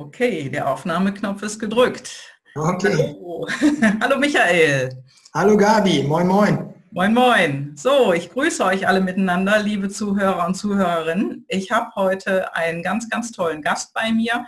Okay, 0.00 0.48
der 0.48 0.66
Aufnahmeknopf 0.66 1.42
ist 1.42 1.58
gedrückt. 1.58 2.10
Okay. 2.54 3.14
Hallo. 3.14 3.46
Hallo 4.00 4.18
Michael. 4.18 5.04
Hallo 5.34 5.58
Gabi, 5.58 6.04
moin 6.04 6.26
moin. 6.26 6.74
Moin 6.90 7.12
moin. 7.12 7.72
So, 7.76 8.14
ich 8.14 8.30
grüße 8.30 8.64
euch 8.64 8.88
alle 8.88 9.02
miteinander, 9.02 9.58
liebe 9.58 9.90
Zuhörer 9.90 10.46
und 10.46 10.54
Zuhörerinnen. 10.54 11.44
Ich 11.48 11.70
habe 11.70 11.90
heute 11.96 12.54
einen 12.54 12.82
ganz, 12.82 13.10
ganz 13.10 13.30
tollen 13.30 13.60
Gast 13.60 13.92
bei 13.92 14.10
mir 14.10 14.46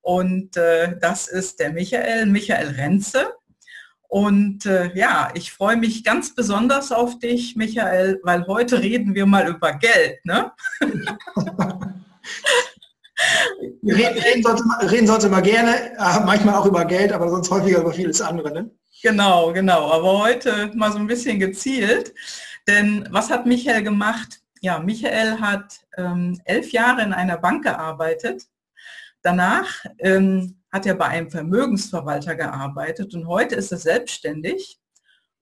und 0.00 0.56
äh, 0.56 0.96
das 1.00 1.26
ist 1.26 1.58
der 1.58 1.72
Michael, 1.72 2.26
Michael 2.26 2.68
Renze. 2.68 3.32
Und 4.06 4.64
äh, 4.64 4.94
ja, 4.94 5.32
ich 5.34 5.52
freue 5.52 5.76
mich 5.76 6.04
ganz 6.04 6.36
besonders 6.36 6.92
auf 6.92 7.18
dich, 7.18 7.56
Michael, 7.56 8.20
weil 8.22 8.46
heute 8.46 8.80
reden 8.80 9.16
wir 9.16 9.26
mal 9.26 9.48
über 9.48 9.72
Geld. 9.72 10.24
Ne? 10.24 10.52
reden, 13.82 14.18
reden, 14.18 14.42
sollte, 14.42 14.64
reden 14.90 15.06
sollte 15.06 15.28
man 15.28 15.42
gerne, 15.42 15.92
äh, 15.92 16.20
manchmal 16.24 16.54
auch 16.54 16.66
über 16.66 16.84
Geld, 16.84 17.12
aber 17.12 17.28
sonst 17.28 17.50
häufiger 17.50 17.80
über 17.80 17.92
vieles 17.92 18.20
andere. 18.20 18.52
Ne? 18.52 18.70
Genau, 19.02 19.52
genau. 19.52 19.90
Aber 19.90 20.18
heute 20.20 20.70
mal 20.74 20.92
so 20.92 20.98
ein 20.98 21.06
bisschen 21.06 21.38
gezielt. 21.38 22.14
Denn 22.66 23.06
was 23.10 23.30
hat 23.30 23.46
Michael 23.46 23.82
gemacht? 23.82 24.40
Ja, 24.60 24.78
Michael 24.78 25.40
hat 25.40 25.80
ähm, 25.98 26.40
elf 26.44 26.72
Jahre 26.72 27.02
in 27.02 27.12
einer 27.12 27.36
Bank 27.36 27.64
gearbeitet. 27.64 28.44
Danach 29.22 29.84
ähm, 29.98 30.56
hat 30.72 30.86
er 30.86 30.94
bei 30.94 31.06
einem 31.06 31.30
Vermögensverwalter 31.30 32.34
gearbeitet 32.34 33.14
und 33.14 33.28
heute 33.28 33.54
ist 33.56 33.72
er 33.72 33.78
selbstständig. 33.78 34.80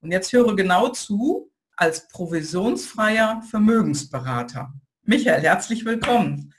Und 0.01 0.11
jetzt 0.11 0.33
höre 0.33 0.55
genau 0.55 0.89
zu, 0.89 1.49
als 1.77 2.07
provisionsfreier 2.09 3.41
Vermögensberater. 3.49 4.73
Michael, 5.03 5.41
herzlich 5.41 5.85
willkommen. 5.85 6.53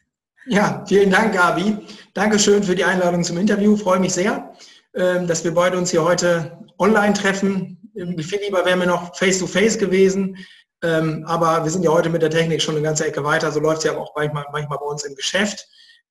Ja, 0.46 0.84
vielen 0.86 1.10
Dank, 1.10 1.34
Gabi. 1.34 1.78
Dankeschön 2.12 2.62
für 2.62 2.74
die 2.74 2.84
Einladung 2.84 3.24
zum 3.24 3.38
Interview. 3.38 3.76
Freue 3.76 3.98
mich 3.98 4.12
sehr, 4.12 4.52
ähm, 4.94 5.26
dass 5.26 5.42
wir 5.42 5.54
beide 5.54 5.78
uns 5.78 5.90
hier 5.90 6.04
heute 6.04 6.58
online 6.78 7.14
treffen. 7.14 7.91
Viel 7.94 8.41
lieber 8.44 8.64
wären 8.66 8.80
wir 8.80 8.86
noch 8.86 9.16
face-to-face 9.16 9.77
-face 9.77 9.78
gewesen. 9.78 10.36
Ähm, 10.82 11.24
aber 11.27 11.64
wir 11.64 11.70
sind 11.70 11.82
ja 11.82 11.91
heute 11.91 12.10
mit 12.10 12.20
der 12.20 12.28
Technik 12.28 12.60
schon 12.60 12.74
eine 12.74 12.84
ganze 12.84 13.06
Ecke 13.06 13.24
weiter. 13.24 13.50
So 13.52 13.60
läuft 13.60 13.78
es 13.78 13.84
ja 13.84 13.96
auch 13.96 14.14
manchmal, 14.14 14.44
manchmal 14.52 14.78
bei 14.78 14.84
uns 14.84 15.04
im 15.04 15.14
Geschäft, 15.14 15.66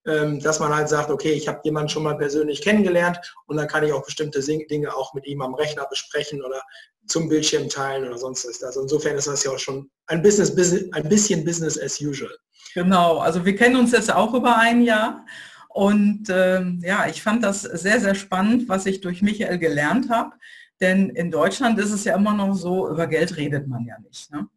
ähm, 0.08 0.40
dass 0.40 0.60
man 0.60 0.74
halt 0.76 0.90
sagt, 0.90 1.12
okay, 1.12 1.34
ich 1.34 1.48
habe 1.48 1.60
jemanden 1.64 1.90
schon 1.90 2.02
mal 2.02 2.18
persönlich 2.18 2.64
kennengelernt 2.64 3.20
und 3.46 3.58
dann 3.58 3.68
kann 3.68 3.84
ich 3.84 3.94
auch 3.94 4.04
bestimmte 4.04 4.40
Dinge 4.42 4.96
auch 4.96 5.14
mit 5.14 5.28
ihm 5.28 5.44
am 5.44 5.54
Rechner 5.54 5.86
besprechen 5.88 6.42
oder 6.44 6.62
zum 7.06 7.30
Bildschirm 7.30 7.70
teilen 7.70 8.08
oder 8.08 8.18
sonst 8.18 8.48
was. 8.48 8.64
Also 8.64 8.82
insofern 8.82 9.16
ist 9.16 9.28
das 9.28 9.44
ja 9.44 9.52
auch 9.52 9.60
schon 9.60 9.92
ein, 10.08 10.24
Business, 10.24 10.50
ein 10.92 11.08
bisschen 11.08 11.46
Business 11.46 11.80
as 11.80 12.02
usual. 12.02 12.36
Genau, 12.74 13.20
also 13.20 13.46
wir 13.46 13.56
kennen 13.56 13.76
uns 13.76 13.92
jetzt 13.92 14.12
auch 14.12 14.34
über 14.34 14.58
ein 14.58 14.82
Jahr 14.82 15.26
und 15.70 16.26
ähm, 16.30 16.80
ja, 16.84 17.08
ich 17.08 17.24
fand 17.24 17.44
das 17.44 17.62
sehr, 17.62 18.00
sehr 18.00 18.16
spannend, 18.16 18.70
was 18.70 18.86
ich 18.86 19.02
durch 19.02 19.22
Michael 19.22 19.58
gelernt 19.58 20.10
habe. 20.10 20.36
Denn 20.80 21.10
in 21.10 21.32
Deutschland 21.32 21.80
ist 21.80 21.92
es 21.92 22.04
ja 22.04 22.16
immer 22.16 22.34
noch 22.34 22.54
so, 22.56 22.90
über 22.90 23.08
Geld 23.08 23.38
redet 23.38 23.68
man 23.68 23.86
ja 23.86 23.98
nicht. 24.00 24.32
Ne? 24.32 24.48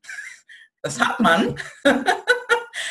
Das 0.82 1.00
hat 1.00 1.20
man. 1.20 1.54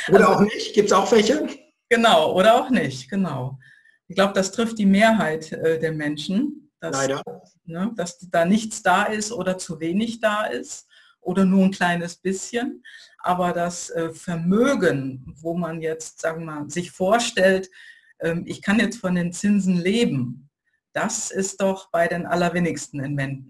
oder 0.09 0.29
auch 0.29 0.41
nicht, 0.41 0.73
gibt 0.73 0.87
es 0.87 0.93
auch 0.93 1.11
welche? 1.11 1.47
Genau, 1.89 2.33
oder 2.33 2.55
auch 2.55 2.69
nicht, 2.69 3.09
genau. 3.09 3.59
Ich 4.07 4.15
glaube, 4.15 4.33
das 4.33 4.51
trifft 4.51 4.79
die 4.79 4.85
Mehrheit 4.85 5.51
äh, 5.51 5.79
der 5.79 5.91
Menschen. 5.91 6.71
Dass, 6.79 6.95
Leider. 6.95 7.23
Ne, 7.65 7.91
dass 7.95 8.19
da 8.19 8.45
nichts 8.45 8.83
da 8.83 9.03
ist 9.03 9.31
oder 9.31 9.57
zu 9.57 9.79
wenig 9.79 10.19
da 10.19 10.45
ist 10.45 10.87
oder 11.21 11.45
nur 11.45 11.65
ein 11.65 11.71
kleines 11.71 12.15
bisschen 12.15 12.83
aber 13.25 13.53
das 13.53 13.89
äh, 13.89 14.11
Vermögen, 14.11 15.35
wo 15.41 15.55
man 15.55 15.81
jetzt, 15.81 16.21
sagen 16.21 16.41
wir 16.41 16.53
mal, 16.53 16.69
sich 16.69 16.91
vorstellt, 16.91 17.71
ähm, 18.19 18.43
ich 18.45 18.61
kann 18.61 18.79
jetzt 18.79 18.99
von 18.99 19.15
den 19.15 19.33
Zinsen 19.33 19.77
leben, 19.77 20.49
das 20.93 21.31
ist 21.31 21.59
doch 21.59 21.89
bei 21.89 22.07
den 22.07 22.27
allerwenigsten 22.27 22.99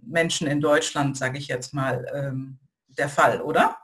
Menschen 0.07 0.47
in 0.47 0.61
Deutschland, 0.61 1.17
sage 1.17 1.37
ich 1.37 1.47
jetzt 1.47 1.73
mal, 1.73 2.05
ähm, 2.15 2.57
der 2.87 3.09
Fall, 3.09 3.41
oder? 3.41 3.77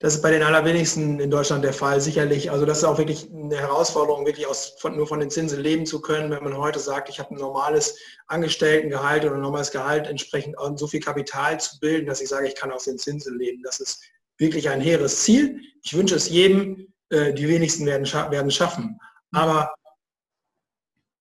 Das 0.00 0.14
ist 0.14 0.22
bei 0.22 0.30
den 0.30 0.42
allerwenigsten 0.42 1.20
in 1.20 1.30
Deutschland 1.30 1.64
der 1.64 1.72
Fall, 1.72 2.00
sicherlich. 2.00 2.50
Also 2.50 2.66
das 2.66 2.78
ist 2.78 2.84
auch 2.84 2.98
wirklich 2.98 3.30
eine 3.32 3.56
Herausforderung, 3.56 4.26
wirklich 4.26 4.46
aus, 4.46 4.74
von, 4.78 4.94
nur 4.96 5.06
von 5.06 5.20
den 5.20 5.30
Zinsen 5.30 5.60
leben 5.60 5.86
zu 5.86 6.02
können, 6.02 6.30
wenn 6.30 6.44
man 6.44 6.56
heute 6.58 6.80
sagt, 6.80 7.08
ich 7.08 7.18
habe 7.18 7.30
ein 7.30 7.38
normales 7.38 7.96
Angestelltengehalt 8.26 9.24
oder 9.24 9.36
ein 9.36 9.40
normales 9.40 9.70
Gehalt 9.70 10.06
entsprechend 10.06 10.56
so 10.74 10.86
viel 10.86 11.00
Kapital 11.00 11.58
zu 11.60 11.78
bilden, 11.78 12.06
dass 12.06 12.20
ich 12.20 12.28
sage, 12.28 12.48
ich 12.48 12.56
kann 12.56 12.72
aus 12.72 12.84
den 12.84 12.98
Zinsen 12.98 13.38
leben. 13.38 13.62
Das 13.62 13.80
ist 13.80 14.02
wirklich 14.38 14.68
ein 14.68 14.80
hehres 14.80 15.22
Ziel. 15.22 15.60
Ich 15.82 15.94
wünsche 15.96 16.14
es 16.14 16.28
jedem, 16.28 16.88
äh, 17.10 17.32
die 17.32 17.48
wenigsten 17.48 17.86
werden, 17.86 18.06
scha 18.06 18.30
werden 18.30 18.50
schaffen. 18.50 18.98
Aber 19.32 19.74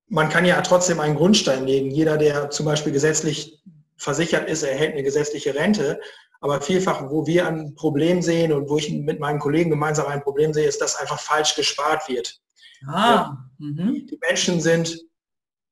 man 0.07 0.29
kann 0.29 0.45
ja 0.45 0.61
trotzdem 0.61 0.99
einen 0.99 1.15
Grundstein 1.15 1.65
legen. 1.65 1.91
Jeder, 1.91 2.17
der 2.17 2.49
zum 2.49 2.65
Beispiel 2.65 2.91
gesetzlich 2.91 3.61
versichert 3.97 4.49
ist, 4.49 4.63
erhält 4.63 4.93
eine 4.93 5.03
gesetzliche 5.03 5.55
Rente. 5.55 5.99
Aber 6.41 6.61
vielfach, 6.61 7.09
wo 7.09 7.25
wir 7.25 7.47
ein 7.47 7.73
Problem 7.75 8.21
sehen 8.21 8.51
und 8.51 8.69
wo 8.69 8.77
ich 8.77 8.91
mit 8.91 9.19
meinen 9.19 9.39
Kollegen 9.39 9.69
gemeinsam 9.69 10.07
ein 10.07 10.21
Problem 10.21 10.53
sehe, 10.53 10.67
ist, 10.67 10.81
dass 10.81 10.97
einfach 10.97 11.19
falsch 11.19 11.55
gespart 11.55 12.07
wird. 12.07 12.39
Ah, 12.87 13.37
mhm. 13.57 14.05
Die 14.07 14.19
Menschen 14.27 14.61
sind, 14.61 15.01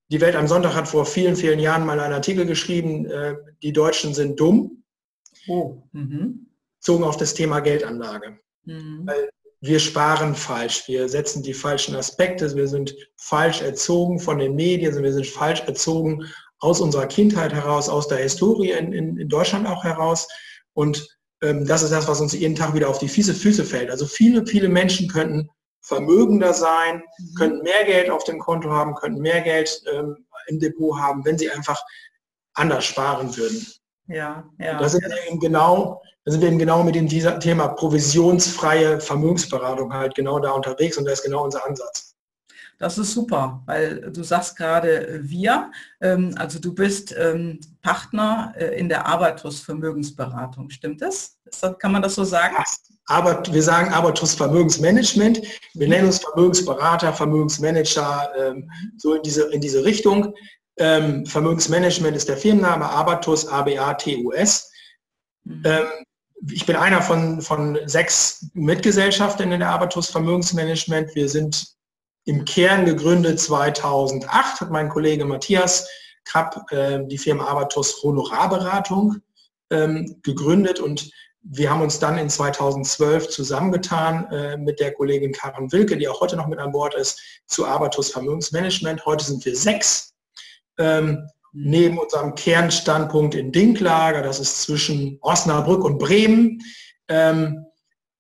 die 0.10 0.22
Welt 0.22 0.36
am 0.36 0.48
Sonntag 0.48 0.74
hat 0.74 0.88
vor 0.88 1.06
vielen, 1.06 1.36
vielen 1.36 1.60
Jahren 1.60 1.86
mal 1.86 2.00
einen 2.00 2.14
Artikel 2.14 2.46
geschrieben, 2.46 3.06
äh, 3.06 3.36
die 3.62 3.74
Deutschen 3.74 4.14
sind 4.14 4.40
dumm. 4.40 4.84
Oh. 5.48 5.84
Mhm 5.92 6.48
bezogen 6.84 7.06
auf 7.06 7.16
das 7.16 7.34
Thema 7.34 7.62
Geldanlage. 7.62 8.38
Mhm. 8.66 9.10
Wir 9.62 9.80
sparen 9.80 10.36
falsch, 10.36 10.84
wir 10.88 11.08
setzen 11.08 11.42
die 11.42 11.54
falschen 11.54 11.96
Aspekte, 11.96 12.54
wir 12.58 12.68
sind 12.68 12.94
falsch 13.16 13.62
erzogen 13.62 14.20
von 14.20 14.38
den 14.38 14.56
Medien, 14.56 15.02
wir 15.02 15.14
sind 15.14 15.26
falsch 15.26 15.62
erzogen 15.62 16.26
aus 16.60 16.82
unserer 16.82 17.08
Kindheit 17.08 17.54
heraus, 17.54 17.88
aus 17.88 18.10
der 18.10 18.18
Historie 18.18 18.72
in, 18.72 18.92
in, 18.92 19.18
in 19.18 19.30
Deutschland 19.30 19.66
auch 19.66 19.86
heraus. 19.86 20.28
Und 20.74 21.08
ähm, 21.42 21.66
das 21.66 21.84
ist 21.84 21.94
das, 21.94 22.10
was 22.10 22.20
uns 22.20 22.34
jeden 22.34 22.56
Tag 22.56 22.74
wieder 22.74 22.90
auf 22.90 23.00
die 23.00 23.08
Füße, 23.08 23.34
Füße 23.34 23.64
fällt. 23.64 23.90
Also 23.90 24.06
viele, 24.06 24.46
viele 24.46 24.68
Menschen 24.68 25.08
könnten 25.08 25.50
vermögender 25.80 26.54
sein, 26.54 27.02
mhm. 27.18 27.36
könnten 27.36 27.64
mehr 27.64 27.86
Geld 27.86 28.10
auf 28.10 28.26
dem 28.26 28.40
Konto 28.40 28.70
haben, 28.70 28.96
könnten 28.96 29.22
mehr 29.22 29.40
Geld 29.40 29.82
ähm, 29.94 30.26
im 30.48 30.60
Depot 30.60 31.00
haben, 31.00 31.24
wenn 31.24 31.38
sie 31.38 31.50
einfach 31.50 31.82
anders 32.56 32.84
sparen 32.84 33.36
würden. 33.38 33.66
Ja, 34.08 34.44
ja. 34.60 34.78
Das 34.80 34.94
ist 34.94 35.04
eben 35.28 35.40
genau 35.40 36.02
da 36.26 36.32
sind 36.32 36.42
wir 36.42 36.48
eben 36.48 36.60
genau 36.60 36.84
mit 36.84 36.96
dem 36.96 37.08
Thema 37.08 37.68
provisionsfreie 37.68 39.02
Vermögensberatung 39.02 39.94
halt 39.94 40.16
genau 40.16 40.40
da 40.40 40.52
unterwegs 40.52 40.98
und 40.98 41.06
das 41.06 41.20
ist 41.20 41.26
genau 41.26 41.44
unser 41.44 41.66
Ansatz. 41.66 42.16
Das 42.80 42.98
ist 42.98 43.14
super, 43.14 43.62
weil 43.66 44.12
du 44.12 44.24
sagst 44.24 44.58
gerade 44.58 45.08
äh, 45.08 45.20
wir, 45.22 45.72
ähm, 46.02 46.34
also 46.38 46.60
du 46.60 46.74
bist 46.74 47.14
ähm, 47.18 47.60
Partner 47.82 48.54
äh, 48.58 48.78
in 48.80 48.90
der 48.90 49.06
Arbatus 49.06 49.60
Vermögensberatung, 49.62 50.70
stimmt 50.70 51.02
das? 51.02 51.38
Kann 51.80 51.92
man 51.92 52.02
das 52.02 52.16
so 52.16 52.24
sagen? 52.24 52.56
Aber 53.06 53.44
wir 53.52 53.62
sagen 53.62 53.94
Arbatus 53.94 54.34
Vermögensmanagement. 54.34 55.42
Wir 55.76 55.88
nennen 55.88 56.08
uns 56.08 56.20
Vermögensberater, 56.20 57.14
Vermögensmanager, 57.14 58.30
ähm, 58.38 58.72
so 58.98 59.14
in 59.14 59.22
diese, 59.22 59.44
in 59.52 59.62
diese 59.62 59.84
Richtung. 59.84 60.34
Vermögensmanagement 60.76 62.18
ist 62.18 62.28
der 62.28 62.38
Firmenname 62.38 62.86
Arbatus, 62.86 63.48
A-B-A-T-U-S. 63.48 64.72
Mhm 65.44 65.68
ich 66.52 66.66
bin 66.66 66.76
einer 66.76 67.02
von, 67.02 67.42
von 67.42 67.80
sechs 67.86 68.48
Mitgesellschaftern 68.54 69.52
in 69.52 69.60
der 69.60 69.70
Arbatus 69.70 70.10
Vermögensmanagement. 70.10 71.16
Wir 71.16 71.30
sind 71.30 71.68
im 72.26 72.46
Kern 72.46 72.86
gegründet 72.86 73.40
2008, 73.40 74.62
hat 74.62 74.72
mein 74.72 74.90
Kollege 74.90 75.26
Matthias 75.26 75.88
Krapp 76.26 76.72
äh, 76.72 77.00
die 77.06 77.18
Firma 77.18 77.46
Arbatus 77.46 78.02
Honorarberatung 78.02 79.18
ähm, 79.70 80.20
gegründet 80.24 80.80
und 80.80 81.12
wir 81.46 81.70
haben 81.70 81.82
uns 81.82 82.00
dann 82.00 82.18
in 82.18 82.30
2012 82.30 83.28
zusammengetan 83.28 84.32
äh, 84.32 84.56
mit 84.56 84.80
der 84.80 84.94
Kollegin 84.94 85.34
Karin 85.34 85.70
Wilke, 85.74 85.98
die 85.98 86.08
auch 86.08 86.22
heute 86.22 86.38
noch 86.38 86.48
mit 86.48 86.60
an 86.60 86.72
Bord 86.72 86.96
ist, 86.96 87.20
zu 87.48 87.66
Arbatus 87.66 88.10
Vermögensmanagement. 88.12 89.06
Heute 89.06 89.26
sind 89.26 89.44
wir 89.44 89.54
sechs. 89.54 90.13
Ähm, 90.78 91.28
neben 91.54 92.00
unserem 92.00 92.36
Kernstandpunkt 92.36 93.36
in 93.36 93.52
Dinklager, 93.52 94.24
das 94.24 94.40
ist 94.40 94.64
zwischen 94.64 95.20
Osnabrück 95.22 95.84
und 95.84 96.00
Bremen, 96.00 96.60
ähm, 97.08 97.66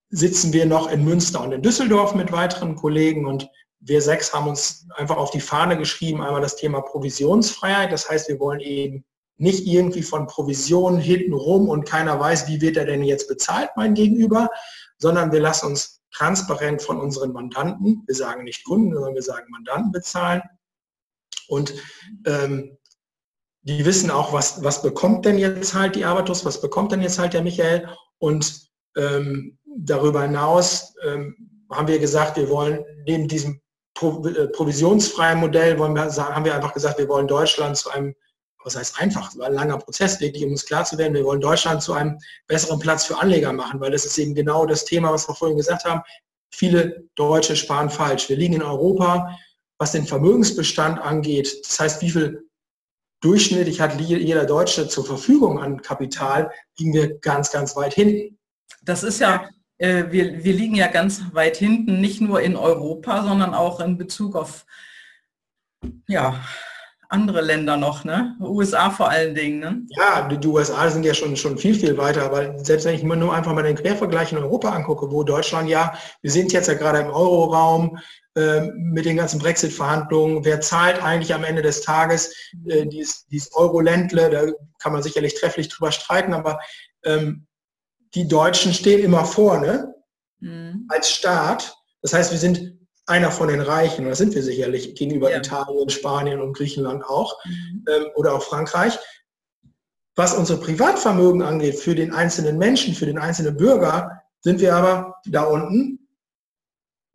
sitzen 0.09 0.53
wir 0.53 0.67
noch 0.67 0.91
in 0.91 1.03
Münster 1.03 1.41
und 1.41 1.51
in 1.51 1.63
Düsseldorf 1.63 2.13
mit 2.13 2.31
weiteren 2.31 2.75
Kollegen 2.75 3.25
und 3.25 3.49
wir 3.79 4.01
sechs 4.01 4.33
haben 4.33 4.47
uns 4.47 4.87
einfach 4.95 5.17
auf 5.17 5.31
die 5.31 5.41
Fahne 5.41 5.77
geschrieben, 5.77 6.21
einmal 6.21 6.41
das 6.41 6.55
Thema 6.55 6.81
Provisionsfreiheit. 6.81 7.91
Das 7.91 8.09
heißt, 8.09 8.29
wir 8.29 8.39
wollen 8.39 8.61
eben 8.61 9.03
nicht 9.37 9.65
irgendwie 9.65 10.03
von 10.03 10.27
Provisionen 10.27 10.99
hinten 10.99 11.33
rum 11.33 11.67
und 11.67 11.85
keiner 11.85 12.19
weiß, 12.19 12.47
wie 12.47 12.61
wird 12.61 12.77
er 12.77 12.85
denn 12.85 13.03
jetzt 13.03 13.27
bezahlt, 13.27 13.71
mein 13.75 13.93
Gegenüber, 13.93 14.49
sondern 14.97 15.31
wir 15.31 15.41
lassen 15.41 15.67
uns 15.67 16.01
transparent 16.11 16.81
von 16.81 16.99
unseren 16.99 17.33
Mandanten, 17.33 18.03
wir 18.05 18.15
sagen 18.15 18.43
nicht 18.43 18.63
Kunden, 18.63 18.93
sondern 18.93 19.15
wir 19.15 19.23
sagen 19.23 19.47
Mandanten 19.49 19.91
bezahlen. 19.91 20.43
Und 21.53 21.73
ähm, 22.25 22.77
die 23.61 23.85
wissen 23.85 24.11
auch, 24.11 24.33
was, 24.33 24.63
was 24.63 24.81
bekommt 24.81 25.25
denn 25.25 25.37
jetzt 25.37 25.73
halt 25.73 25.95
die 25.95 26.05
Arbatus, 26.05 26.43
was 26.45 26.59
bekommt 26.59 26.91
denn 26.91 27.01
jetzt 27.01 27.19
halt 27.19 27.33
der 27.33 27.43
Michael. 27.43 27.87
Und 28.17 28.67
ähm, 28.97 29.57
darüber 29.65 30.23
hinaus 30.23 30.95
ähm, 31.05 31.35
haben 31.71 31.87
wir 31.87 31.99
gesagt, 31.99 32.37
wir 32.37 32.49
wollen 32.49 32.83
neben 33.05 33.27
diesem 33.27 33.61
äh, 34.01 34.47
provisionsfreien 34.47 35.39
Modell 35.39 35.77
wollen 35.77 35.95
wir, 35.95 36.03
haben 36.03 36.45
wir 36.45 36.55
einfach 36.55 36.73
gesagt, 36.73 36.97
wir 36.97 37.07
wollen 37.07 37.27
Deutschland 37.27 37.77
zu 37.77 37.89
einem, 37.91 38.15
was 38.63 38.75
heißt 38.75 38.99
einfach, 38.99 39.35
war 39.37 39.47
ein 39.47 39.53
langer 39.53 39.77
Prozess, 39.77 40.19
wirklich, 40.19 40.43
um 40.43 40.51
uns 40.51 40.65
klar 40.65 40.83
zu 40.83 40.97
werden, 40.97 41.13
wir 41.13 41.23
wollen 41.23 41.41
Deutschland 41.41 41.81
zu 41.81 41.93
einem 41.93 42.17
besseren 42.47 42.79
Platz 42.79 43.05
für 43.05 43.17
Anleger 43.17 43.53
machen, 43.53 43.79
weil 43.79 43.91
das 43.91 44.05
ist 44.05 44.17
eben 44.17 44.33
genau 44.35 44.65
das 44.65 44.85
Thema, 44.85 45.11
was 45.11 45.27
wir 45.27 45.35
vorhin 45.35 45.57
gesagt 45.57 45.85
haben. 45.85 46.01
Viele 46.51 47.03
Deutsche 47.15 47.55
sparen 47.55 47.89
falsch. 47.89 48.29
Wir 48.29 48.37
liegen 48.37 48.55
in 48.55 48.63
Europa, 48.63 49.37
was 49.77 49.91
den 49.91 50.05
Vermögensbestand 50.05 50.99
angeht, 50.99 51.55
das 51.65 51.79
heißt, 51.79 52.01
wie 52.01 52.09
viel 52.09 52.49
durchschnittlich 53.21 53.79
hat 53.79 53.99
jeder 53.99 54.45
Deutsche 54.45 54.87
zur 54.87 55.05
Verfügung 55.05 55.59
an 55.59 55.81
Kapital, 55.81 56.51
liegen 56.77 56.93
wir 56.93 57.19
ganz, 57.19 57.51
ganz 57.51 57.75
weit 57.75 57.93
hinten. 57.93 58.37
Das 58.83 59.03
ist 59.03 59.19
ja 59.19 59.47
äh, 59.83 60.11
wir, 60.11 60.43
wir 60.43 60.53
liegen 60.53 60.75
ja 60.75 60.87
ganz 60.87 61.21
weit 61.33 61.57
hinten, 61.57 61.99
nicht 61.99 62.21
nur 62.21 62.41
in 62.41 62.55
Europa, 62.55 63.23
sondern 63.23 63.53
auch 63.53 63.79
in 63.79 63.97
Bezug 63.97 64.35
auf 64.35 64.65
ja, 66.07 66.39
andere 67.09 67.41
Länder 67.41 67.75
noch, 67.75 68.05
ne? 68.05 68.35
USA 68.39 68.89
vor 68.89 69.09
allen 69.09 69.35
Dingen. 69.35 69.59
Ne? 69.59 69.81
Ja, 69.89 70.27
die, 70.27 70.47
USA 70.47 70.89
sind 70.89 71.05
ja 71.05 71.13
schon, 71.13 71.35
schon 71.35 71.57
viel, 71.57 71.75
viel 71.75 71.97
weiter, 71.97 72.23
aber 72.23 72.57
selbst 72.63 72.85
wenn 72.85 72.95
ich 72.95 73.03
mir 73.03 73.17
nur 73.17 73.33
einfach 73.33 73.53
mal 73.53 73.63
den 73.63 73.75
Quervergleich 73.75 74.31
in 74.31 74.37
Europa 74.37 74.69
angucke, 74.69 75.11
wo 75.11 75.23
Deutschland 75.23 75.69
ja, 75.69 75.93
wir 76.21 76.31
sind 76.31 76.53
jetzt 76.53 76.69
ja 76.69 76.75
gerade 76.75 76.99
im 76.99 77.07
Euroraum 77.09 77.99
mit 78.35 79.05
den 79.05 79.17
ganzen 79.17 79.39
Brexit-Verhandlungen, 79.39 80.43
wer 80.43 80.59
zahlt 80.59 81.01
eigentlich 81.03 81.33
am 81.35 81.43
Ende 81.43 81.61
des 81.61 81.81
Tages 81.81 82.33
äh, 82.65 82.87
dieses, 82.87 83.27
dieses 83.27 83.53
Euro-Ländle, 83.53 84.29
da 84.29 84.45
kann 84.79 84.93
man 84.93 85.03
sicherlich 85.03 85.35
trefflich 85.35 85.69
drüber 85.69 85.91
streiten, 85.91 86.33
aber 86.33 86.59
ähm, 87.03 87.45
die 88.15 88.27
Deutschen 88.27 88.73
stehen 88.73 89.03
immer 89.03 89.25
vorne 89.25 89.93
mhm. 90.39 90.87
als 90.89 91.11
Staat. 91.11 91.75
Das 92.01 92.13
heißt, 92.13 92.31
wir 92.31 92.39
sind 92.39 92.73
einer 93.05 93.31
von 93.31 93.49
den 93.49 93.61
Reichen, 93.61 94.05
das 94.05 94.17
sind 94.17 94.33
wir 94.33 94.43
sicherlich 94.43 94.95
gegenüber 94.95 95.29
ja. 95.29 95.37
Italien, 95.37 95.89
Spanien 95.89 96.41
und 96.41 96.53
Griechenland 96.53 97.03
auch 97.05 97.37
mhm. 97.45 97.85
ähm, 97.89 98.05
oder 98.15 98.33
auch 98.33 98.43
Frankreich. 98.43 98.97
Was 100.15 100.35
unsere 100.35 100.59
Privatvermögen 100.59 101.41
angeht, 101.41 101.75
für 101.75 101.95
den 101.95 102.13
einzelnen 102.13 102.57
Menschen, 102.57 102.93
für 102.93 103.07
den 103.07 103.17
einzelnen 103.17 103.57
Bürger, 103.57 104.23
sind 104.41 104.59
wir 104.59 104.75
aber 104.75 105.15
da 105.25 105.43
unten. 105.43 106.02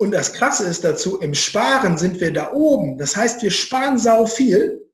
Und 0.00 0.12
das 0.12 0.32
Krasse 0.32 0.64
ist 0.64 0.84
dazu, 0.84 1.18
im 1.18 1.34
Sparen 1.34 1.98
sind 1.98 2.20
wir 2.20 2.32
da 2.32 2.52
oben. 2.52 2.98
Das 2.98 3.16
heißt, 3.16 3.42
wir 3.42 3.50
sparen 3.50 3.98
sau 3.98 4.26
viel, 4.26 4.88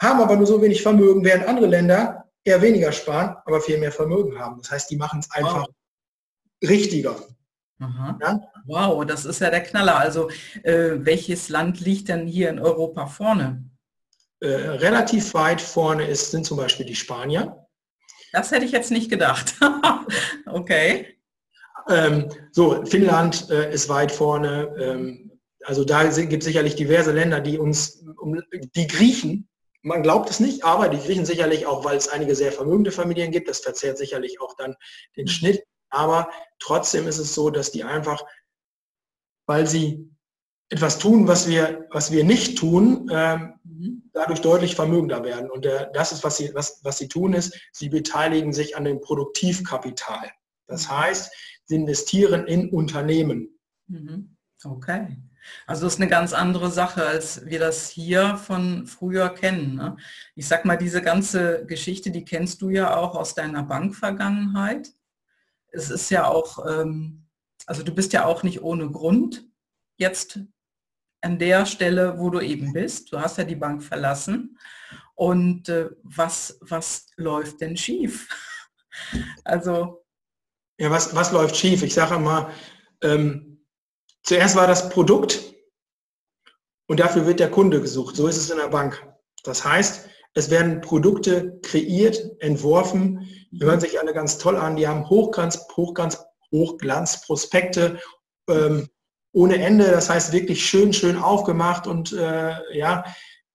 haben 0.00 0.20
aber 0.20 0.36
nur 0.36 0.46
so 0.46 0.60
wenig 0.60 0.82
Vermögen, 0.82 1.24
während 1.24 1.46
andere 1.46 1.66
Länder 1.66 2.30
eher 2.44 2.60
weniger 2.60 2.92
sparen, 2.92 3.36
aber 3.46 3.60
viel 3.60 3.78
mehr 3.78 3.92
Vermögen 3.92 4.38
haben. 4.38 4.58
Das 4.58 4.70
heißt, 4.70 4.90
die 4.90 4.96
machen 4.96 5.20
es 5.20 5.30
einfach 5.30 5.66
wow. 5.66 6.68
richtiger. 6.68 7.16
Ja? 8.20 8.40
Wow, 8.66 9.04
das 9.06 9.24
ist 9.24 9.40
ja 9.40 9.50
der 9.50 9.62
Knaller. 9.62 9.96
Also 9.96 10.30
äh, 10.62 10.92
welches 10.98 11.48
Land 11.48 11.80
liegt 11.80 12.08
denn 12.08 12.26
hier 12.26 12.50
in 12.50 12.58
Europa 12.58 13.06
vorne? 13.06 13.64
Äh, 14.40 14.48
relativ 14.48 15.34
weit 15.34 15.60
vorne 15.60 16.06
ist, 16.06 16.30
sind 16.30 16.44
zum 16.44 16.58
Beispiel 16.58 16.86
die 16.86 16.94
Spanier. 16.94 17.66
Das 18.32 18.50
hätte 18.50 18.64
ich 18.64 18.72
jetzt 18.72 18.90
nicht 18.90 19.10
gedacht. 19.10 19.54
okay. 20.46 21.18
Ähm, 21.88 22.28
so, 22.50 22.84
Finnland 22.84 23.50
äh, 23.50 23.72
ist 23.72 23.88
weit 23.88 24.12
vorne. 24.12 24.74
Ähm, 24.78 25.40
also 25.64 25.84
da 25.84 26.04
gibt 26.04 26.42
es 26.42 26.44
sicherlich 26.44 26.74
diverse 26.74 27.12
Länder, 27.12 27.40
die 27.40 27.58
uns, 27.58 28.04
um, 28.18 28.40
die 28.74 28.86
Griechen 28.86 29.48
man 29.82 30.02
glaubt 30.02 30.30
es 30.30 30.40
nicht, 30.40 30.64
aber 30.64 30.88
die 30.88 30.98
Griechen 30.98 31.26
sicherlich 31.26 31.66
auch, 31.66 31.84
weil 31.84 31.96
es 31.96 32.08
einige 32.08 32.36
sehr 32.36 32.52
vermögende 32.52 32.92
Familien 32.92 33.32
gibt, 33.32 33.48
das 33.48 33.60
verzehrt 33.60 33.98
sicherlich 33.98 34.40
auch 34.40 34.54
dann 34.56 34.76
den. 35.16 35.26
Schnitt. 35.26 35.64
Aber 35.90 36.30
trotzdem 36.58 37.06
ist 37.06 37.18
es 37.18 37.34
so, 37.34 37.50
dass 37.50 37.72
die 37.72 37.84
einfach, 37.84 38.24
weil 39.46 39.66
sie 39.66 40.08
etwas 40.70 40.98
tun, 40.98 41.28
was 41.28 41.48
wir, 41.48 41.86
was 41.90 42.12
wir 42.12 42.24
nicht 42.24 42.56
tun, 42.58 43.10
ähm, 43.12 43.60
dadurch 44.14 44.40
deutlich 44.40 44.74
vermögender 44.74 45.22
werden. 45.22 45.50
Und 45.50 45.64
der, 45.64 45.86
das 45.86 46.12
ist, 46.12 46.24
was 46.24 46.38
sie, 46.38 46.54
was, 46.54 46.80
was 46.82 46.98
sie 46.98 47.08
tun, 47.08 47.34
ist, 47.34 47.54
sie 47.72 47.90
beteiligen 47.90 48.52
sich 48.52 48.76
an 48.76 48.84
dem 48.84 49.00
Produktivkapital. 49.00 50.30
Das 50.66 50.88
heißt, 50.88 51.30
investieren 51.72 52.46
in 52.46 52.70
Unternehmen. 52.70 53.58
Okay. 54.64 55.18
Also 55.66 55.86
das 55.86 55.94
ist 55.94 56.00
eine 56.00 56.10
ganz 56.10 56.32
andere 56.32 56.70
Sache, 56.70 57.04
als 57.04 57.46
wir 57.46 57.58
das 57.58 57.88
hier 57.88 58.36
von 58.36 58.86
früher 58.86 59.28
kennen. 59.30 59.74
Ne? 59.74 59.96
Ich 60.34 60.46
sag 60.46 60.64
mal, 60.64 60.76
diese 60.76 61.02
ganze 61.02 61.66
Geschichte, 61.66 62.10
die 62.10 62.24
kennst 62.24 62.62
du 62.62 62.70
ja 62.70 62.96
auch 62.96 63.16
aus 63.16 63.34
deiner 63.34 63.62
Bankvergangenheit. 63.64 64.92
Es 65.68 65.90
ist 65.90 66.10
ja 66.10 66.26
auch, 66.26 66.64
ähm, 66.66 67.26
also 67.66 67.82
du 67.82 67.94
bist 67.94 68.12
ja 68.12 68.24
auch 68.24 68.42
nicht 68.42 68.62
ohne 68.62 68.90
Grund 68.90 69.48
jetzt 69.96 70.40
an 71.22 71.38
der 71.38 71.66
Stelle, 71.66 72.18
wo 72.18 72.30
du 72.30 72.40
eben 72.40 72.72
bist. 72.72 73.12
Du 73.12 73.20
hast 73.20 73.38
ja 73.38 73.44
die 73.44 73.56
Bank 73.56 73.82
verlassen. 73.82 74.58
Und 75.14 75.68
äh, 75.68 75.90
was, 76.02 76.58
was 76.60 77.06
läuft 77.16 77.60
denn 77.60 77.76
schief? 77.76 78.28
also. 79.44 80.01
Ja, 80.78 80.90
was, 80.90 81.14
was 81.14 81.32
läuft 81.32 81.56
schief? 81.56 81.82
Ich 81.82 81.94
sage 81.94 82.14
immer, 82.14 82.50
ähm, 83.02 83.52
Zuerst 84.22 84.54
war 84.54 84.66
das 84.66 84.88
Produkt 84.88 85.40
und 86.86 87.00
dafür 87.00 87.26
wird 87.26 87.40
der 87.40 87.50
Kunde 87.50 87.80
gesucht. 87.80 88.16
So 88.16 88.28
ist 88.28 88.36
es 88.36 88.50
in 88.50 88.58
der 88.58 88.68
Bank. 88.68 89.04
Das 89.42 89.64
heißt, 89.64 90.08
es 90.34 90.50
werden 90.50 90.80
Produkte 90.80 91.58
kreiert, 91.62 92.22
entworfen, 92.38 93.28
die 93.50 93.64
hören 93.64 93.80
sich 93.80 94.00
alle 94.00 94.14
ganz 94.14 94.38
toll 94.38 94.56
an, 94.56 94.76
die 94.76 94.86
haben 94.86 95.08
Hochglanz, 95.08 95.66
Hochglanz, 95.76 96.24
Hochglanzprospekte 96.52 97.98
ähm, 98.48 98.88
ohne 99.32 99.62
Ende, 99.62 99.90
das 99.90 100.08
heißt 100.08 100.32
wirklich 100.32 100.64
schön, 100.64 100.92
schön 100.92 101.18
aufgemacht 101.18 101.86
und 101.86 102.12
äh, 102.12 102.76
ja, 102.76 103.04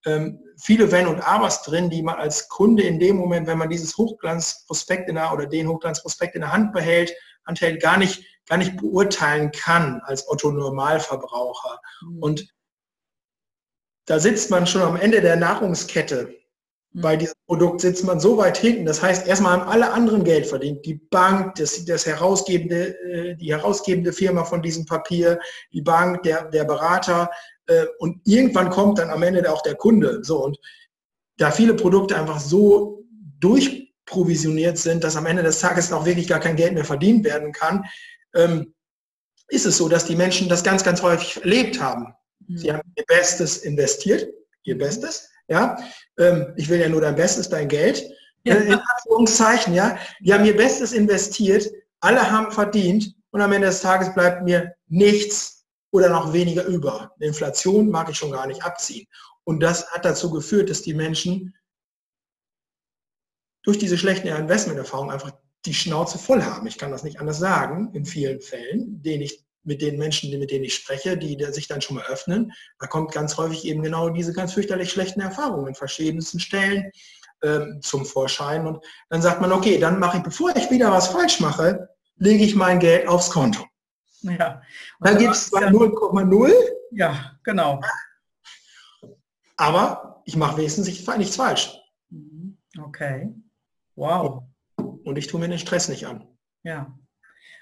ähm, 0.06 0.40
viele 0.58 0.92
Wenn 0.92 1.08
und 1.08 1.22
Abers 1.22 1.64
drin, 1.64 1.90
die 1.90 2.02
man 2.02 2.16
als 2.16 2.50
Kunde 2.50 2.84
in 2.84 3.00
dem 3.00 3.18
Moment, 3.18 3.48
wenn 3.48 3.58
man 3.58 3.70
dieses 3.70 3.98
Hochglanzprospekt 3.98 5.08
in 5.10 5.16
der 5.16 5.32
oder 5.34 5.46
den 5.46 5.68
Hochglanzprospekt 5.68 6.36
in 6.36 6.42
der 6.42 6.52
Hand 6.52 6.74
behält, 6.74 7.14
handhält, 7.46 7.82
gar 7.82 7.98
nicht 7.98 8.24
gar 8.48 8.58
nicht 8.58 8.78
beurteilen 8.78 9.52
kann 9.52 10.02
als 10.06 10.28
Otto 10.28 10.52
Normalverbraucher. 10.52 11.80
Mhm. 12.02 12.20
Und 12.20 12.48
da 14.06 14.20
sitzt 14.20 14.50
man 14.50 14.66
schon 14.66 14.82
am 14.82 14.96
Ende 14.96 15.22
der 15.22 15.36
Nahrungskette. 15.36 16.34
Mhm. 16.94 17.02
Bei 17.02 17.18
diesem 17.18 17.36
Produkt 17.46 17.82
sitzt 17.82 18.06
man 18.06 18.20
so 18.20 18.38
weit 18.38 18.58
hinten. 18.58 18.86
Das 18.86 19.02
heißt, 19.02 19.28
erstmal 19.28 19.54
haben 19.54 19.70
alle 19.70 19.92
anderen 19.92 20.24
Geld 20.24 20.48
verdient. 20.48 20.86
Die 20.86 20.96
Bank, 20.96 21.56
das, 21.56 21.84
das 21.86 22.06
herausgebende, 22.06 22.98
äh, 23.02 23.36
die 23.36 23.52
herausgebende 23.52 24.14
Firma 24.14 24.46
von 24.46 24.62
diesem 24.62 24.86
Papier, 24.86 25.40
die 25.74 25.82
Bank, 25.82 26.24
der, 26.24 26.46
der 26.46 26.64
Berater. 26.64 27.30
Äh, 27.68 27.86
und 28.00 28.22
irgendwann 28.26 28.70
kommt 28.70 29.00
dann 29.00 29.10
am 29.10 29.24
Ende 29.24 29.52
auch 29.52 29.62
der 29.62 29.76
Kunde. 29.76 30.24
So, 30.24 30.44
und 30.44 30.58
da 31.38 31.52
viele 31.52 31.74
Produkte 31.74 32.18
einfach 32.18 32.40
so 32.40 33.04
durchprovisioniert 33.40 34.78
sind, 34.78 35.04
dass 35.04 35.16
am 35.16 35.26
Ende 35.26 35.44
des 35.44 35.60
Tages 35.60 35.92
auch 35.94 36.06
wirklich 36.06 36.28
gar 36.28 36.40
kein 36.40 36.56
Geld 36.56 36.74
mehr 36.74 36.86
verdient 36.86 37.24
werden 37.24 37.52
kann, 37.52 37.86
ähm, 38.34 38.74
ist 39.50 39.66
es 39.66 39.78
so, 39.78 39.88
dass 39.88 40.06
die 40.06 40.16
Menschen 40.16 40.50
das 40.50 40.64
ganz, 40.64 40.84
ganz 40.84 41.02
häufig 41.02 41.42
erlebt 41.42 41.80
haben. 41.80 42.14
Mhm. 42.48 42.58
Sie 42.58 42.72
haben 42.72 42.82
ihr 42.96 43.06
Bestes 43.06 43.58
investiert, 43.58 44.28
ihr 44.64 44.78
Bestes, 44.78 45.30
ja. 45.48 45.78
Ähm, 46.18 46.54
ich 46.58 46.70
will 46.70 46.80
ja 46.80 46.90
nur 46.90 47.02
dein 47.02 47.16
Bestes, 47.16 47.50
dein 47.50 47.68
Geld. 47.68 48.04
Ja. 48.44 48.56
Äh, 48.56 48.66
in 48.66 48.80
Anführungszeichen, 48.80 49.74
ja. 49.74 49.98
Die 50.20 50.34
haben 50.34 50.46
ihr 50.46 50.58
Bestes 50.58 50.92
investiert, 50.92 51.70
alle 52.00 52.30
haben 52.30 52.52
verdient 52.52 53.16
und 53.32 53.42
am 53.42 53.52
Ende 53.52 53.68
des 53.68 53.82
Tages 53.82 54.14
bleibt 54.14 54.44
mir 54.44 54.74
nichts 54.88 55.57
oder 55.92 56.10
noch 56.10 56.34
weniger 56.34 56.66
über. 56.66 57.14
Inflation 57.20 57.90
mag 57.90 58.10
ich 58.10 58.18
schon 58.18 58.32
gar 58.32 58.48
nicht 58.48 58.64
abziehen. 58.64 59.08
Und 59.44 59.62
das 59.62 59.90
hat 59.92 60.06
dazu 60.06 60.30
geführt, 60.30 60.70
dass 60.70 60.82
die 60.82 60.94
Menschen 60.94 61.56
durch 63.64 63.78
diese 63.78 63.98
schlechten 63.98 64.28
Investmenterfahrungen 64.28 65.14
einfach 65.14 65.32
die 65.66 65.74
Schnauze 65.74 66.18
voll 66.18 66.42
haben. 66.44 66.68
Ich 66.68 66.78
kann 66.78 66.92
das 66.92 67.04
nicht 67.04 67.20
anders 67.20 67.40
sagen, 67.40 67.92
in 67.94 68.06
vielen 68.06 68.42
Fällen, 68.42 69.02
den 69.02 69.22
ich, 69.22 69.44
mit 69.64 69.82
den 69.82 69.98
Menschen, 69.98 70.38
mit 70.40 70.52
denen 70.52 70.64
ich 70.64 70.76
spreche, 70.76 71.18
die 71.18 71.38
sich 71.52 71.68
dann 71.68 71.82
schon 71.82 71.98
mal 71.98 72.06
öffnen. 72.06 72.54
Da 72.80 72.88
kommt 72.88 73.12
ganz 73.12 73.36
häufig 73.38 73.66
eben 73.66 73.84
genau 73.84 74.08
diese 74.10 74.32
ganz 74.32 74.54
fürchterlich 74.54 74.90
schlechten 74.90 75.20
Erfahrungen 75.20 75.68
in 75.68 75.76
verschiedensten 75.76 76.40
Stellen 76.40 76.90
ähm, 77.44 77.80
zum 77.82 78.06
Vorschein. 78.06 78.66
Und 78.66 78.84
dann 79.10 79.22
sagt 79.22 79.42
man, 79.42 79.52
okay, 79.52 79.78
dann 79.78 80.00
mache 80.00 80.18
ich, 80.18 80.24
bevor 80.24 80.56
ich 80.56 80.72
wieder 80.72 80.92
was 80.92 81.08
falsch 81.08 81.42
mache, 81.42 81.90
lege 82.16 82.46
ich 82.46 82.56
mein 82.56 82.80
Geld 82.80 83.08
aufs 83.08 83.30
Konto. 83.30 83.67
Ja. 84.30 84.62
Und 85.00 85.10
dann 85.10 85.18
gibt 85.18 85.34
es 85.34 85.52
0,0. 85.52 86.52
Ja, 86.92 87.38
genau. 87.44 87.82
Aber 89.56 90.22
ich 90.26 90.36
mache 90.36 90.58
wenigstens 90.58 90.88
nichts 90.88 91.36
falsch. 91.36 91.78
Mhm. 92.10 92.58
Okay. 92.78 93.34
Wow 93.96 94.44
und 95.08 95.18
ich 95.18 95.28
tue 95.28 95.40
mir 95.40 95.48
den 95.48 95.58
Stress 95.58 95.88
nicht 95.88 96.06
an. 96.06 96.28
Ja. 96.64 96.98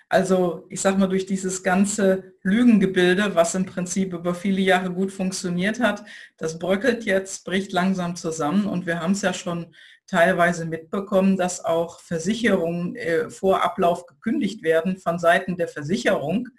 Also 0.10 0.66
ich 0.70 0.82
sag 0.82 0.98
mal, 0.98 1.08
durch 1.08 1.26
dieses 1.26 1.64
ganze 1.64 2.34
Lügengebilde, 2.42 3.36
was 3.36 3.56
im 3.56 3.66
Prinzip 3.66 4.14
über 4.14 4.36
viele 4.36 4.62
Jahre 4.62 4.92
gut 4.92 5.12
funktioniert 5.12 5.80
hat, 5.80 6.04
das 6.38 6.60
bröckelt 6.60 7.06
jetzt, 7.06 7.46
bricht 7.46 7.72
langsam 7.72 8.16
zusammen 8.16 8.66
und 8.66 8.86
wir 8.86 9.00
haben 9.00 9.14
es 9.14 9.22
ja 9.22 9.34
schon 9.34 9.76
teilweise 10.08 10.66
mitbekommen, 10.66 11.38
dass 11.38 11.64
auch 11.64 12.00
Versicherungen 12.00 12.96
äh, 12.96 13.30
vor 13.30 13.64
Ablauf 13.64 14.06
gekündigt 14.06 14.64
werden 14.64 14.98
von 14.98 15.20
Seiten 15.20 15.58
der 15.58 15.68
Versicherung, 15.68 16.50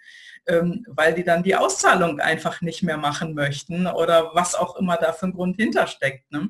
ähm, 0.47 0.85
weil 0.89 1.13
die 1.13 1.23
dann 1.23 1.43
die 1.43 1.55
Auszahlung 1.55 2.19
einfach 2.19 2.61
nicht 2.61 2.83
mehr 2.83 2.97
machen 2.97 3.33
möchten 3.33 3.87
oder 3.87 4.31
was 4.33 4.55
auch 4.55 4.75
immer 4.77 4.97
da 4.97 5.13
für 5.13 5.27
ein 5.27 5.33
Grund 5.33 5.57
hintersteckt. 5.57 6.31
Ne? 6.31 6.49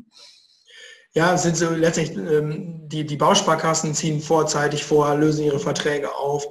Ja, 1.13 1.35
sind 1.37 1.57
so 1.57 1.69
letztlich 1.71 2.15
ähm, 2.15 2.87
die, 2.87 3.05
die 3.05 3.17
Bausparkassen 3.17 3.93
ziehen 3.95 4.21
vorzeitig 4.21 4.83
vor, 4.83 5.15
lösen 5.15 5.45
ihre 5.45 5.59
Verträge 5.59 6.15
auf. 6.15 6.45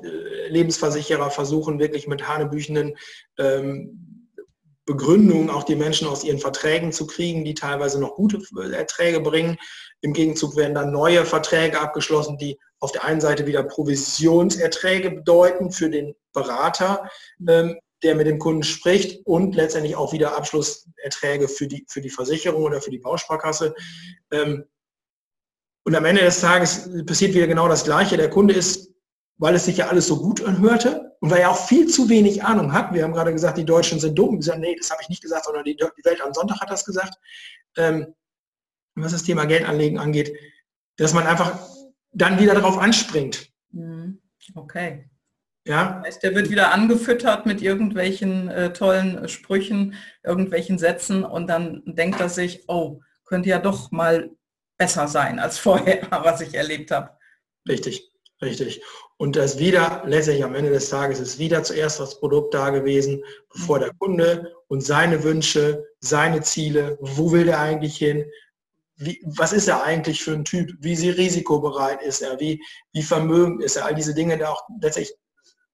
Lebensversicherer 0.49 1.31
versuchen 1.31 1.79
wirklich 1.79 2.09
mit 2.09 2.27
hanebüchenden 2.27 2.97
ähm, 3.39 4.17
Begründungen 4.87 5.51
auch 5.51 5.65
die 5.65 5.75
Menschen 5.75 6.07
aus 6.07 6.25
ihren 6.25 6.39
Verträgen 6.39 6.93
zu 6.93 7.07
kriegen, 7.07 7.45
die 7.45 7.55
teilweise 7.55 8.01
noch 8.01 8.15
gute 8.15 8.41
Erträge 8.73 9.21
bringen. 9.21 9.57
Im 10.03 10.13
Gegenzug 10.13 10.57
werden 10.57 10.75
dann 10.75 10.93
neue 10.93 11.25
Verträge 11.25 11.81
abgeschlossen, 11.81 12.39
die 12.39 12.59
auf 12.81 12.93
der 12.93 13.05
einen 13.05 13.21
Seite 13.21 13.47
wieder 13.47 13.63
Provisionserträge 13.63 15.11
bedeuten 15.11 15.71
für 15.71 15.91
den 15.91 16.15
Berater, 16.33 17.11
ähm, 17.49 17.79
der 18.03 18.15
mit 18.15 18.27
dem 18.27 18.39
Kunden 18.39 18.63
spricht 18.63 19.25
und 19.27 19.55
letztendlich 19.55 19.97
auch 19.97 20.13
wieder 20.13 20.37
Abschlusserträge 20.37 21.49
für 21.49 21.67
die, 21.67 21.87
für 21.89 22.01
die 22.01 22.11
Versicherung 22.11 22.63
oder 22.63 22.81
für 22.81 22.91
die 22.91 22.99
Bausparkasse. 22.99 23.75
Ähm, 24.31 24.65
und 25.85 25.95
am 25.95 26.05
Ende 26.05 26.23
des 26.23 26.41
Tages 26.41 26.91
passiert 27.07 27.35
wieder 27.35 27.47
genau 27.47 27.69
das 27.69 27.85
Gleiche. 27.85 28.17
Der 28.17 28.29
Kunde 28.29 28.55
ist, 28.55 28.91
weil 29.39 29.55
es 29.55 29.65
sich 29.65 29.79
ja 29.79 29.89
alles 29.89 30.09
so 30.09 30.21
gut 30.21 30.45
anhörte 30.45 31.17
und 31.21 31.31
weil 31.31 31.41
er 31.41 31.51
auch 31.51 31.67
viel 31.67 31.87
zu 31.87 32.09
wenig 32.09 32.43
Ahnung 32.43 32.73
hat, 32.73 32.93
wir 32.93 33.03
haben 33.03 33.13
gerade 33.13 33.33
gesagt, 33.33 33.57
die 33.57 33.65
Deutschen 33.65 34.01
sind 34.01 34.19
dumm, 34.19 34.37
gesagt, 34.37 34.59
nee, 34.59 34.77
das 34.77 34.91
habe 34.91 35.01
ich 35.03 35.09
nicht 35.09 35.23
gesagt, 35.23 35.47
sondern 35.47 35.65
die, 35.65 35.77
die, 35.77 36.05
Welt 36.05 36.21
am 36.21 36.35
Sonntag 36.35 36.61
hat 36.61 36.71
das 36.71 36.85
gesagt, 36.85 37.15
ähm, 37.77 38.15
was 38.97 39.13
das 39.13 39.25
Thema 39.25 39.45
Geldanlegen 39.45 39.99
angeht, 39.99 40.35
dass 40.97 41.15
man 41.15 41.27
einfach 41.27 41.59
dann 42.13 42.41
wieder 42.41 42.55
darauf 42.55 42.79
anspringt. 42.79 43.51
Mhm. 43.73 44.21
Okay. 44.55 45.11
Ja. 45.67 45.97
Das 45.99 46.07
heißt, 46.07 46.23
der 46.23 46.35
wird 46.35 46.51
wieder 46.51 46.73
angefüttert 46.73 47.45
mit 47.45 47.61
irgendwelchen 47.61 48.49
äh, 48.49 48.73
tollen 48.73 49.29
Sprüchen, 49.29 49.95
irgendwelchen 50.23 50.79
Sätzen 50.79 51.25
und 51.25 51.49
dann 51.49 51.83
denkt 51.85 52.21
er 52.21 52.29
sich, 52.29 52.65
oh, 52.69 53.01
könnte 53.25 53.49
ja 53.49 53.59
doch 53.59 53.91
mal 53.91 54.31
besser 54.79 55.09
sein 55.09 55.39
als 55.39 55.59
vorher, 55.59 56.07
was 56.11 56.41
ich 56.41 56.55
erlebt 56.55 56.91
habe. 56.93 57.11
Richtig, 57.69 58.13
richtig. 58.41 58.81
Und 59.19 59.35
das 59.35 59.59
wieder, 59.59 60.03
letztlich 60.07 60.45
am 60.45 60.55
Ende 60.55 60.71
des 60.71 60.89
Tages 60.91 61.19
ist 61.19 61.39
wieder 61.39 61.63
zuerst 61.65 61.99
das 61.99 62.21
Produkt 62.21 62.55
da 62.55 62.71
gewesen, 62.71 63.25
bevor 63.53 63.79
der 63.79 63.93
Kunde 63.99 64.53
und 64.69 64.83
seine 64.83 65.25
Wünsche, 65.25 65.85
seine 66.01 66.43
Ziele, 66.43 66.99
wo 67.01 67.33
will 67.33 67.47
der 67.47 67.59
eigentlich 67.59 67.97
hin, 67.97 68.25
wie, 68.97 69.23
was 69.25 69.53
ist 69.53 69.69
er 69.69 69.85
eigentlich 69.85 70.23
für 70.23 70.33
ein 70.33 70.45
Typ, 70.45 70.71
wie 70.81 70.97
sie 70.97 71.11
risikobereit 71.11 72.03
ist 72.03 72.23
er, 72.23 72.41
wie, 72.41 72.63
wie 72.93 73.03
vermögend 73.03 73.63
ist 73.63 73.77
er, 73.77 73.85
all 73.85 73.95
diese 73.95 74.15
Dinge 74.15 74.39
da 74.39 74.51
auch 74.51 74.63
letztlich 74.81 75.15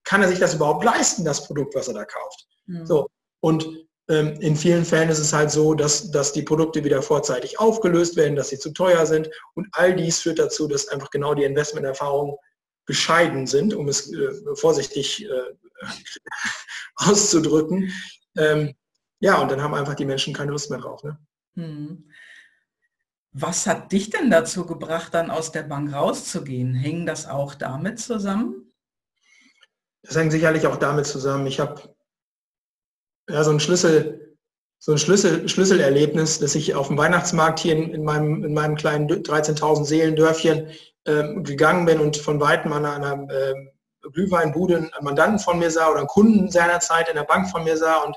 kann 0.03 0.21
er 0.21 0.27
sich 0.27 0.39
das 0.39 0.55
überhaupt 0.55 0.83
leisten, 0.83 1.23
das 1.23 1.45
Produkt, 1.47 1.75
was 1.75 1.87
er 1.87 1.93
da 1.93 2.05
kauft? 2.05 2.47
Mhm. 2.65 2.85
So. 2.85 3.07
Und 3.39 3.67
ähm, 4.09 4.33
in 4.41 4.55
vielen 4.55 4.83
Fällen 4.83 5.09
ist 5.09 5.19
es 5.19 5.31
halt 5.31 5.49
so, 5.49 5.73
dass, 5.73 6.11
dass 6.11 6.33
die 6.33 6.41
Produkte 6.41 6.83
wieder 6.83 7.01
vorzeitig 7.01 7.59
aufgelöst 7.59 8.17
werden, 8.17 8.35
dass 8.35 8.49
sie 8.49 8.59
zu 8.59 8.71
teuer 8.71 9.05
sind. 9.05 9.29
Und 9.53 9.67
all 9.71 9.95
dies 9.95 10.19
führt 10.19 10.39
dazu, 10.39 10.67
dass 10.67 10.89
einfach 10.89 11.09
genau 11.09 11.33
die 11.33 11.45
Investmenterfahrungen 11.45 12.35
bescheiden 12.85 13.47
sind, 13.47 13.73
um 13.73 13.87
es 13.87 14.11
äh, 14.11 14.33
vorsichtig 14.55 15.25
äh, 15.25 15.53
auszudrücken. 16.95 17.91
Ähm, 18.37 18.73
ja, 19.19 19.41
und 19.41 19.49
dann 19.49 19.61
haben 19.61 19.73
einfach 19.73 19.95
die 19.95 20.05
Menschen 20.05 20.33
keine 20.33 20.51
Lust 20.51 20.69
mehr 20.69 20.79
drauf. 20.79 21.01
Ne? 21.03 21.17
Mhm. 21.55 22.11
Was 23.33 23.65
hat 23.65 23.91
dich 23.91 24.11
denn 24.11 24.29
dazu 24.29 24.65
gebracht, 24.65 25.13
dann 25.13 25.31
aus 25.31 25.51
der 25.51 25.63
Bank 25.63 25.91
rauszugehen? 25.91 26.75
Hängen 26.75 27.07
das 27.07 27.27
auch 27.27 27.55
damit 27.55 27.99
zusammen? 27.99 28.71
Das 30.03 30.15
hängt 30.15 30.31
sicherlich 30.31 30.67
auch 30.67 30.75
damit 30.75 31.07
zusammen. 31.07 31.47
Ich 31.47 31.59
habe 31.59 31.95
ja, 33.27 33.43
so 33.43 33.51
ein 33.51 33.59
Schlüssel, 33.59 34.37
so 34.77 34.91
ein 34.91 34.99
Schlüssel, 34.99 35.49
Schlüsselerlebnis, 35.49 36.39
dass 36.39 36.53
ich 36.53 36.75
auf 36.75 36.89
dem 36.89 36.97
Weihnachtsmarkt 36.97 37.59
hier 37.59 37.75
in, 37.75 37.91
in 37.91 38.03
meinem, 38.03 38.43
in 38.43 38.53
meinem 38.53 38.75
kleinen 38.75 39.09
13.000 39.09 39.85
Seelendörfchen 39.85 40.67
ähm, 41.05 41.43
gegangen 41.43 41.85
bin 41.85 41.99
und 41.99 42.17
von 42.17 42.39
weitem 42.39 42.71
an 42.71 42.85
einer 42.85 43.13
ähm, 43.13 43.69
Glühweinbude 44.11 44.77
einen 44.77 44.91
Mandanten 45.01 45.39
von 45.39 45.57
mir 45.57 45.71
sah 45.71 45.89
oder 45.89 45.99
einen 45.99 46.07
Kunden 46.07 46.51
seinerzeit 46.51 47.09
in 47.09 47.15
der 47.15 47.23
Bank 47.23 47.49
von 47.49 47.63
mir 47.63 47.77
sah 47.77 48.03
und 48.03 48.15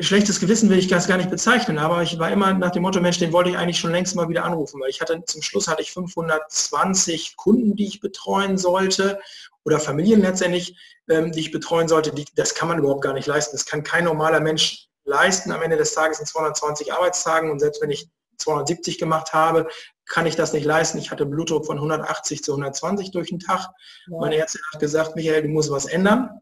schlechtes 0.00 0.38
Gewissen 0.38 0.70
will 0.70 0.78
ich 0.78 0.86
das 0.86 1.08
gar 1.08 1.16
nicht 1.16 1.30
bezeichnen, 1.30 1.78
aber 1.78 2.02
ich 2.02 2.18
war 2.18 2.30
immer 2.30 2.52
nach 2.54 2.70
dem 2.70 2.82
Motto, 2.82 3.00
Mensch, 3.00 3.18
den 3.18 3.32
wollte 3.32 3.50
ich 3.50 3.56
eigentlich 3.56 3.78
schon 3.78 3.90
längst 3.90 4.14
mal 4.14 4.28
wieder 4.28 4.44
anrufen, 4.44 4.80
weil 4.80 4.90
ich 4.90 5.00
hatte 5.00 5.24
zum 5.24 5.42
Schluss 5.42 5.66
hatte 5.66 5.82
ich 5.82 5.92
520 5.92 7.36
Kunden, 7.36 7.74
die 7.74 7.86
ich 7.86 8.00
betreuen 8.00 8.56
sollte 8.56 9.18
oder 9.64 9.80
Familien 9.80 10.20
letztendlich, 10.20 10.76
ähm, 11.08 11.32
die 11.32 11.40
ich 11.40 11.50
betreuen 11.50 11.88
sollte. 11.88 12.12
Die, 12.12 12.24
das 12.36 12.54
kann 12.54 12.68
man 12.68 12.78
überhaupt 12.78 13.02
gar 13.02 13.14
nicht 13.14 13.26
leisten. 13.26 13.56
Das 13.56 13.66
kann 13.66 13.82
kein 13.82 14.04
normaler 14.04 14.40
Mensch 14.40 14.88
leisten 15.04 15.50
am 15.50 15.62
Ende 15.62 15.76
des 15.76 15.94
Tages 15.94 16.20
in 16.20 16.26
220 16.26 16.92
Arbeitstagen 16.92 17.50
und 17.50 17.58
selbst 17.58 17.82
wenn 17.82 17.90
ich 17.90 18.08
270 18.38 18.98
gemacht 18.98 19.32
habe, 19.32 19.68
kann 20.06 20.26
ich 20.26 20.36
das 20.36 20.52
nicht 20.52 20.64
leisten. 20.64 20.98
Ich 20.98 21.10
hatte 21.10 21.26
Blutdruck 21.26 21.66
von 21.66 21.78
180 21.78 22.42
zu 22.42 22.52
120 22.52 23.10
durch 23.10 23.30
den 23.30 23.40
Tag. 23.40 23.68
Ja. 24.06 24.18
Meine 24.18 24.36
Ärztin 24.36 24.60
hat 24.72 24.80
gesagt, 24.80 25.16
Michael, 25.16 25.42
du 25.42 25.48
musst 25.48 25.70
was 25.70 25.86
ändern. 25.86 26.40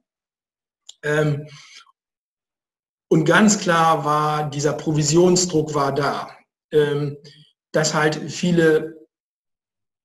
Ähm, 1.02 1.46
und 3.12 3.24
ganz 3.24 3.58
klar 3.58 4.04
war, 4.04 4.48
dieser 4.50 4.72
Provisionsdruck 4.72 5.74
war 5.74 5.92
da. 5.92 6.30
Ähm, 6.72 7.16
dass 7.72 7.94
halt 7.94 8.16
viele 8.30 9.06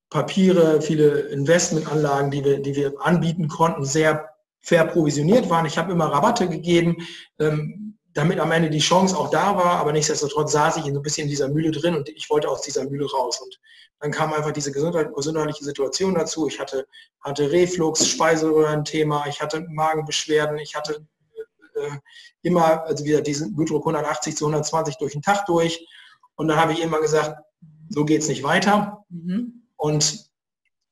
Papiere, 0.09 0.81
viele 0.81 1.19
Investmentanlagen, 1.21 2.31
die 2.31 2.43
wir, 2.43 2.59
die 2.59 2.75
wir 2.75 2.93
anbieten 2.99 3.47
konnten, 3.47 3.85
sehr 3.85 4.29
fair 4.61 4.85
provisioniert 4.85 5.49
waren. 5.49 5.65
Ich 5.65 5.77
habe 5.77 5.91
immer 5.91 6.11
Rabatte 6.11 6.47
gegeben, 6.49 6.97
ähm, 7.39 7.97
damit 8.13 8.39
am 8.39 8.51
Ende 8.51 8.69
die 8.69 8.79
Chance 8.79 9.15
auch 9.15 9.29
da 9.29 9.55
war, 9.55 9.79
aber 9.79 9.91
nichtsdestotrotz 9.91 10.53
saß 10.53 10.77
ich 10.77 10.83
so 10.85 10.89
ein 10.89 11.01
bisschen 11.01 11.25
in 11.25 11.29
dieser 11.29 11.49
Mühle 11.49 11.71
drin 11.71 11.95
und 11.95 12.09
ich 12.09 12.29
wollte 12.29 12.49
aus 12.49 12.61
dieser 12.61 12.85
Mühle 12.89 13.05
raus. 13.11 13.39
Und 13.41 13.59
dann 13.99 14.11
kam 14.11 14.33
einfach 14.33 14.51
diese 14.51 14.71
gesundheitliche 14.71 15.63
Situation 15.63 16.15
dazu. 16.15 16.47
Ich 16.47 16.59
hatte, 16.59 16.87
hatte 17.21 17.51
Reflux, 17.51 18.07
Speiseröhrenthema, 18.07 19.25
ich 19.27 19.41
hatte 19.41 19.65
Magenbeschwerden, 19.69 20.57
ich 20.57 20.75
hatte 20.75 21.05
äh, 21.75 21.97
immer, 22.41 22.83
also 22.85 23.05
wieder 23.05 23.21
diesen 23.21 23.55
Blutdruck 23.55 23.83
180 23.83 24.35
zu 24.35 24.45
120 24.45 24.97
durch 24.97 25.13
den 25.13 25.21
Tag 25.21 25.45
durch. 25.45 25.87
Und 26.35 26.47
dann 26.47 26.57
habe 26.57 26.73
ich 26.73 26.81
immer 26.81 26.99
gesagt, 26.99 27.39
so 27.89 28.05
geht 28.05 28.21
es 28.21 28.27
nicht 28.27 28.43
weiter. 28.43 29.05
Mhm. 29.09 29.63
Und 29.77 30.29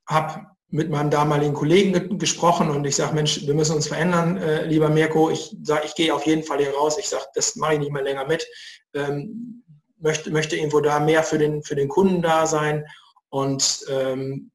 habe 0.08 0.48
mit 0.74 0.90
meinem 0.90 1.12
damaligen 1.12 1.54
Kollegen 1.54 1.94
ge 1.94 2.18
gesprochen 2.18 2.72
und 2.72 2.84
ich 2.86 2.96
sage, 2.96 3.13
Mensch, 3.13 3.46
wir 3.46 3.54
müssen 3.54 3.75
uns 3.75 3.88
verändern, 3.88 4.38
äh, 4.38 4.66
lieber 4.66 4.90
Mirko. 4.90 5.30
Ich 5.30 5.56
sage, 5.62 5.86
ich 5.86 5.94
gehe 5.94 6.13
auf 6.13 6.25
jeden 6.25 6.42
Fall 6.42 6.58
hier 6.58 6.74
raus. 6.74 6.98
Ich 6.98 7.10
sage, 7.10 7.25
das 7.36 7.56
mache 7.56 7.74
ich 7.74 7.80
nicht 7.80 7.92
mehr 7.92 8.02
länger 8.02 8.25
mit. 8.25 8.48
Ähm, 8.96 9.63
möchte, 10.00 10.32
möchte 10.32 10.56
irgendwo 10.56 10.80
da 10.80 11.00
mehr 11.00 11.22
für 11.22 11.38
den, 11.38 11.62
für 11.62 11.75
den 11.75 11.88
Kunden 11.88 12.24
da 12.24 12.48
sein. 12.48 12.86
Und 13.30 13.86
ähm, 13.88 14.52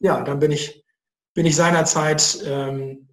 ja, 0.00 0.22
dann 0.22 0.40
bin 0.40 0.50
ich, 0.50 0.84
bin 1.34 1.46
ich 1.46 1.54
seinerzeit 1.54 2.40
ähm, 2.44 3.08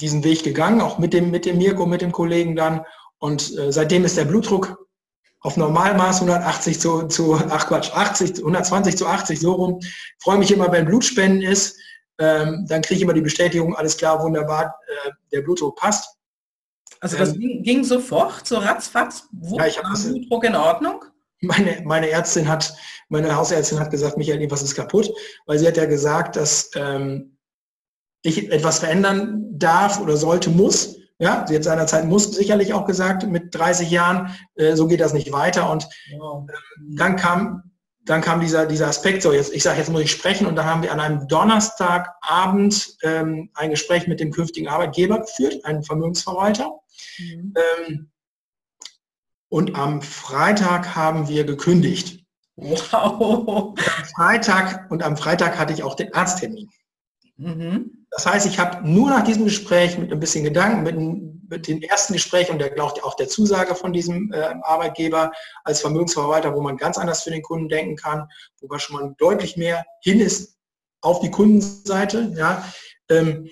diesen 0.00 0.24
Weg 0.24 0.44
gegangen, 0.44 0.80
auch 0.80 0.98
mit 0.98 1.12
dem, 1.12 1.30
mit 1.30 1.46
dem 1.46 1.58
Mirko, 1.58 1.86
mit 1.86 2.02
dem 2.02 2.12
Kollegen 2.12 2.56
dann. 2.56 2.84
Und 3.18 3.56
äh, 3.58 3.72
seitdem 3.72 4.04
ist 4.04 4.16
der 4.16 4.24
Blutdruck 4.24 4.76
auf 5.40 5.56
Normalmaß 5.56 6.22
180 6.22 6.80
zu, 6.80 7.02
zu, 7.08 7.34
ach 7.34 7.66
Quatsch, 7.66 7.92
80, 7.92 8.38
120 8.38 8.96
zu 8.96 9.06
80, 9.06 9.40
so 9.40 9.52
rum. 9.52 9.80
Freue 10.20 10.38
mich 10.38 10.52
immer, 10.52 10.70
wenn 10.70 10.86
Blutspenden 10.86 11.42
ist. 11.42 11.76
Ähm, 12.18 12.66
dann 12.68 12.82
kriege 12.82 12.98
ich 12.98 13.02
immer 13.02 13.14
die 13.14 13.20
Bestätigung, 13.20 13.74
alles 13.74 13.96
klar, 13.96 14.22
wunderbar, 14.22 14.74
äh, 14.86 15.10
der 15.32 15.42
Blutdruck 15.42 15.76
passt. 15.76 16.16
Also 17.00 17.16
das 17.16 17.34
ähm, 17.34 17.40
ging, 17.40 17.62
ging, 17.62 17.84
sofort, 17.84 18.46
so 18.46 18.58
ratzfatz, 18.58 19.26
wo 19.32 19.58
ja, 19.58 19.66
ich 19.66 19.76
war 19.82 19.92
Blutdruck 19.92 20.44
in 20.44 20.54
Ordnung? 20.54 21.04
Meine, 21.40 21.82
meine 21.84 22.08
Ärztin 22.08 22.46
hat, 22.46 22.72
meine 23.08 23.34
Hausärztin 23.34 23.80
hat 23.80 23.90
gesagt, 23.90 24.16
Michael, 24.16 24.48
was 24.48 24.62
ist 24.62 24.76
kaputt? 24.76 25.10
Weil 25.46 25.58
sie 25.58 25.66
hat 25.66 25.76
ja 25.76 25.86
gesagt, 25.86 26.36
dass 26.36 26.70
ähm, 26.76 27.36
ich 28.22 28.50
etwas 28.50 28.78
verändern 28.78 29.44
darf 29.52 30.00
oder 30.00 30.16
sollte, 30.16 30.50
muss. 30.50 30.96
Ja, 31.18 31.44
sie 31.46 31.54
hat 31.54 31.64
seinerzeit 31.64 32.04
muss 32.06 32.32
sicherlich 32.32 32.72
auch 32.72 32.86
gesagt, 32.86 33.26
mit 33.28 33.54
30 33.54 33.90
Jahren, 33.90 34.34
äh, 34.56 34.74
so 34.74 34.86
geht 34.88 35.00
das 35.00 35.12
nicht 35.12 35.30
weiter. 35.30 35.70
Und 35.70 35.84
äh, 36.10 36.18
dann 36.96 37.16
kam, 37.16 37.72
dann 38.04 38.20
kam 38.20 38.40
dieser, 38.40 38.66
dieser 38.66 38.88
Aspekt, 38.88 39.22
so 39.22 39.32
jetzt, 39.32 39.52
ich 39.52 39.62
sage, 39.62 39.78
jetzt 39.78 39.90
muss 39.90 40.02
ich 40.02 40.10
sprechen 40.10 40.46
und 40.46 40.56
dann 40.56 40.66
haben 40.66 40.82
wir 40.82 40.90
an 40.90 40.98
einem 40.98 41.28
Donnerstagabend 41.28 42.96
ähm, 43.02 43.50
ein 43.54 43.70
Gespräch 43.70 44.08
mit 44.08 44.18
dem 44.18 44.32
künftigen 44.32 44.66
Arbeitgeber 44.66 45.20
geführt, 45.20 45.64
einen 45.64 45.84
Vermögensverwalter. 45.84 46.80
Mhm. 47.18 47.54
Ähm, 47.56 48.10
und 49.48 49.76
am 49.76 50.02
Freitag 50.02 50.96
haben 50.96 51.28
wir 51.28 51.44
gekündigt. 51.44 52.24
Wow. 52.56 53.74
Und 53.76 53.98
am 53.98 54.04
Freitag, 54.16 54.90
und 54.90 55.02
am 55.02 55.16
Freitag 55.16 55.58
hatte 55.58 55.72
ich 55.72 55.82
auch 55.82 55.94
den 55.94 56.12
Arzttermin. 56.14 56.68
Mhm. 57.36 58.01
Das 58.12 58.26
heißt, 58.26 58.46
ich 58.46 58.58
habe 58.58 58.86
nur 58.86 59.08
nach 59.08 59.24
diesem 59.24 59.44
Gespräch 59.44 59.96
mit 59.96 60.12
ein 60.12 60.20
bisschen 60.20 60.44
Gedanken, 60.44 60.82
mit, 60.82 61.50
mit 61.50 61.66
dem 61.66 61.80
ersten 61.80 62.12
Gespräch 62.12 62.50
und 62.50 62.58
der, 62.58 62.72
auch 62.82 63.16
der 63.16 63.28
Zusage 63.28 63.74
von 63.74 63.94
diesem 63.94 64.30
äh, 64.32 64.54
Arbeitgeber 64.62 65.32
als 65.64 65.80
Vermögensverwalter, 65.80 66.54
wo 66.54 66.60
man 66.60 66.76
ganz 66.76 66.98
anders 66.98 67.22
für 67.22 67.30
den 67.30 67.42
Kunden 67.42 67.70
denken 67.70 67.96
kann, 67.96 68.28
wo 68.60 68.66
man 68.66 68.78
schon 68.78 68.96
mal 68.96 69.14
deutlich 69.16 69.56
mehr 69.56 69.84
hin 70.02 70.20
ist 70.20 70.58
auf 71.00 71.20
die 71.20 71.30
Kundenseite, 71.30 72.32
ja, 72.36 72.64
ähm, 73.08 73.48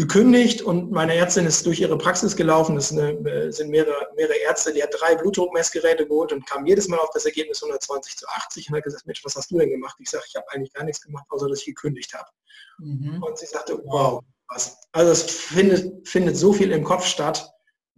gekündigt 0.00 0.62
und 0.62 0.90
meine 0.90 1.14
Ärztin 1.14 1.44
ist 1.44 1.66
durch 1.66 1.78
ihre 1.78 1.98
Praxis 1.98 2.34
gelaufen. 2.34 2.74
Das 2.74 2.90
eine, 2.90 3.52
sind 3.52 3.68
mehrere, 3.68 4.08
mehrere 4.16 4.38
Ärzte, 4.46 4.72
die 4.72 4.82
hat 4.82 4.94
drei 4.98 5.14
Blutdruckmessgeräte 5.14 6.06
geholt 6.06 6.32
und 6.32 6.46
kam 6.48 6.64
jedes 6.64 6.88
Mal 6.88 6.98
auf 6.98 7.10
das 7.12 7.26
Ergebnis 7.26 7.62
120 7.62 8.16
zu 8.16 8.26
80 8.26 8.70
und 8.70 8.76
hat 8.76 8.84
gesagt, 8.84 9.06
Mensch, 9.06 9.22
was 9.26 9.36
hast 9.36 9.50
du 9.50 9.58
denn 9.58 9.68
gemacht? 9.68 9.96
Ich 9.98 10.08
sage, 10.08 10.24
ich 10.26 10.34
habe 10.36 10.46
eigentlich 10.52 10.72
gar 10.72 10.84
nichts 10.84 11.02
gemacht, 11.02 11.26
außer 11.28 11.48
dass 11.48 11.58
ich 11.58 11.66
gekündigt 11.66 12.14
habe. 12.14 12.30
Mhm. 12.78 13.22
Und 13.22 13.36
sie 13.36 13.44
sagte, 13.44 13.78
wow, 13.84 14.22
was. 14.48 14.78
Also 14.92 15.12
es 15.12 15.22
findet, 15.22 16.08
findet 16.08 16.38
so 16.38 16.54
viel 16.54 16.72
im 16.72 16.82
Kopf 16.82 17.04
statt. 17.04 17.52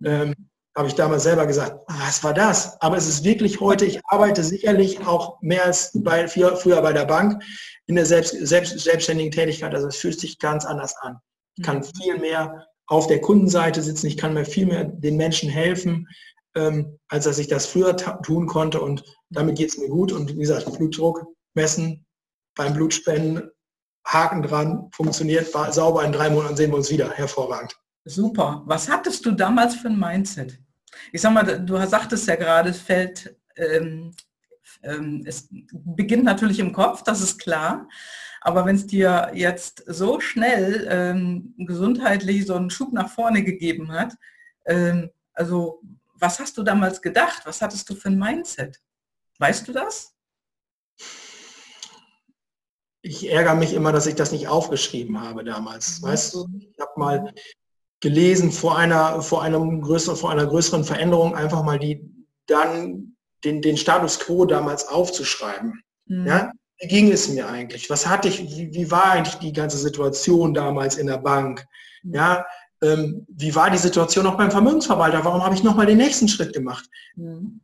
Ähm, 0.05 0.35
habe 0.75 0.89
ich 0.89 0.95
damals 0.97 1.23
selber 1.23 1.47
gesagt, 1.47 1.79
was 1.87 2.25
war 2.25 2.35
das? 2.35 2.81
Aber 2.81 2.97
es 2.97 3.07
ist 3.07 3.23
wirklich 3.23 3.61
heute, 3.61 3.85
ich 3.85 4.01
arbeite 4.07 4.43
sicherlich 4.43 5.07
auch 5.07 5.41
mehr 5.41 5.67
als 5.67 5.93
bei, 5.95 6.27
früher 6.27 6.83
bei 6.83 6.93
der 6.93 7.05
Bank 7.05 7.45
in 7.87 7.95
der 7.95 8.07
selbst, 8.07 8.35
selbst, 8.45 8.77
selbstständigen 8.81 9.31
Tätigkeit. 9.31 9.73
Also 9.73 9.87
es 9.87 9.97
fühlt 9.97 10.19
sich 10.19 10.41
ganz 10.41 10.65
anders 10.65 10.97
an. 10.97 11.21
Ich 11.63 11.67
kann 11.67 11.85
viel 11.85 12.19
mehr 12.19 12.67
auf 12.89 13.07
der 13.07 13.21
Kundenseite 13.21 13.83
sitzen, 13.83 14.09
ich 14.09 14.17
kann 14.17 14.35
mir 14.35 14.45
viel 14.45 14.67
mehr 14.67 14.83
den 14.83 15.17
Menschen 15.17 15.49
helfen, 15.49 16.09
ähm, 16.57 16.99
als 17.07 17.25
dass 17.25 17.39
ich 17.39 17.47
das 17.47 17.67
früher 17.67 17.97
tun 17.97 18.49
konnte. 18.49 18.81
Und 18.81 19.05
damit 19.31 19.59
geht 19.59 19.69
es 19.69 19.79
mir 19.79 19.89
gut. 19.89 20.11
Und 20.11 20.35
wie 20.35 20.41
gesagt, 20.41 20.77
Blutdruck 20.77 21.25
messen, 21.55 22.05
beim 22.57 22.75
Blutspenden, 22.75 23.49
Haken 24.05 24.43
dran, 24.43 24.89
funktioniert, 24.93 25.55
war 25.55 25.73
sauber, 25.73 26.05
in 26.05 26.11
drei 26.11 26.31
Monaten 26.31 26.57
sehen 26.57 26.73
wir 26.73 26.79
uns 26.79 26.91
wieder. 26.91 27.13
Hervorragend. 27.13 27.77
Super. 28.05 28.65
Was 28.67 28.91
hattest 28.91 29.25
du 29.25 29.31
damals 29.31 29.77
für 29.77 29.87
ein 29.87 30.01
Mindset? 30.01 30.59
Ich 31.13 31.21
sag 31.21 31.33
mal, 31.33 31.65
du 31.65 31.77
sagtest 31.87 32.27
ja 32.27 32.35
gerade, 32.35 32.71
es 32.71 32.81
fällt, 32.81 33.37
ähm, 33.55 34.11
ähm, 34.83 35.23
es 35.25 35.49
beginnt 35.71 36.25
natürlich 36.25 36.59
im 36.59 36.73
Kopf, 36.73 37.05
das 37.05 37.21
ist 37.21 37.39
klar. 37.39 37.87
Aber 38.45 38.67
wenn 38.67 38.77
es 38.77 38.87
dir 38.87 39.31
jetzt 39.35 39.85
so 39.87 40.21
schnell 40.21 40.87
ähm, 40.91 41.55
gesundheitlich 41.59 42.47
so 42.47 42.55
einen 42.55 42.71
Schub 42.71 42.93
nach 42.93 43.11
vorne 43.11 43.45
gegeben 43.45 43.93
hat, 43.93 44.15
ähm, 44.67 45.11
also 45.33 45.81
was 46.15 46.39
hast 46.39 46.57
du 46.59 46.63
damals 46.63 47.03
gedacht? 47.03 47.43
Was 47.45 47.63
hattest 47.63 47.89
du 47.89 47.95
für 47.95 48.09
ein 48.09 48.19
Mindset? 48.19 48.81
Weißt 49.39 49.67
du 49.67 49.73
das? 49.73 50.15
Ich 53.01 53.29
ärgere 53.29 53.57
mich 53.57 53.75
immer, 53.75 53.91
dass 53.93 54.07
ich 54.07 54.15
das 54.15 54.31
nicht 54.31 54.47
aufgeschrieben 54.47 55.21
habe 55.21 55.43
damals. 55.43 56.01
Weißt 56.03 56.35
du, 56.35 56.47
ich 56.61 56.79
habe 56.81 56.93
mal 56.97 57.35
gelesen 58.01 58.53
vor 58.53 58.79
einer, 58.79 59.23
vor 59.23 59.43
einem 59.43 59.81
größeren, 59.81 60.17
vor 60.17 60.31
einer 60.31 60.47
größeren 60.47 60.85
Veränderung 60.85 61.35
einfach 61.35 61.63
mal 61.65 61.79
die 61.79 62.09
dann 62.47 63.17
den, 63.45 63.63
den 63.63 63.77
Status 63.77 64.21
quo 64.21 64.45
damals 64.45 64.87
aufzuschreiben. 64.87 65.83
Mhm. 66.07 66.27
Ja? 66.27 66.53
Wie 66.79 66.89
ging 66.89 67.13
es 67.13 67.29
mir 67.29 67.49
eigentlich? 67.49 67.89
Was 67.91 68.07
hatte 68.07 68.29
ich, 68.29 68.41
wie, 68.41 68.73
wie, 68.75 68.91
war 68.91 69.13
eigentlich 69.13 69.37
die 69.37 69.53
ganze 69.53 69.79
Situation 69.79 70.55
damals 70.55 70.97
in 70.97 71.07
der 71.07 71.19
Bank? 71.19 71.67
Mhm. 72.03 72.15
Ja, 72.15 72.47
ähm, 72.83 73.27
wie 73.29 73.55
war 73.55 73.71
die 73.71 73.79
Situation 73.79 74.27
auch 74.27 74.37
beim 74.37 74.51
Vermögensverwalter? 74.51 75.25
Warum 75.25 75.45
habe 75.45 75.55
ich 75.55 75.63
nochmal 75.63 75.87
den 75.87 75.99
nächsten 75.99 76.29
Schritt 76.29 76.53
gemacht? 76.53 76.89
Mhm. 77.17 77.61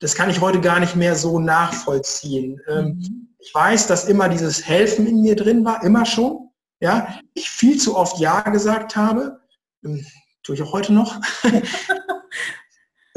Das 0.00 0.14
kann 0.14 0.30
ich 0.30 0.40
heute 0.40 0.60
gar 0.60 0.80
nicht 0.80 0.96
mehr 0.96 1.14
so 1.14 1.38
nachvollziehen. 1.38 2.60
Ähm, 2.68 2.84
mhm. 2.84 3.28
Ich 3.38 3.54
weiß, 3.54 3.86
dass 3.86 4.04
immer 4.04 4.28
dieses 4.28 4.66
Helfen 4.66 5.06
in 5.06 5.22
mir 5.22 5.36
drin 5.36 5.64
war, 5.64 5.82
immer 5.84 6.04
schon. 6.04 6.50
Ja, 6.80 7.18
ich 7.34 7.48
viel 7.48 7.78
zu 7.78 7.96
oft 7.96 8.18
Ja 8.18 8.40
gesagt 8.42 8.94
habe, 8.96 9.40
ähm, 9.84 10.04
tue 10.42 10.54
ich 10.54 10.62
auch 10.62 10.72
heute 10.72 10.92
noch. 10.92 11.20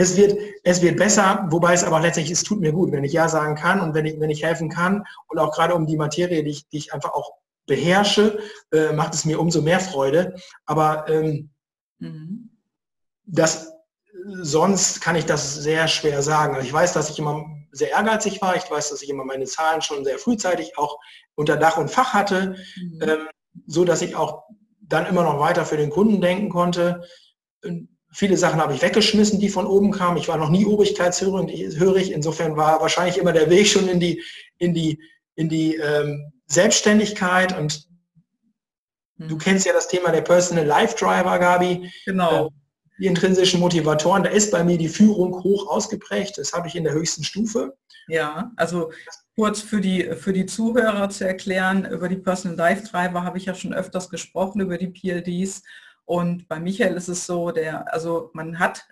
es 0.02 0.18
wird, 0.18 0.38
es 0.64 0.82
wird 0.82 0.98
besser, 0.98 1.46
wobei 1.50 1.74
es 1.74 1.84
aber 1.84 2.00
letztendlich, 2.00 2.32
es 2.32 2.44
tut 2.44 2.60
mir 2.60 2.72
gut, 2.72 2.92
wenn 2.92 3.04
ich 3.04 3.14
Ja 3.14 3.30
sagen 3.30 3.56
kann 3.56 3.82
und 3.82 3.94
wenn 3.94 4.08
ich, 4.08 4.20
wenn 4.20 4.32
ich 4.32 4.44
helfen 4.44 4.70
kann 4.70 5.04
und 5.28 5.38
auch 5.38 5.54
gerade 5.54 5.76
um 5.76 5.86
die 5.86 5.96
Materie, 5.96 6.44
die 6.44 6.50
ich, 6.50 6.68
die 6.70 6.78
ich 6.78 6.94
einfach 6.94 7.14
auch 7.14 7.34
beherrsche, 7.68 8.40
äh, 8.72 8.92
macht 8.94 9.14
es 9.14 9.26
mir 9.26 9.40
umso 9.40 9.62
mehr 9.62 9.80
Freude. 9.80 10.36
Aber 10.66 11.08
ähm, 11.08 11.52
mhm. 12.00 12.50
das, 13.26 13.74
sonst 14.42 15.02
kann 15.02 15.16
ich 15.16 15.26
das 15.26 15.56
sehr 15.56 15.88
schwer 15.88 16.24
sagen. 16.24 16.56
Also 16.56 16.66
ich 16.66 16.74
weiß, 16.74 16.94
dass 16.94 17.12
ich 17.12 17.20
immer 17.20 17.46
sehr 17.72 17.92
ehrgeizig 17.92 18.42
war. 18.42 18.56
Ich 18.56 18.70
weiß, 18.70 18.90
dass 18.90 19.04
ich 19.04 19.10
immer 19.10 19.24
meine 19.24 19.46
Zahlen 19.46 19.84
schon 19.84 20.04
sehr 20.04 20.18
frühzeitig 20.18 20.78
auch 20.78 20.98
unter 21.36 21.58
Dach 21.58 21.78
und 21.78 21.92
Fach 21.92 22.14
hatte, 22.14 22.56
mhm. 22.76 23.02
ähm, 23.04 23.28
so 23.68 23.86
dass 23.86 24.02
ich 24.02 24.16
auch 24.16 24.46
dann 24.80 25.06
immer 25.06 25.24
noch 25.24 25.40
weiter 25.40 25.64
für 25.64 25.78
den 25.78 25.92
Kunden 25.92 26.22
denken 26.22 26.50
konnte. 26.50 27.04
Viele 28.14 28.38
Sachen 28.38 28.60
habe 28.60 28.74
ich 28.74 28.82
weggeschmissen, 28.82 29.40
die 29.40 29.50
von 29.50 29.66
oben 29.66 29.92
kamen. 29.92 30.18
Ich 30.18 30.28
war 30.28 30.38
noch 30.38 30.50
nie 30.50 30.66
obrigkeitshörig. 30.66 32.12
Insofern 32.12 32.58
war 32.58 32.82
wahrscheinlich 32.82 33.18
immer 33.18 33.32
der 33.32 33.50
Weg 33.50 33.68
schon 33.68 33.88
in 33.88 34.00
die, 34.00 34.22
in 34.58 34.74
die, 34.74 35.02
in 35.36 35.48
die 35.48 35.76
ähm, 35.76 36.32
Selbstständigkeit. 36.46 37.58
Und 37.58 37.88
hm. 39.18 39.30
du 39.30 39.38
kennst 39.38 39.66
ja 39.66 39.74
das 39.74 39.88
Thema 39.88 40.12
der 40.12 40.22
Personal 40.22 40.66
Life 40.66 40.96
Driver, 40.98 41.40
Gabi. 41.40 41.90
Genau. 42.06 42.48
Äh, 42.48 42.50
die 43.02 43.08
intrinsischen 43.08 43.60
Motivatoren. 43.60 44.24
Da 44.24 44.30
ist 44.30 44.52
bei 44.52 44.64
mir 44.64 44.78
die 44.78 44.88
Führung 44.88 45.44
hoch 45.44 45.68
ausgeprägt. 45.70 46.38
Das 46.38 46.54
habe 46.54 46.68
ich 46.68 46.76
in 46.76 46.84
der 46.84 46.94
höchsten 46.94 47.24
Stufe. 47.24 47.76
Ja, 48.08 48.52
also 48.58 48.92
kurz 49.36 49.62
für 49.62 49.82
die, 49.82 50.12
für 50.16 50.34
die 50.34 50.46
Zuhörer 50.46 51.10
zu 51.10 51.26
erklären, 51.26 51.86
über 51.86 52.08
die 52.08 52.18
Personal 52.18 52.58
Life 52.58 52.88
Driver 52.88 53.24
habe 53.24 53.40
ich 53.40 53.46
ja 53.46 53.56
schon 53.56 53.74
öfters 53.74 54.10
gesprochen, 54.10 54.62
über 54.62 54.78
die 54.78 54.90
PLDs. 54.90 55.64
Und 56.12 56.50
bei 56.50 56.60
Michael 56.60 56.98
ist 56.98 57.08
es 57.08 57.26
so, 57.26 57.52
der, 57.52 57.94
also 57.94 58.32
man 58.34 58.60
hat 58.60 58.86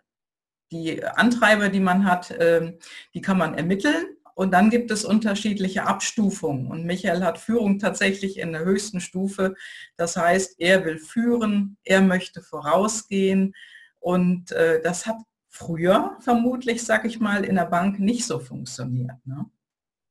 die 0.71 1.03
Antreiber, 1.03 1.67
die 1.67 1.81
man 1.81 2.05
hat, 2.05 2.33
ähm, 2.39 2.79
die 3.13 3.19
kann 3.19 3.37
man 3.37 3.55
ermitteln 3.55 4.15
und 4.35 4.51
dann 4.51 4.69
gibt 4.69 4.89
es 4.89 5.03
unterschiedliche 5.03 5.85
Abstufungen. 5.85 6.67
Und 6.67 6.85
Michael 6.85 7.25
hat 7.25 7.37
Führung 7.37 7.77
tatsächlich 7.77 8.39
in 8.39 8.53
der 8.53 8.63
höchsten 8.63 9.01
Stufe. 9.01 9.55
Das 9.97 10.15
heißt, 10.15 10.61
er 10.61 10.85
will 10.85 10.97
führen, 10.97 11.75
er 11.83 11.99
möchte 11.99 12.41
vorausgehen. 12.41 13.53
Und 13.99 14.53
äh, 14.53 14.81
das 14.81 15.05
hat 15.05 15.17
früher 15.49 16.15
vermutlich, 16.21 16.85
sag 16.85 17.03
ich 17.03 17.19
mal, 17.19 17.43
in 17.43 17.55
der 17.55 17.65
Bank 17.65 17.99
nicht 17.99 18.25
so 18.25 18.39
funktioniert. 18.39 19.17
Ne? 19.25 19.45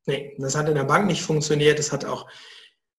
Nee, 0.05 0.37
das 0.39 0.55
hat 0.55 0.69
in 0.69 0.75
der 0.75 0.85
Bank 0.85 1.07
nicht 1.07 1.23
funktioniert. 1.23 1.79
Es 1.79 1.91
hat 1.91 2.05
auch 2.05 2.29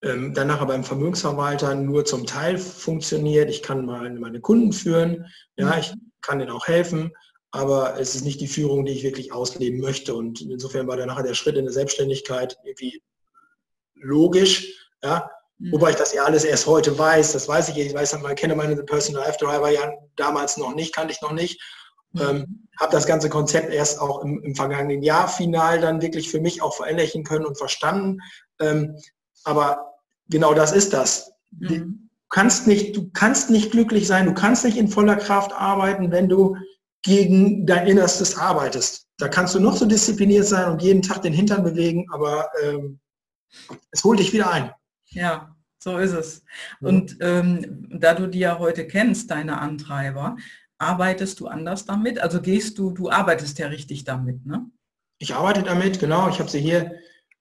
ähm, 0.02 0.34
dann 0.34 0.48
nachher 0.48 0.66
beim 0.66 0.84
Vermögensverwalter 0.84 1.76
nur 1.76 2.06
zum 2.06 2.26
Teil 2.26 2.58
funktioniert. 2.58 3.50
Ich 3.50 3.62
kann 3.62 3.86
mal 3.86 4.10
meine 4.12 4.40
Kunden 4.40 4.72
führen, 4.72 5.26
ja, 5.58 5.68
mhm. 5.68 5.80
ich 5.80 5.94
kann 6.22 6.40
denen 6.40 6.52
auch 6.52 6.68
helfen, 6.68 7.12
aber 7.52 8.00
es 8.00 8.16
ist 8.16 8.24
nicht 8.24 8.40
die 8.40 8.48
Führung, 8.48 8.86
die 8.86 8.94
ich 8.94 9.04
wirklich 9.04 9.34
ausleben 9.34 9.80
möchte. 9.80 10.16
Und 10.16 10.42
insofern 10.42 10.88
war 10.88 10.98
dann 10.98 11.08
nachher 11.08 11.24
der 11.24 11.34
Schritt 11.34 11.58
in 11.58 11.66
der 11.66 11.74
Selbstständigkeit 11.74 12.58
irgendwie 12.64 13.02
logisch, 13.96 14.90
ja, 15.04 15.30
mhm. 15.58 15.74
wobei 15.74 15.90
ich 15.92 15.96
das 15.98 16.14
ja 16.14 16.24
alles 16.24 16.46
erst 16.46 16.68
heute 16.68 16.98
weiß. 16.98 17.34
Das 17.34 17.48
weiß 17.48 17.70
ich, 17.70 17.78
ich 17.78 17.94
weiß, 17.94 18.20
man 18.22 18.36
kenne 18.36 18.56
meine 18.56 18.76
Personal 18.84 19.26
Life 19.26 19.40
Driver 19.40 19.70
ja 19.70 19.92
damals 20.16 20.58
noch 20.58 20.76
nicht, 20.76 20.94
kannte 20.96 21.14
ich 21.14 21.22
noch 21.22 21.34
nicht. 21.34 21.62
Mhm. 22.14 22.22
Ähm, 22.22 22.68
habe 22.80 22.94
das 22.94 23.06
ganze 23.06 23.30
Konzept 23.30 23.74
erst 23.74 24.00
auch 24.00 24.24
im, 24.24 24.42
im, 24.44 24.56
vergangenen 24.56 25.04
Jahr 25.04 25.28
final 25.28 25.82
dann 25.82 26.02
wirklich 26.02 26.32
für 26.32 26.40
mich 26.40 26.62
auch 26.62 26.74
verinnerlichen 26.74 27.24
können 27.24 27.46
und 27.46 27.58
verstanden. 27.58 28.20
Ähm, 28.60 28.96
aber 29.44 29.89
genau 30.30 30.54
das 30.54 30.72
ist 30.72 30.94
das. 30.94 31.32
Mhm. 31.52 31.68
Du 31.68 32.10
kannst 32.30 32.68
nicht, 32.68 32.96
du 32.96 33.10
kannst 33.12 33.50
nicht 33.50 33.72
glücklich 33.72 34.08
sein, 34.08 34.26
du 34.26 34.34
kannst 34.34 34.64
nicht 34.64 34.78
in 34.78 34.88
voller 34.88 35.16
Kraft 35.16 35.52
arbeiten, 35.52 36.12
wenn 36.12 36.30
du 36.30 36.56
gegen 37.02 37.66
dein 37.66 37.88
Innerstes 37.88 38.38
arbeitest. 38.38 39.08
Da 39.18 39.28
kannst 39.28 39.56
du 39.56 39.60
noch 39.60 39.76
so 39.76 39.86
diszipliniert 39.86 40.46
sein 40.46 40.72
und 40.72 40.82
jeden 40.82 41.02
Tag 41.02 41.22
den 41.22 41.34
Hintern 41.34 41.64
bewegen, 41.64 42.06
aber 42.12 42.50
ähm, 42.64 43.00
es 43.92 44.04
holt 44.04 44.20
dich 44.20 44.34
wieder 44.34 44.52
ein. 44.52 44.72
Ja, 45.08 45.56
so 45.80 45.98
ist 45.98 46.14
es. 46.14 46.44
Und 46.82 47.18
ähm, 47.22 47.88
da 47.90 48.14
du 48.14 48.28
die 48.28 48.40
ja 48.40 48.60
heute 48.60 48.86
kennst, 48.86 49.32
deine 49.32 49.60
Antreiber, 49.60 50.38
arbeitest 50.78 51.40
du 51.40 51.48
anders 51.48 51.86
damit? 51.86 52.20
Also 52.20 52.42
gehst 52.42 52.78
du, 52.78 52.92
du 52.92 53.10
arbeitest 53.10 53.60
ja 53.60 53.68
richtig 53.68 54.04
damit, 54.04 54.46
ne? 54.46 54.70
Ich 55.22 55.36
arbeite 55.36 55.64
damit, 55.64 56.00
genau. 56.00 56.30
Ich 56.30 56.40
habe 56.40 56.50
sie 56.50 56.62
hier 56.62 56.94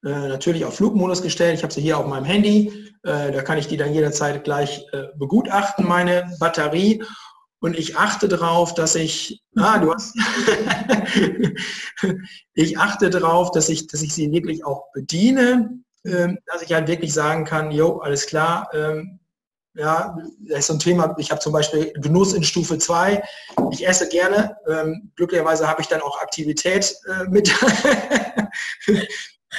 äh, 0.05 0.29
natürlich 0.29 0.65
auf 0.65 0.77
Flugmodus 0.77 1.23
gestellt. 1.23 1.57
Ich 1.57 1.63
habe 1.63 1.73
sie 1.73 1.81
hier 1.81 1.99
auf 1.99 2.07
meinem 2.07 2.25
Handy. 2.25 2.93
Äh, 3.03 3.33
da 3.33 3.43
kann 3.43 3.59
ich 3.59 3.69
die 3.69 3.77
dann 3.77 3.93
jederzeit 3.93 4.45
gleich 4.45 4.87
äh, 4.93 5.09
begutachten, 5.17 5.87
meine 5.87 6.33
Batterie. 6.39 7.03
Und 7.61 7.77
ich 7.77 7.97
achte 7.97 8.29
darauf, 8.29 8.75
dass 8.75 8.95
ich, 8.95 9.43
ah, 9.57 9.79
du 9.79 9.93
hast, 9.93 10.15
ich 12.55 12.79
achte 12.79 13.11
darauf, 13.11 13.51
dass 13.51 13.69
ich, 13.69 13.89
dass 13.89 14.03
ich 14.03 14.15
sie 14.15 14.31
wirklich 14.31 14.65
auch 14.65 14.93
bediene, 14.93 15.81
ähm, 16.05 16.39
dass 16.47 16.63
ich 16.63 16.73
halt 16.73 16.87
wirklich 16.87 17.13
sagen 17.13 17.45
kann, 17.45 17.73
jo, 17.73 17.99
alles 17.99 18.27
klar, 18.27 18.69
ähm, 18.73 19.19
ja, 19.75 20.17
das 20.41 20.61
ist 20.61 20.67
so 20.67 20.75
ein 20.75 20.79
Thema, 20.79 21.15
ich 21.19 21.31
habe 21.31 21.41
zum 21.41 21.53
Beispiel 21.53 21.93
Genuss 21.95 22.33
in 22.33 22.43
Stufe 22.43 22.79
2. 22.79 23.23
Ich 23.71 23.87
esse 23.87 24.09
gerne. 24.09 24.57
Ähm, 24.69 25.13
glücklicherweise 25.15 25.69
habe 25.69 25.83
ich 25.83 25.89
dann 25.89 26.01
auch 26.01 26.21
Aktivität 26.21 26.97
äh, 27.07 27.29
mit 27.29 27.49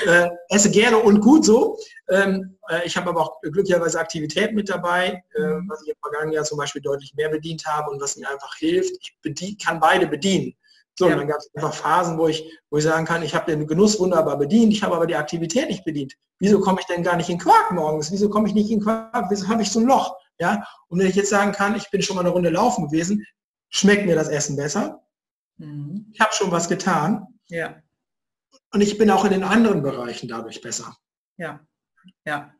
äh, 0.05 0.29
esse 0.49 0.71
gerne 0.71 0.97
und 0.97 1.19
gut 1.21 1.45
so. 1.45 1.77
Ähm, 2.09 2.57
äh, 2.69 2.85
ich 2.85 2.95
habe 2.97 3.09
aber 3.09 3.21
auch 3.21 3.41
glücklicherweise 3.41 3.99
Aktivität 3.99 4.53
mit 4.53 4.69
dabei, 4.69 5.23
äh, 5.33 5.41
was 5.67 5.81
ich 5.83 5.89
im 5.89 5.95
vergangenen 6.01 6.33
Jahr 6.33 6.43
zum 6.43 6.57
Beispiel 6.57 6.81
deutlich 6.81 7.13
mehr 7.15 7.29
bedient 7.29 7.65
habe 7.65 7.89
und 7.91 8.01
was 8.01 8.15
mir 8.15 8.29
einfach 8.29 8.55
hilft. 8.57 8.95
Ich 9.01 9.17
bedien, 9.21 9.57
kann 9.57 9.79
beide 9.79 10.07
bedienen. 10.07 10.53
So, 10.97 11.05
ja. 11.05 11.13
und 11.13 11.19
dann 11.19 11.27
gab 11.27 11.37
es 11.37 11.49
einfach 11.55 11.73
Phasen, 11.73 12.17
wo 12.17 12.27
ich, 12.27 12.43
wo 12.69 12.77
ich 12.77 12.83
sagen 12.83 13.05
kann, 13.05 13.23
ich 13.23 13.33
habe 13.33 13.49
den 13.49 13.65
Genuss 13.65 13.99
wunderbar 13.99 14.37
bedient, 14.37 14.73
ich 14.73 14.83
habe 14.83 14.95
aber 14.95 15.07
die 15.07 15.15
Aktivität 15.15 15.69
nicht 15.69 15.85
bedient. 15.85 16.13
Wieso 16.39 16.59
komme 16.59 16.81
ich 16.81 16.87
denn 16.87 17.03
gar 17.03 17.15
nicht 17.15 17.29
in 17.29 17.37
Quark 17.37 17.71
morgens? 17.71 18.11
Wieso 18.11 18.29
komme 18.29 18.47
ich 18.47 18.53
nicht 18.53 18.69
in 18.69 18.81
Quark? 18.81 19.27
Wieso 19.29 19.47
habe 19.47 19.61
ich 19.61 19.71
so 19.71 19.79
ein 19.79 19.85
Loch? 19.85 20.17
Ja? 20.39 20.65
Und 20.89 20.99
wenn 20.99 21.07
ich 21.07 21.15
jetzt 21.15 21.29
sagen 21.29 21.51
kann, 21.51 21.75
ich 21.75 21.89
bin 21.89 22.01
schon 22.01 22.15
mal 22.15 22.21
eine 22.21 22.31
Runde 22.31 22.49
laufen 22.49 22.87
gewesen, 22.87 23.25
schmeckt 23.69 24.05
mir 24.05 24.15
das 24.15 24.27
Essen 24.27 24.55
besser. 24.55 25.01
Mhm. 25.57 26.07
Ich 26.13 26.19
habe 26.19 26.33
schon 26.33 26.51
was 26.51 26.67
getan. 26.67 27.27
Ja. 27.47 27.75
Und 28.71 28.81
ich 28.81 28.97
bin 28.97 29.09
auch 29.09 29.25
in 29.25 29.31
den 29.31 29.43
anderen 29.43 29.81
Bereichen 29.81 30.27
dadurch 30.27 30.61
besser. 30.61 30.95
Ja, 31.37 31.59
ja. 32.25 32.53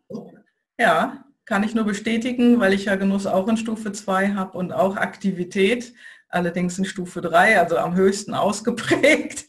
Ja, 0.78 1.26
kann 1.46 1.64
ich 1.64 1.76
nur 1.76 1.86
bestätigen, 1.86 2.60
weil 2.60 2.74
ich 2.74 2.86
ja 2.86 2.96
Genuss 2.96 3.28
auch 3.28 3.48
in 3.48 3.58
Stufe 3.58 3.92
2 3.92 4.30
habe 4.34 4.58
und 4.58 4.72
auch 4.72 4.96
Aktivität, 4.96 5.94
allerdings 6.30 6.78
in 6.78 6.86
Stufe 6.86 7.22
3, 7.22 7.60
also 7.60 7.78
am 7.78 7.96
höchsten 7.96 8.34
ausgeprägt. 8.36 9.46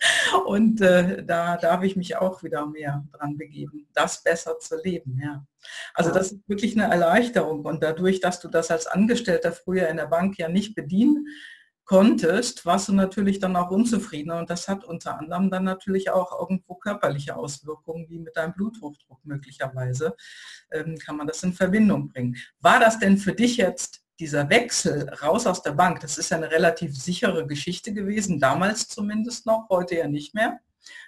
Und 0.46 0.80
äh, 0.80 1.24
da 1.24 1.56
darf 1.56 1.82
ich 1.82 1.96
mich 1.96 2.16
auch 2.16 2.42
wieder 2.42 2.66
mehr 2.66 3.04
dran 3.12 3.36
begeben, 3.36 3.86
das 3.94 4.22
besser 4.22 4.58
zu 4.58 4.76
leben. 4.82 5.20
Ja. 5.22 5.46
Also 5.94 6.10
das 6.10 6.32
ist 6.32 6.48
wirklich 6.48 6.74
eine 6.74 6.90
Erleichterung. 6.90 7.64
Und 7.64 7.82
dadurch, 7.82 8.20
dass 8.20 8.40
du 8.40 8.48
das 8.48 8.70
als 8.70 8.86
Angestellter 8.86 9.52
früher 9.52 9.88
in 9.88 9.98
der 9.98 10.06
Bank 10.06 10.38
ja 10.38 10.48
nicht 10.48 10.74
bedienen 10.74 11.26
konntest, 11.90 12.64
warst 12.66 12.86
du 12.86 12.92
natürlich 12.92 13.40
dann 13.40 13.56
auch 13.56 13.72
unzufriedener 13.72 14.38
und 14.38 14.48
das 14.48 14.68
hat 14.68 14.84
unter 14.84 15.18
anderem 15.18 15.50
dann 15.50 15.64
natürlich 15.64 16.08
auch 16.12 16.38
irgendwo 16.38 16.76
körperliche 16.76 17.34
Auswirkungen, 17.34 18.08
wie 18.08 18.20
mit 18.20 18.36
deinem 18.36 18.52
Bluthochdruck 18.52 19.18
möglicherweise, 19.24 20.14
ähm, 20.70 20.96
kann 21.04 21.16
man 21.16 21.26
das 21.26 21.42
in 21.42 21.52
Verbindung 21.52 22.06
bringen. 22.06 22.36
War 22.60 22.78
das 22.78 23.00
denn 23.00 23.18
für 23.18 23.32
dich 23.32 23.56
jetzt 23.56 24.04
dieser 24.20 24.48
Wechsel 24.50 25.08
raus 25.20 25.48
aus 25.48 25.64
der 25.64 25.72
Bank, 25.72 25.98
das 25.98 26.16
ist 26.16 26.30
ja 26.30 26.36
eine 26.36 26.52
relativ 26.52 26.96
sichere 26.96 27.44
Geschichte 27.44 27.92
gewesen, 27.92 28.38
damals 28.38 28.86
zumindest 28.86 29.46
noch, 29.46 29.68
heute 29.68 29.96
ja 29.96 30.06
nicht 30.06 30.32
mehr. 30.32 30.60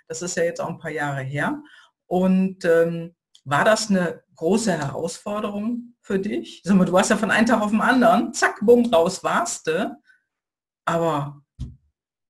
Das 0.08 0.20
ist 0.20 0.36
ja 0.36 0.42
jetzt 0.42 0.60
auch 0.60 0.68
ein 0.68 0.78
paar 0.78 0.90
Jahre 0.90 1.22
her. 1.22 1.62
Und 2.08 2.64
ähm, 2.64 3.14
war 3.44 3.64
das 3.64 3.88
eine 3.88 4.24
große 4.34 4.72
Herausforderung 4.72 5.94
für 6.00 6.18
dich? 6.18 6.62
Du 6.64 6.92
warst 6.92 7.10
ja 7.10 7.16
von 7.16 7.30
einem 7.30 7.46
Tag 7.46 7.60
auf 7.60 7.70
den 7.70 7.80
anderen, 7.80 8.34
zack, 8.34 8.58
bumm, 8.62 8.92
raus 8.92 9.22
warst 9.22 9.68
du. 9.68 9.96
Aber 10.84 11.42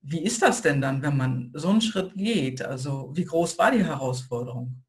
wie 0.03 0.25
ist 0.25 0.43
das 0.43 0.63
denn 0.63 0.81
dann, 0.81 1.03
wenn 1.03 1.17
man 1.17 1.53
so 1.55 1.69
einen 1.69 1.81
Schritt 1.81 2.13
geht? 2.15 2.63
Also 2.63 3.11
wie 3.15 3.25
groß 3.25 3.57
war 3.59 3.71
die 3.71 3.85
Herausforderung? 3.85 4.83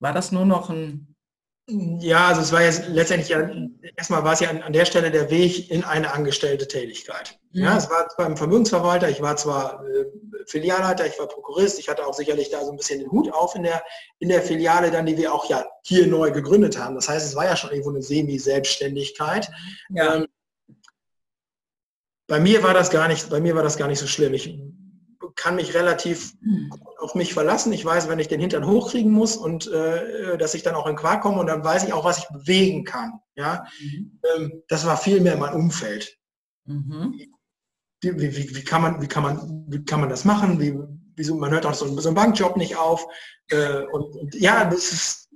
War 0.00 0.12
das 0.12 0.32
nur 0.32 0.44
noch 0.44 0.70
ein... 0.70 1.08
Ja, 1.68 2.26
also 2.26 2.40
es 2.40 2.50
war 2.50 2.62
jetzt 2.62 2.88
letztendlich 2.88 3.28
ja, 3.28 3.48
erstmal 3.96 4.24
war 4.24 4.32
es 4.32 4.40
ja 4.40 4.50
an, 4.50 4.62
an 4.62 4.72
der 4.72 4.84
Stelle 4.84 5.12
der 5.12 5.30
Weg 5.30 5.70
in 5.70 5.84
eine 5.84 6.12
angestellte 6.12 6.66
Tätigkeit. 6.66 7.38
Ja, 7.52 7.66
ja 7.66 7.76
es 7.76 7.88
war 7.88 8.08
beim 8.18 8.36
Vermögensverwalter, 8.36 9.08
ich 9.08 9.22
war 9.22 9.36
zwar 9.36 9.86
äh, 9.86 10.06
Filialleiter, 10.46 11.06
ich 11.06 11.16
war 11.20 11.28
Prokurist, 11.28 11.78
ich 11.78 11.88
hatte 11.88 12.04
auch 12.04 12.14
sicherlich 12.14 12.50
da 12.50 12.64
so 12.64 12.72
ein 12.72 12.76
bisschen 12.76 12.98
den 12.98 13.12
Hut 13.12 13.32
auf 13.32 13.54
in 13.54 13.62
der, 13.62 13.80
in 14.18 14.28
der 14.28 14.42
Filiale, 14.42 14.90
dann 14.90 15.06
die 15.06 15.16
wir 15.16 15.32
auch 15.32 15.48
ja 15.48 15.64
hier 15.84 16.08
neu 16.08 16.32
gegründet 16.32 16.76
haben. 16.76 16.96
Das 16.96 17.08
heißt, 17.08 17.24
es 17.24 17.36
war 17.36 17.44
ja 17.44 17.56
schon 17.56 17.70
irgendwo 17.70 17.90
eine 17.90 18.02
Semi-Selbstständigkeit. 18.02 19.48
Ja. 19.90 20.16
Ähm, 20.16 20.26
bei 22.26 22.40
mir 22.40 22.62
war 22.62 22.74
das 22.74 22.90
gar 22.90 23.08
nicht, 23.08 23.30
bei 23.30 23.40
mir 23.40 23.54
war 23.54 23.62
das 23.62 23.76
gar 23.76 23.88
nicht 23.88 23.98
so 23.98 24.06
schlimm. 24.06 24.34
Ich 24.34 24.58
kann 25.36 25.56
mich 25.56 25.74
relativ 25.74 26.34
auf 26.98 27.14
mich 27.14 27.34
verlassen. 27.34 27.72
Ich 27.72 27.84
weiß, 27.84 28.08
wenn 28.08 28.18
ich 28.18 28.28
den 28.28 28.40
Hintern 28.40 28.66
hochkriegen 28.66 29.10
muss 29.10 29.36
und 29.36 29.70
äh, 29.70 30.36
dass 30.38 30.54
ich 30.54 30.62
dann 30.62 30.74
auch 30.74 30.86
in 30.86 30.96
Quark 30.96 31.22
komme 31.22 31.40
und 31.40 31.46
dann 31.46 31.64
weiß 31.64 31.84
ich 31.84 31.92
auch, 31.92 32.04
was 32.04 32.18
ich 32.18 32.28
bewegen 32.28 32.84
kann. 32.84 33.20
Ja, 33.34 33.64
mhm. 33.80 34.20
ähm, 34.36 34.62
das 34.68 34.86
war 34.86 34.96
viel 34.96 35.20
mehr 35.20 35.36
mein 35.36 35.54
Umfeld. 35.54 36.18
Mhm. 36.64 37.18
Wie, 38.00 38.20
wie, 38.20 38.56
wie, 38.56 38.64
kann 38.64 38.82
man, 38.82 39.00
wie 39.00 39.06
kann 39.06 39.22
man, 39.22 39.64
wie 39.68 39.84
kann 39.84 40.00
man 40.00 40.08
das 40.08 40.24
machen? 40.24 40.60
Wie, 40.60 40.76
wieso, 41.16 41.36
man 41.36 41.50
hört 41.50 41.66
auch 41.66 41.74
so, 41.74 41.86
so 42.00 42.08
einen 42.08 42.16
Bankjob 42.16 42.56
nicht 42.56 42.76
auf. 42.76 43.06
Äh, 43.48 43.84
und, 43.92 44.14
und, 44.16 44.34
ja, 44.34 44.64
das 44.64 44.92
ist. 44.92 45.28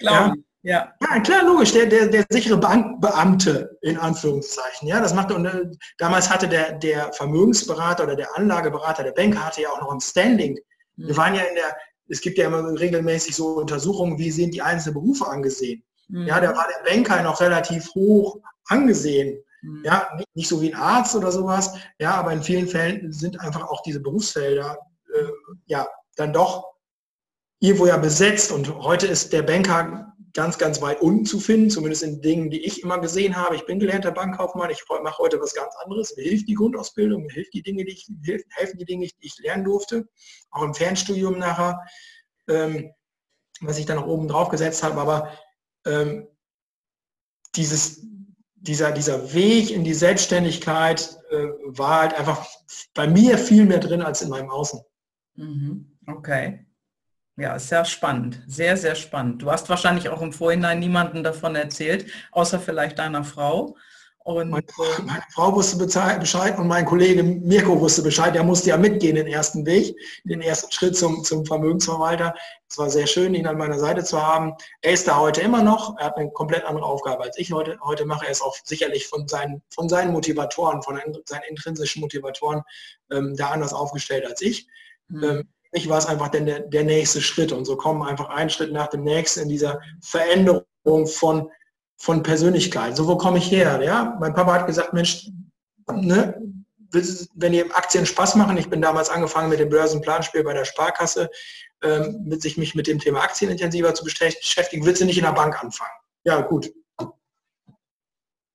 Ja, 0.00 0.32
ja. 0.68 0.92
ja, 1.00 1.20
klar, 1.20 1.44
logisch, 1.44 1.72
der, 1.72 1.86
der, 1.86 2.08
der 2.08 2.26
sichere 2.28 2.58
Bankbeamte 2.58 3.78
in 3.80 3.96
Anführungszeichen. 3.96 4.86
Ja, 4.86 5.00
das 5.00 5.14
macht 5.14 5.32
und 5.32 5.46
äh, 5.46 5.64
damals 5.96 6.28
hatte 6.28 6.46
der, 6.46 6.72
der 6.72 7.10
Vermögensberater 7.14 8.04
oder 8.04 8.16
der 8.16 8.36
Anlageberater, 8.36 9.02
der 9.02 9.12
Banker 9.12 9.46
hatte 9.46 9.62
ja 9.62 9.70
auch 9.70 9.80
noch 9.80 9.92
ein 9.92 10.00
Standing. 10.00 10.58
Mhm. 10.96 11.08
Wir 11.08 11.16
waren 11.16 11.34
ja 11.34 11.42
in 11.42 11.54
der, 11.54 11.74
es 12.08 12.20
gibt 12.20 12.36
ja 12.36 12.46
immer 12.46 12.78
regelmäßig 12.78 13.34
so 13.34 13.56
Untersuchungen, 13.56 14.18
wie 14.18 14.30
sind 14.30 14.52
die 14.52 14.60
einzelnen 14.60 14.94
Berufe 14.94 15.26
angesehen. 15.26 15.82
Mhm. 16.08 16.26
Ja, 16.26 16.38
da 16.38 16.54
war 16.54 16.66
der 16.68 16.90
Banker 16.90 17.22
noch 17.22 17.40
relativ 17.40 17.88
hoch 17.94 18.38
angesehen. 18.66 19.42
Mhm. 19.62 19.82
Ja, 19.84 20.08
nicht, 20.16 20.28
nicht, 20.34 20.48
so 20.48 20.60
wie 20.60 20.74
ein 20.74 20.78
Arzt 20.78 21.16
oder 21.16 21.32
sowas. 21.32 21.72
Ja, 21.98 22.14
aber 22.16 22.32
in 22.32 22.42
vielen 22.42 22.68
Fällen 22.68 23.10
sind 23.10 23.40
einfach 23.40 23.62
auch 23.68 23.82
diese 23.82 24.00
Berufsfelder 24.00 24.76
äh, 25.14 25.24
ja 25.64 25.88
dann 26.16 26.34
doch 26.34 26.74
irgendwo 27.60 27.86
ja 27.86 27.96
besetzt. 27.96 28.52
Und 28.52 28.82
heute 28.82 29.06
ist 29.06 29.32
der 29.32 29.42
Banker 29.42 30.14
ganz, 30.38 30.56
ganz 30.56 30.80
weit 30.80 31.00
unten 31.00 31.26
zu 31.26 31.40
finden, 31.40 31.68
zumindest 31.68 32.04
in 32.04 32.22
Dingen, 32.22 32.48
die 32.48 32.64
ich 32.64 32.84
immer 32.84 33.00
gesehen 33.00 33.34
habe. 33.34 33.56
Ich 33.56 33.66
bin 33.66 33.80
gelernter 33.80 34.12
Bankkaufmann, 34.12 34.70
ich 34.70 34.84
mache 35.02 35.18
heute 35.18 35.40
was 35.40 35.52
ganz 35.52 35.74
anderes. 35.82 36.16
Mir 36.16 36.22
hilft 36.22 36.46
die 36.46 36.54
Grundausbildung, 36.54 37.24
mir 37.24 37.32
hilft 37.32 37.54
die 37.54 37.62
Dinge, 37.62 37.84
die 37.84 37.90
ich, 37.90 38.08
helfen 38.50 38.78
die 38.78 38.84
Dinge, 38.84 39.04
die 39.04 39.26
ich 39.26 39.36
lernen 39.40 39.64
durfte, 39.64 40.08
auch 40.52 40.62
im 40.62 40.74
Fernstudium 40.74 41.40
nachher, 41.40 41.80
ähm, 42.46 42.92
was 43.62 43.80
ich 43.80 43.86
dann 43.86 43.96
noch 43.96 44.06
oben 44.06 44.28
drauf 44.28 44.48
gesetzt 44.48 44.84
habe. 44.84 45.00
Aber 45.00 45.32
ähm, 45.84 46.28
dieses, 47.56 48.06
dieser, 48.54 48.92
dieser 48.92 49.34
Weg 49.34 49.72
in 49.72 49.82
die 49.82 49.92
Selbstständigkeit 49.92 51.18
äh, 51.30 51.48
war 51.64 52.02
halt 52.02 52.14
einfach 52.14 52.46
bei 52.94 53.08
mir 53.08 53.38
viel 53.38 53.64
mehr 53.64 53.80
drin 53.80 54.02
als 54.02 54.22
in 54.22 54.28
meinem 54.28 54.50
Außen. 54.50 54.80
Mhm. 55.34 55.98
Okay. 56.06 56.64
Ja, 57.38 57.56
sehr 57.56 57.84
spannend, 57.84 58.42
sehr, 58.48 58.76
sehr 58.76 58.96
spannend. 58.96 59.42
Du 59.42 59.50
hast 59.50 59.68
wahrscheinlich 59.68 60.08
auch 60.08 60.22
im 60.22 60.32
Vorhinein 60.32 60.80
niemanden 60.80 61.22
davon 61.22 61.54
erzählt, 61.54 62.10
außer 62.32 62.58
vielleicht 62.58 62.98
deiner 62.98 63.22
Frau. 63.22 63.76
Und 64.24 64.50
meine, 64.50 64.66
meine 65.06 65.22
Frau 65.32 65.54
wusste 65.54 65.78
Bescheid 65.78 66.58
und 66.58 66.66
mein 66.66 66.84
Kollege 66.84 67.22
Mirko 67.22 67.80
wusste 67.80 68.02
Bescheid. 68.02 68.34
Er 68.34 68.42
musste 68.42 68.70
ja 68.70 68.76
mitgehen 68.76 69.14
den 69.14 69.28
ersten 69.28 69.64
Weg, 69.64 69.96
den 70.24 70.42
ersten 70.42 70.70
Schritt 70.72 70.96
zum, 70.96 71.22
zum 71.22 71.46
Vermögensverwalter. 71.46 72.34
Es 72.68 72.76
war 72.76 72.90
sehr 72.90 73.06
schön, 73.06 73.34
ihn 73.34 73.46
an 73.46 73.56
meiner 73.56 73.78
Seite 73.78 74.02
zu 74.02 74.20
haben. 74.20 74.54
Er 74.82 74.92
ist 74.92 75.06
da 75.06 75.18
heute 75.18 75.40
immer 75.40 75.62
noch. 75.62 75.96
Er 75.98 76.06
hat 76.06 76.16
eine 76.16 76.30
komplett 76.32 76.64
andere 76.64 76.84
Aufgabe, 76.84 77.22
als 77.22 77.38
ich 77.38 77.52
heute, 77.52 77.78
heute 77.82 78.04
mache. 78.04 78.26
Er 78.26 78.32
ist 78.32 78.42
auch 78.42 78.56
sicherlich 78.64 79.06
von 79.06 79.28
seinen, 79.28 79.62
von 79.70 79.88
seinen 79.88 80.12
Motivatoren, 80.12 80.82
von 80.82 81.00
seinen 81.24 81.44
intrinsischen 81.48 82.00
Motivatoren 82.00 82.62
ähm, 83.12 83.34
da 83.36 83.50
anders 83.50 83.72
aufgestellt 83.72 84.26
als 84.26 84.42
ich. 84.42 84.66
Mhm. 85.08 85.24
Ähm, 85.24 85.48
mich 85.72 85.88
war 85.88 85.98
es 85.98 86.06
einfach 86.06 86.28
der, 86.28 86.60
der 86.60 86.84
nächste 86.84 87.20
Schritt. 87.20 87.52
Und 87.52 87.64
so 87.64 87.76
kommen 87.76 88.02
einfach 88.02 88.30
ein 88.30 88.50
Schritt 88.50 88.72
nach 88.72 88.88
dem 88.88 89.02
nächsten 89.02 89.40
in 89.40 89.48
dieser 89.48 89.80
Veränderung 90.00 91.06
von, 91.06 91.50
von 91.96 92.22
Persönlichkeit. 92.22 92.96
So, 92.96 93.06
wo 93.06 93.16
komme 93.16 93.38
ich 93.38 93.50
her? 93.50 93.80
Ja, 93.82 94.16
mein 94.20 94.34
Papa 94.34 94.54
hat 94.54 94.66
gesagt, 94.66 94.92
Mensch, 94.92 95.30
ne, 95.90 96.40
wenn 97.34 97.52
ihr 97.52 97.66
Aktien 97.76 98.06
Spaß 98.06 98.36
machen, 98.36 98.56
ich 98.56 98.70
bin 98.70 98.80
damals 98.80 99.10
angefangen 99.10 99.50
mit 99.50 99.60
dem 99.60 99.68
Börsenplanspiel 99.68 100.42
bei 100.42 100.54
der 100.54 100.64
Sparkasse, 100.64 101.30
ähm, 101.82 102.24
mit 102.24 102.40
sich 102.42 102.56
mich 102.56 102.74
mit 102.74 102.86
dem 102.86 102.98
Thema 102.98 103.20
Aktien 103.20 103.50
intensiver 103.50 103.94
zu 103.94 104.04
beschäftigen, 104.04 104.86
willst 104.86 105.02
du 105.02 105.04
nicht 105.04 105.18
in 105.18 105.24
der 105.24 105.32
Bank 105.32 105.62
anfangen? 105.62 105.92
Ja, 106.24 106.40
gut. 106.40 106.72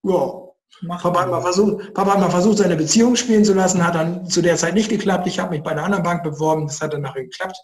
Ja, 0.04 0.53
Papa 0.88 1.22
hat, 1.22 1.30
mal 1.30 1.42
versucht, 1.42 1.94
Papa 1.94 2.14
hat 2.14 2.20
mal 2.20 2.30
versucht, 2.30 2.58
seine 2.58 2.76
Beziehung 2.76 3.16
spielen 3.16 3.46
zu 3.46 3.54
lassen, 3.54 3.86
hat 3.86 3.96
dann 3.96 4.28
zu 4.28 4.42
der 4.42 4.58
Zeit 4.58 4.74
nicht 4.74 4.90
geklappt. 4.90 5.28
Ich 5.28 5.40
habe 5.40 5.52
mich 5.52 5.64
bei 5.64 5.72
einer 5.72 5.84
anderen 5.84 6.04
Bank 6.04 6.24
beworben, 6.24 6.68
das 6.68 6.82
hat 6.82 6.94
dann 6.94 7.02
nachher 7.02 7.24
geklappt, 7.24 7.58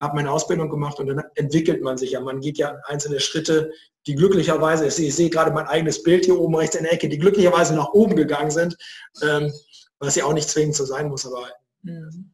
habe 0.00 0.16
meine 0.16 0.30
Ausbildung 0.30 0.68
gemacht 0.70 0.98
und 0.98 1.06
dann 1.08 1.22
entwickelt 1.34 1.82
man 1.82 1.98
sich 1.98 2.12
ja. 2.12 2.20
Man 2.20 2.40
geht 2.40 2.58
ja 2.58 2.76
einzelne 2.86 3.20
Schritte, 3.20 3.72
die 4.06 4.14
glücklicherweise, 4.14 4.86
ich 4.86 4.94
sehe, 4.94 5.08
ich 5.08 5.14
sehe 5.14 5.30
gerade 5.30 5.50
mein 5.50 5.66
eigenes 5.66 6.02
Bild 6.02 6.24
hier 6.24 6.38
oben 6.38 6.54
rechts 6.54 6.76
in 6.76 6.84
der 6.84 6.92
Ecke, 6.92 7.08
die 7.08 7.18
glücklicherweise 7.18 7.74
nach 7.74 7.92
oben 7.92 8.16
gegangen 8.16 8.50
sind, 8.50 8.76
ähm, 9.22 9.52
was 9.98 10.14
ja 10.14 10.24
auch 10.24 10.34
nicht 10.34 10.48
zwingend 10.48 10.76
so 10.76 10.84
sein 10.84 11.08
muss, 11.08 11.26
aber 11.26 11.48
mhm. 11.82 12.30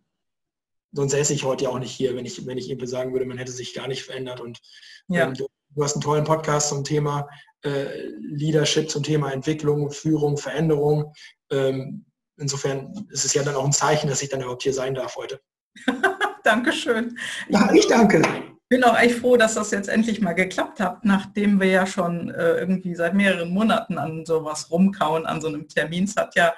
sonst 0.93 1.13
säße 1.13 1.33
ich 1.33 1.45
heute 1.45 1.65
ja 1.65 1.71
auch 1.71 1.79
nicht 1.79 1.93
hier, 1.93 2.17
wenn 2.17 2.27
ich, 2.27 2.47
wenn 2.47 2.59
ich 2.59 2.71
eben 2.71 2.87
sagen 2.87 3.13
würde, 3.13 3.27
man 3.27 3.39
hätte 3.39 3.53
sich 3.53 3.75
gar 3.75 3.89
nicht 3.89 4.05
verändert. 4.05 4.41
Und 4.41 4.61
ja. 5.09 5.27
ähm, 5.27 5.35
du, 5.35 5.47
du 5.71 5.85
hast 5.85 5.95
einen 5.95 6.03
tollen 6.03 6.25
Podcast 6.25 6.69
zum 6.69 6.85
Thema 6.85 7.29
äh, 7.63 8.09
Leadership 8.19 8.91
zum 8.91 9.03
Thema 9.03 9.33
Entwicklung, 9.33 9.91
Führung, 9.91 10.37
Veränderung. 10.37 11.13
Ähm, 11.51 12.07
insofern 12.37 13.07
ist 13.11 13.25
es 13.25 13.35
ja 13.35 13.43
dann 13.43 13.55
auch 13.55 13.65
ein 13.65 13.73
Zeichen, 13.73 14.09
dass 14.09 14.23
ich 14.23 14.29
dann 14.29 14.41
überhaupt 14.41 14.63
hier 14.63 14.75
sein 14.75 14.95
darf 14.95 15.17
heute. 15.17 15.41
Dankeschön. 16.45 17.19
Ja, 17.49 17.73
ich 17.73 17.87
danke. 17.87 18.23
Ich 18.71 18.77
bin 18.77 18.85
auch 18.85 18.99
echt 18.99 19.17
froh, 19.17 19.37
dass 19.37 19.55
das 19.55 19.73
jetzt 19.73 19.89
endlich 19.89 20.21
mal 20.21 20.33
geklappt 20.33 20.81
hat, 20.81 21.05
nachdem 21.05 21.61
wir 21.61 21.69
ja 21.69 21.87
schon 21.87 22.31
äh, 22.31 22.55
irgendwie 22.55 22.95
seit 22.95 23.15
mehreren 23.15 23.51
Monaten 23.51 23.99
an 23.99 24.25
sowas 24.25 24.71
rumkauen, 24.71 25.27
an 25.27 25.41
so 25.41 25.49
einem 25.49 25.69
Termin. 25.69 26.05
Es 26.05 26.17
hat 26.17 26.37
ja 26.37 26.55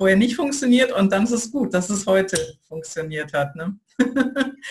vorher 0.00 0.16
nicht 0.16 0.34
funktioniert 0.34 0.92
und 0.92 1.12
dann 1.12 1.24
ist 1.24 1.30
es 1.30 1.50
gut, 1.50 1.74
dass 1.74 1.90
es 1.90 2.06
heute 2.06 2.54
funktioniert 2.66 3.34
hat. 3.34 3.54
Ne? 3.54 3.78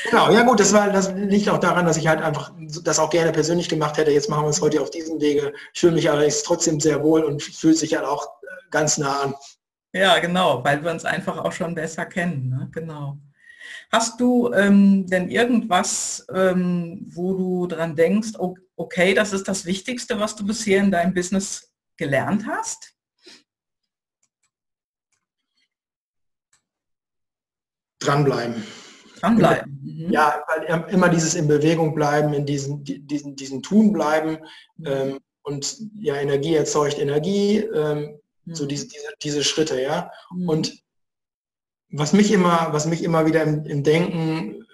genau, 0.09 0.31
ja 0.31 0.41
gut, 0.41 0.59
das, 0.59 0.73
war, 0.73 0.91
das 0.91 1.13
liegt 1.13 1.47
auch 1.49 1.59
daran, 1.59 1.85
dass 1.85 1.97
ich 1.97 2.07
halt 2.07 2.19
einfach 2.19 2.51
das 2.83 2.97
auch 2.97 3.11
gerne 3.11 3.31
persönlich 3.31 3.69
gemacht 3.69 3.97
hätte. 3.97 4.09
Jetzt 4.09 4.27
machen 4.27 4.45
wir 4.45 4.49
es 4.49 4.59
heute 4.59 4.81
auf 4.81 4.89
diesem 4.89 5.21
Wege. 5.21 5.53
Ich 5.71 5.81
fühle 5.81 5.93
mich 5.93 6.09
allerdings 6.09 6.41
trotzdem 6.41 6.79
sehr 6.79 7.03
wohl 7.03 7.23
und 7.23 7.43
fühlt 7.43 7.77
sich 7.77 7.95
halt 7.95 8.05
auch 8.05 8.25
äh, 8.25 8.47
ganz 8.71 8.97
nah 8.97 9.19
an. 9.21 9.35
Ja, 9.93 10.17
genau, 10.17 10.63
weil 10.63 10.83
wir 10.83 10.89
uns 10.89 11.05
einfach 11.05 11.37
auch 11.37 11.51
schon 11.51 11.75
besser 11.75 12.07
kennen. 12.07 12.49
Ne? 12.49 12.67
Genau. 12.71 13.19
Hast 13.91 14.19
du 14.19 14.51
ähm, 14.51 15.05
denn 15.05 15.29
irgendwas, 15.29 16.25
ähm, 16.33 17.05
wo 17.07 17.35
du 17.35 17.67
dran 17.67 17.95
denkst, 17.95 18.29
okay, 18.75 19.13
das 19.13 19.31
ist 19.31 19.47
das 19.47 19.67
Wichtigste, 19.67 20.19
was 20.19 20.35
du 20.35 20.43
bisher 20.43 20.79
in 20.79 20.89
deinem 20.89 21.13
Business 21.13 21.71
gelernt 21.97 22.47
hast? 22.47 22.95
Dranbleiben. 27.99 28.63
Dranbleiben. 29.19 29.79
Mhm. 29.83 30.11
Ja, 30.11 30.43
weil 30.47 30.85
immer 30.91 31.09
dieses 31.09 31.35
in 31.35 31.47
Bewegung 31.47 31.93
bleiben, 31.93 32.33
in 32.33 32.45
diesen, 32.45 32.83
diesen, 32.83 33.35
diesen 33.35 33.61
Tun 33.61 33.91
bleiben 33.91 34.39
ähm, 34.85 35.19
und 35.43 35.77
ja, 35.99 36.15
Energie 36.15 36.55
erzeugt 36.55 36.99
Energie, 36.99 37.57
ähm, 37.57 38.19
mhm. 38.45 38.55
so 38.55 38.65
diese, 38.65 38.87
diese, 38.87 39.07
diese 39.21 39.43
Schritte, 39.43 39.81
ja. 39.81 40.11
Mhm. 40.33 40.49
Und 40.49 40.83
was 41.91 42.13
mich 42.13 42.31
immer, 42.31 42.69
was 42.71 42.85
mich 42.85 43.03
immer 43.03 43.25
wieder 43.25 43.43
im, 43.43 43.65
im 43.65 43.83
Denken, 43.83 44.65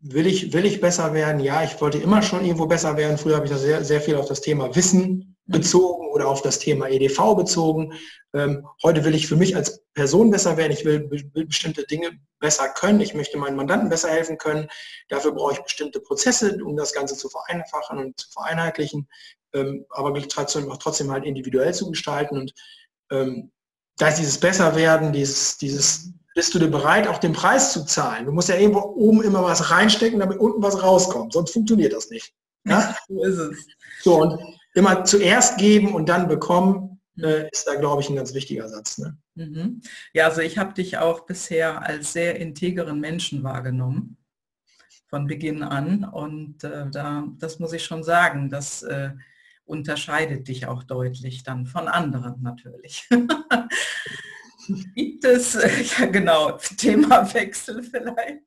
will 0.00 0.26
ich, 0.26 0.52
will 0.52 0.64
ich 0.64 0.80
besser 0.80 1.12
werden? 1.14 1.40
Ja, 1.40 1.62
ich 1.64 1.80
wollte 1.80 1.98
immer 1.98 2.22
schon 2.22 2.44
irgendwo 2.44 2.66
besser 2.66 2.96
werden. 2.96 3.18
Früher 3.18 3.36
habe 3.36 3.46
ich 3.46 3.52
das 3.52 3.62
sehr, 3.62 3.84
sehr 3.84 4.00
viel 4.00 4.16
auf 4.16 4.28
das 4.28 4.40
Thema 4.40 4.74
Wissen. 4.76 5.33
Bezogen 5.46 6.08
oder 6.08 6.28
auf 6.28 6.42
das 6.42 6.58
Thema 6.58 6.88
EDV 6.88 7.34
bezogen. 7.36 7.94
Ähm, 8.32 8.66
heute 8.82 9.04
will 9.04 9.14
ich 9.14 9.26
für 9.26 9.36
mich 9.36 9.54
als 9.54 9.82
Person 9.92 10.30
besser 10.30 10.56
werden. 10.56 10.72
Ich 10.72 10.84
will, 10.84 11.10
will, 11.10 11.46
bestimmte 11.46 11.84
Dinge 11.84 12.18
besser 12.40 12.68
können. 12.68 13.00
Ich 13.00 13.14
möchte 13.14 13.36
meinen 13.36 13.56
Mandanten 13.56 13.88
besser 13.88 14.08
helfen 14.08 14.38
können. 14.38 14.68
Dafür 15.08 15.32
brauche 15.32 15.52
ich 15.52 15.60
bestimmte 15.60 16.00
Prozesse, 16.00 16.58
um 16.64 16.76
das 16.76 16.92
Ganze 16.92 17.16
zu 17.16 17.28
vereinfachen 17.28 17.98
und 17.98 18.18
zu 18.18 18.30
vereinheitlichen, 18.30 19.08
ähm, 19.52 19.84
aber 19.90 20.18
trotzdem, 20.28 20.72
trotzdem 20.80 21.10
halt 21.10 21.24
individuell 21.24 21.74
zu 21.74 21.90
gestalten. 21.90 22.38
Und 22.38 22.54
ähm, 23.10 23.52
da 23.98 24.08
ist 24.08 24.18
dieses 24.18 24.40
Besserwerden, 24.40 25.12
dieses, 25.12 25.58
dieses, 25.58 26.10
bist 26.34 26.54
du 26.54 26.58
dir 26.58 26.70
bereit, 26.70 27.06
auch 27.06 27.18
den 27.18 27.34
Preis 27.34 27.72
zu 27.72 27.84
zahlen? 27.84 28.26
Du 28.26 28.32
musst 28.32 28.48
ja 28.48 28.56
irgendwo 28.56 28.80
oben 28.80 29.22
immer 29.22 29.42
was 29.42 29.70
reinstecken, 29.70 30.18
damit 30.18 30.38
unten 30.38 30.62
was 30.62 30.82
rauskommt, 30.82 31.34
sonst 31.34 31.52
funktioniert 31.52 31.92
das 31.92 32.08
nicht. 32.10 32.32
Ja? 32.66 32.96
so 33.08 33.24
ist 33.24 33.36
es. 33.36 33.66
So, 34.02 34.22
und 34.22 34.40
immer 34.74 35.04
zuerst 35.04 35.58
geben 35.58 35.94
und 35.94 36.08
dann 36.08 36.28
bekommen, 36.28 37.00
äh, 37.18 37.48
ist 37.50 37.66
da, 37.66 37.76
glaube 37.76 38.02
ich, 38.02 38.10
ein 38.10 38.16
ganz 38.16 38.34
wichtiger 38.34 38.68
Satz. 38.68 38.98
Ne? 38.98 39.16
Mhm. 39.36 39.80
Ja, 40.12 40.26
also 40.26 40.40
ich 40.40 40.58
habe 40.58 40.74
dich 40.74 40.98
auch 40.98 41.20
bisher 41.26 41.82
als 41.82 42.12
sehr 42.12 42.36
integeren 42.38 43.00
Menschen 43.00 43.42
wahrgenommen, 43.44 44.16
von 45.06 45.26
Beginn 45.26 45.62
an. 45.62 46.04
Und 46.04 46.64
äh, 46.64 46.90
da, 46.90 47.24
das 47.38 47.58
muss 47.60 47.72
ich 47.72 47.84
schon 47.84 48.02
sagen, 48.02 48.50
dass 48.50 48.82
äh, 48.82 49.10
unterscheidet 49.64 50.48
dich 50.48 50.66
auch 50.66 50.82
deutlich 50.82 51.42
dann 51.42 51.66
von 51.66 51.88
anderen 51.88 52.42
natürlich. 52.42 53.08
Gibt 54.94 55.24
es, 55.24 55.54
ja 55.98 56.06
genau, 56.06 56.52
Thema 56.76 57.32
Wechsel 57.34 57.82
vielleicht, 57.82 58.40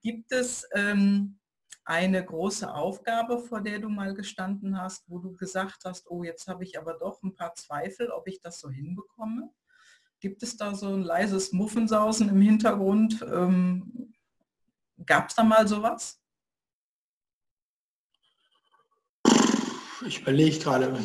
gibt 0.00 0.30
es 0.32 0.66
ähm, 0.74 1.38
eine 1.86 2.24
große 2.24 2.72
Aufgabe, 2.72 3.38
vor 3.38 3.60
der 3.60 3.78
du 3.78 3.88
mal 3.88 4.12
gestanden 4.12 4.78
hast, 4.78 5.04
wo 5.08 5.18
du 5.18 5.34
gesagt 5.36 5.84
hast, 5.84 6.10
oh, 6.10 6.22
jetzt 6.24 6.46
habe 6.48 6.64
ich 6.64 6.78
aber 6.78 6.94
doch 6.94 7.22
ein 7.22 7.34
paar 7.34 7.54
Zweifel, 7.54 8.10
ob 8.10 8.28
ich 8.28 8.40
das 8.40 8.60
so 8.60 8.68
hinbekomme? 8.68 9.50
Gibt 10.20 10.42
es 10.42 10.56
da 10.56 10.74
so 10.74 10.88
ein 10.88 11.02
leises 11.02 11.52
Muffensausen 11.52 12.28
im 12.28 12.40
Hintergrund? 12.40 13.22
Ähm, 13.22 14.12
Gab 15.04 15.28
es 15.28 15.34
da 15.34 15.44
mal 15.44 15.68
sowas? 15.68 16.18
Ich 20.06 20.20
überlege 20.20 20.58
gerade. 20.58 20.98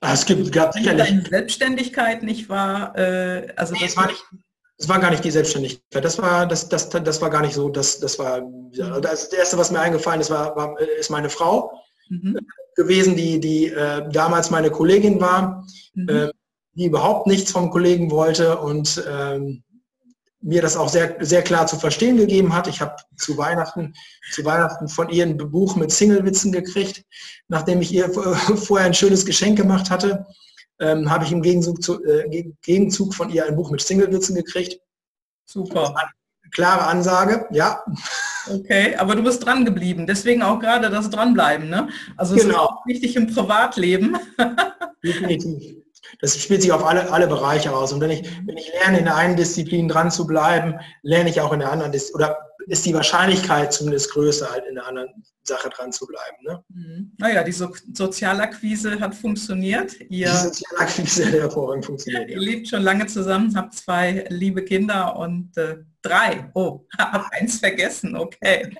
Ah, 0.00 0.14
es 0.14 0.24
gibt, 0.24 0.50
gab 0.52 0.72
sicherlich. 0.72 1.08
Deine 1.08 1.22
Selbstständigkeit 1.26 2.22
nicht 2.22 2.48
war, 2.48 2.96
äh, 2.96 3.52
also 3.56 3.74
nee, 3.74 3.80
das 3.80 3.96
war 3.96 4.06
nicht, 4.06 4.24
das 4.80 4.88
war 4.88 4.98
gar 4.98 5.10
nicht 5.10 5.22
die 5.22 5.30
Selbstständigkeit. 5.30 6.02
Das 6.02 6.18
war, 6.18 6.46
das, 6.46 6.66
das, 6.70 6.88
das 6.88 7.20
war 7.20 7.28
gar 7.28 7.42
nicht 7.42 7.52
so, 7.52 7.68
das, 7.68 8.00
das 8.00 8.18
war, 8.18 8.40
das 9.02 9.26
erste, 9.26 9.58
was 9.58 9.70
mir 9.70 9.78
eingefallen 9.78 10.22
ist, 10.22 10.30
war, 10.30 10.56
war 10.56 10.80
ist 10.80 11.10
meine 11.10 11.28
Frau 11.28 11.70
mhm. 12.08 12.38
gewesen, 12.76 13.14
die, 13.14 13.38
die 13.40 13.66
äh, 13.66 14.08
damals 14.10 14.50
meine 14.50 14.70
Kollegin 14.70 15.20
war, 15.20 15.66
mhm. 15.92 16.08
äh, 16.08 16.30
die 16.72 16.86
überhaupt 16.86 17.26
nichts 17.26 17.52
vom 17.52 17.68
Kollegen 17.68 18.10
wollte 18.10 18.56
und 18.58 19.04
ähm, 19.06 19.62
mir 20.40 20.62
das 20.62 20.78
auch 20.78 20.88
sehr, 20.88 21.14
sehr 21.20 21.42
klar 21.42 21.66
zu 21.66 21.76
verstehen 21.76 22.16
gegeben 22.16 22.54
hat. 22.54 22.66
Ich 22.66 22.80
habe 22.80 22.96
zu 23.18 23.36
Weihnachten, 23.36 23.92
zu 24.32 24.46
Weihnachten 24.46 24.88
von 24.88 25.10
ihr 25.10 25.26
ein 25.26 25.36
Buch 25.36 25.76
mit 25.76 25.92
Singlewitzen 25.92 26.52
gekriegt, 26.52 27.04
nachdem 27.48 27.82
ich 27.82 27.92
ihr 27.92 28.10
vorher 28.56 28.86
ein 28.86 28.94
schönes 28.94 29.26
Geschenk 29.26 29.58
gemacht 29.58 29.90
hatte, 29.90 30.26
ähm, 30.80 31.10
habe 31.10 31.24
ich 31.24 31.32
im 31.32 31.42
Gegenzug, 31.42 31.82
zu, 31.82 32.02
äh, 32.04 32.52
Gegenzug 32.62 33.14
von 33.14 33.30
ihr 33.30 33.46
ein 33.46 33.56
Buch 33.56 33.70
mit 33.70 33.80
Singlewitzen 33.80 34.34
gekriegt. 34.34 34.80
Super. 35.44 35.94
Klare 36.52 36.86
Ansage, 36.86 37.46
ja. 37.50 37.84
Okay, 38.48 38.96
aber 38.96 39.14
du 39.14 39.22
bist 39.22 39.44
dran 39.44 39.64
geblieben. 39.64 40.06
Deswegen 40.06 40.42
auch 40.42 40.58
gerade 40.58 40.90
das 40.90 41.10
Dranbleiben, 41.10 41.68
ne? 41.68 41.88
Also 42.16 42.34
es 42.34 42.42
genau. 42.42 42.54
ist 42.54 42.60
auch 42.60 42.86
wichtig 42.86 43.14
im 43.14 43.32
Privatleben. 43.32 44.16
Definitiv. 45.04 45.76
Das 46.20 46.36
spielt 46.38 46.62
sich 46.62 46.72
auf 46.72 46.84
alle, 46.84 47.12
alle 47.12 47.28
Bereiche 47.28 47.74
aus. 47.74 47.92
Und 47.92 48.00
wenn 48.00 48.10
ich, 48.10 48.28
wenn 48.46 48.56
ich 48.56 48.72
lerne, 48.72 48.98
in 48.98 49.04
der 49.04 49.16
einen 49.16 49.36
Disziplin 49.36 49.88
dran 49.88 50.10
zu 50.10 50.26
bleiben, 50.26 50.80
lerne 51.02 51.30
ich 51.30 51.40
auch 51.40 51.52
in 51.52 51.60
der 51.60 51.70
anderen 51.70 51.92
Disziplin, 51.92 52.26
oder 52.26 52.49
ist 52.66 52.86
die 52.86 52.94
Wahrscheinlichkeit 52.94 53.72
zumindest 53.72 54.12
größer, 54.12 54.50
halt 54.50 54.64
in 54.66 54.74
der 54.74 54.86
anderen 54.86 55.24
Sache 55.42 55.68
dran 55.70 55.92
zu 55.92 56.06
bleiben. 56.06 56.36
Ne? 56.42 56.64
Mhm. 56.68 57.12
Naja, 57.18 57.42
die 57.42 57.52
so 57.52 57.72
Sozialakquise 57.92 59.00
hat 59.00 59.14
funktioniert. 59.14 59.98
Ihr, 60.08 60.30
die 60.30 60.36
Sozialakquise 60.36 61.26
hat 61.26 61.32
hervorragend 61.32 61.86
funktioniert. 61.86 62.28
Ihr 62.28 62.36
ja. 62.36 62.42
lebt 62.42 62.68
schon 62.68 62.82
lange 62.82 63.06
zusammen, 63.06 63.56
habt 63.56 63.74
zwei 63.74 64.26
liebe 64.28 64.64
Kinder 64.64 65.16
und 65.16 65.56
äh, 65.56 65.78
drei. 66.02 66.50
Oh, 66.54 66.86
hab 66.98 67.30
eins 67.32 67.58
vergessen, 67.58 68.16
okay. 68.16 68.76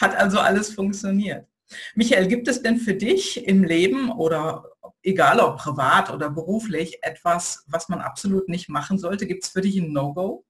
Hat 0.00 0.16
also 0.16 0.38
alles 0.38 0.74
funktioniert. 0.74 1.46
Michael, 1.94 2.28
gibt 2.28 2.46
es 2.46 2.62
denn 2.62 2.78
für 2.78 2.94
dich 2.94 3.44
im 3.44 3.64
Leben 3.64 4.10
oder 4.12 4.64
egal 5.02 5.40
ob 5.40 5.58
privat 5.58 6.10
oder 6.10 6.30
beruflich, 6.30 6.98
etwas, 7.02 7.64
was 7.66 7.88
man 7.88 8.00
absolut 8.00 8.48
nicht 8.48 8.68
machen 8.68 8.98
sollte? 8.98 9.26
Gibt 9.26 9.44
es 9.44 9.50
für 9.50 9.60
dich 9.60 9.76
ein 9.76 9.92
No-Go? 9.92 10.44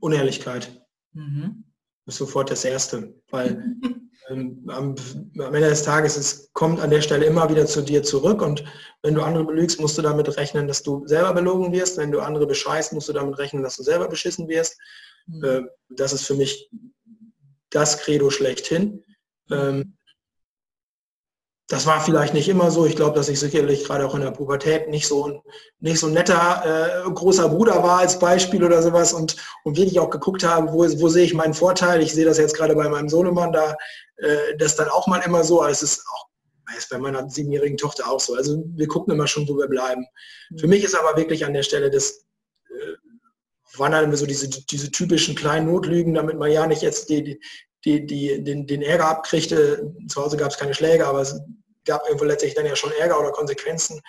Unehrlichkeit. 0.00 0.82
Mhm. 1.12 1.64
ist 2.06 2.16
sofort 2.16 2.50
das 2.50 2.64
Erste, 2.64 3.14
weil 3.30 3.64
ähm, 4.28 4.64
am, 4.68 4.94
am, 5.38 5.54
Ende 5.54 5.68
des 5.68 5.82
Tages, 5.82 6.16
es 6.16 6.52
kommt 6.52 6.80
an 6.80 6.90
der 6.90 7.00
Stelle 7.00 7.24
immer 7.24 7.48
wieder 7.48 7.66
zu 7.66 7.82
dir 7.82 8.02
zurück 8.02 8.42
und 8.42 8.64
wenn 9.02 9.14
du 9.14 9.22
andere 9.22 9.44
belügst, 9.44 9.80
musst 9.80 9.96
du 9.96 10.02
damit 10.02 10.36
rechnen, 10.36 10.66
dass 10.68 10.82
du 10.82 11.06
selber 11.06 11.32
belogen 11.32 11.72
wirst. 11.72 11.96
Wenn 11.96 12.12
du 12.12 12.20
andere 12.20 12.46
bescheißt, 12.46 12.92
musst 12.92 13.08
du 13.08 13.12
damit 13.12 13.38
rechnen, 13.38 13.62
dass 13.62 13.76
du 13.76 13.82
selber 13.82 14.08
beschissen 14.08 14.48
wirst. 14.48 14.78
Mhm. 15.26 15.44
Äh, 15.44 15.62
das 15.90 16.12
ist 16.12 16.26
für 16.26 16.34
mich 16.34 16.70
das 17.70 17.98
Credo 17.98 18.30
schlechthin. 18.30 19.04
Ähm, 19.50 19.96
das 21.68 21.84
war 21.84 22.00
vielleicht 22.00 22.32
nicht 22.32 22.48
immer 22.48 22.70
so. 22.70 22.86
Ich 22.86 22.94
glaube, 22.94 23.16
dass 23.16 23.28
ich 23.28 23.40
sicherlich 23.40 23.84
gerade 23.84 24.06
auch 24.06 24.14
in 24.14 24.20
der 24.20 24.30
Pubertät 24.30 24.88
nicht 24.88 25.08
so 25.08 25.26
ein, 25.26 25.40
nicht 25.80 25.98
so 25.98 26.06
ein 26.06 26.12
netter 26.12 27.04
äh, 27.06 27.10
großer 27.10 27.48
Bruder 27.48 27.82
war 27.82 27.98
als 27.98 28.18
Beispiel 28.18 28.62
oder 28.62 28.82
sowas 28.82 29.12
und, 29.12 29.36
und 29.64 29.76
wirklich 29.76 29.98
auch 29.98 30.10
geguckt 30.10 30.44
habe, 30.44 30.72
wo, 30.72 30.84
wo 31.00 31.08
sehe 31.08 31.24
ich 31.24 31.34
meinen 31.34 31.54
Vorteil. 31.54 32.02
Ich 32.02 32.14
sehe 32.14 32.24
das 32.24 32.38
jetzt 32.38 32.56
gerade 32.56 32.76
bei 32.76 32.88
meinem 32.88 33.08
Sohnemann 33.08 33.52
da, 33.52 33.76
äh, 34.18 34.56
das 34.58 34.76
dann 34.76 34.88
auch 34.88 35.08
mal 35.08 35.18
immer 35.18 35.42
so, 35.42 35.60
aber 35.60 35.70
es 35.70 35.82
ist 35.82 36.04
auch 36.12 36.26
ist 36.76 36.90
bei 36.90 36.98
meiner 36.98 37.28
siebenjährigen 37.28 37.76
Tochter 37.76 38.10
auch 38.10 38.20
so. 38.20 38.34
Also 38.34 38.62
wir 38.74 38.88
gucken 38.88 39.14
immer 39.14 39.26
schon, 39.26 39.48
wo 39.48 39.56
wir 39.56 39.68
bleiben. 39.68 40.06
Mhm. 40.50 40.58
Für 40.58 40.66
mich 40.66 40.84
ist 40.84 40.94
aber 40.94 41.16
wirklich 41.16 41.44
an 41.44 41.54
der 41.54 41.62
Stelle 41.62 41.90
das, 41.90 42.26
äh, 42.68 43.78
waren 43.78 43.92
dann 43.92 44.04
immer 44.04 44.16
so 44.16 44.26
diese, 44.26 44.48
diese 44.48 44.90
typischen 44.90 45.34
kleinen 45.34 45.66
Notlügen, 45.66 46.14
damit 46.14 46.38
man 46.38 46.50
ja 46.50 46.66
nicht 46.66 46.82
jetzt 46.82 47.08
die, 47.08 47.22
die, 47.22 47.40
die, 47.86 48.42
den, 48.42 48.66
den 48.66 48.82
Ärger 48.82 49.08
abkriegte. 49.08 49.94
Zu 50.08 50.22
Hause 50.22 50.36
gab 50.36 50.50
es 50.50 50.58
keine 50.58 50.74
Schläge, 50.74 51.06
aber 51.06 51.20
es 51.20 51.40
gab 51.84 52.04
irgendwo 52.06 52.24
letztlich 52.24 52.54
dann 52.54 52.66
ja 52.66 52.74
schon 52.74 52.92
Ärger 52.98 53.18
oder 53.20 53.30
Konsequenzen. 53.30 54.00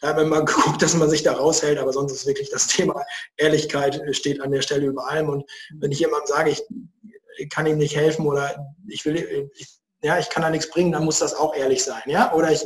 Da 0.00 0.08
haben 0.08 0.18
wir 0.18 0.24
mal 0.24 0.44
geguckt, 0.44 0.80
dass 0.80 0.94
man 0.94 1.10
sich 1.10 1.22
da 1.22 1.34
raushält, 1.34 1.78
aber 1.78 1.92
sonst 1.92 2.12
ist 2.12 2.26
wirklich 2.26 2.50
das 2.50 2.66
Thema 2.68 3.04
Ehrlichkeit 3.36 4.00
steht 4.12 4.40
an 4.40 4.50
der 4.50 4.62
Stelle 4.62 4.86
über 4.86 5.08
allem. 5.08 5.28
Und 5.28 5.44
wenn 5.78 5.92
ich 5.92 6.00
jemandem 6.00 6.26
sage, 6.26 6.50
ich 6.50 7.50
kann 7.50 7.66
ihm 7.66 7.78
nicht 7.78 7.94
helfen 7.94 8.26
oder 8.26 8.74
ich 8.88 9.04
will, 9.04 9.50
ich, 9.54 9.68
ja, 10.02 10.18
ich 10.18 10.30
kann 10.30 10.42
da 10.42 10.50
nichts 10.50 10.70
bringen, 10.70 10.92
dann 10.92 11.04
muss 11.04 11.18
das 11.18 11.34
auch 11.34 11.54
ehrlich 11.54 11.84
sein, 11.84 12.02
ja? 12.06 12.32
Oder 12.32 12.52
ich, 12.52 12.64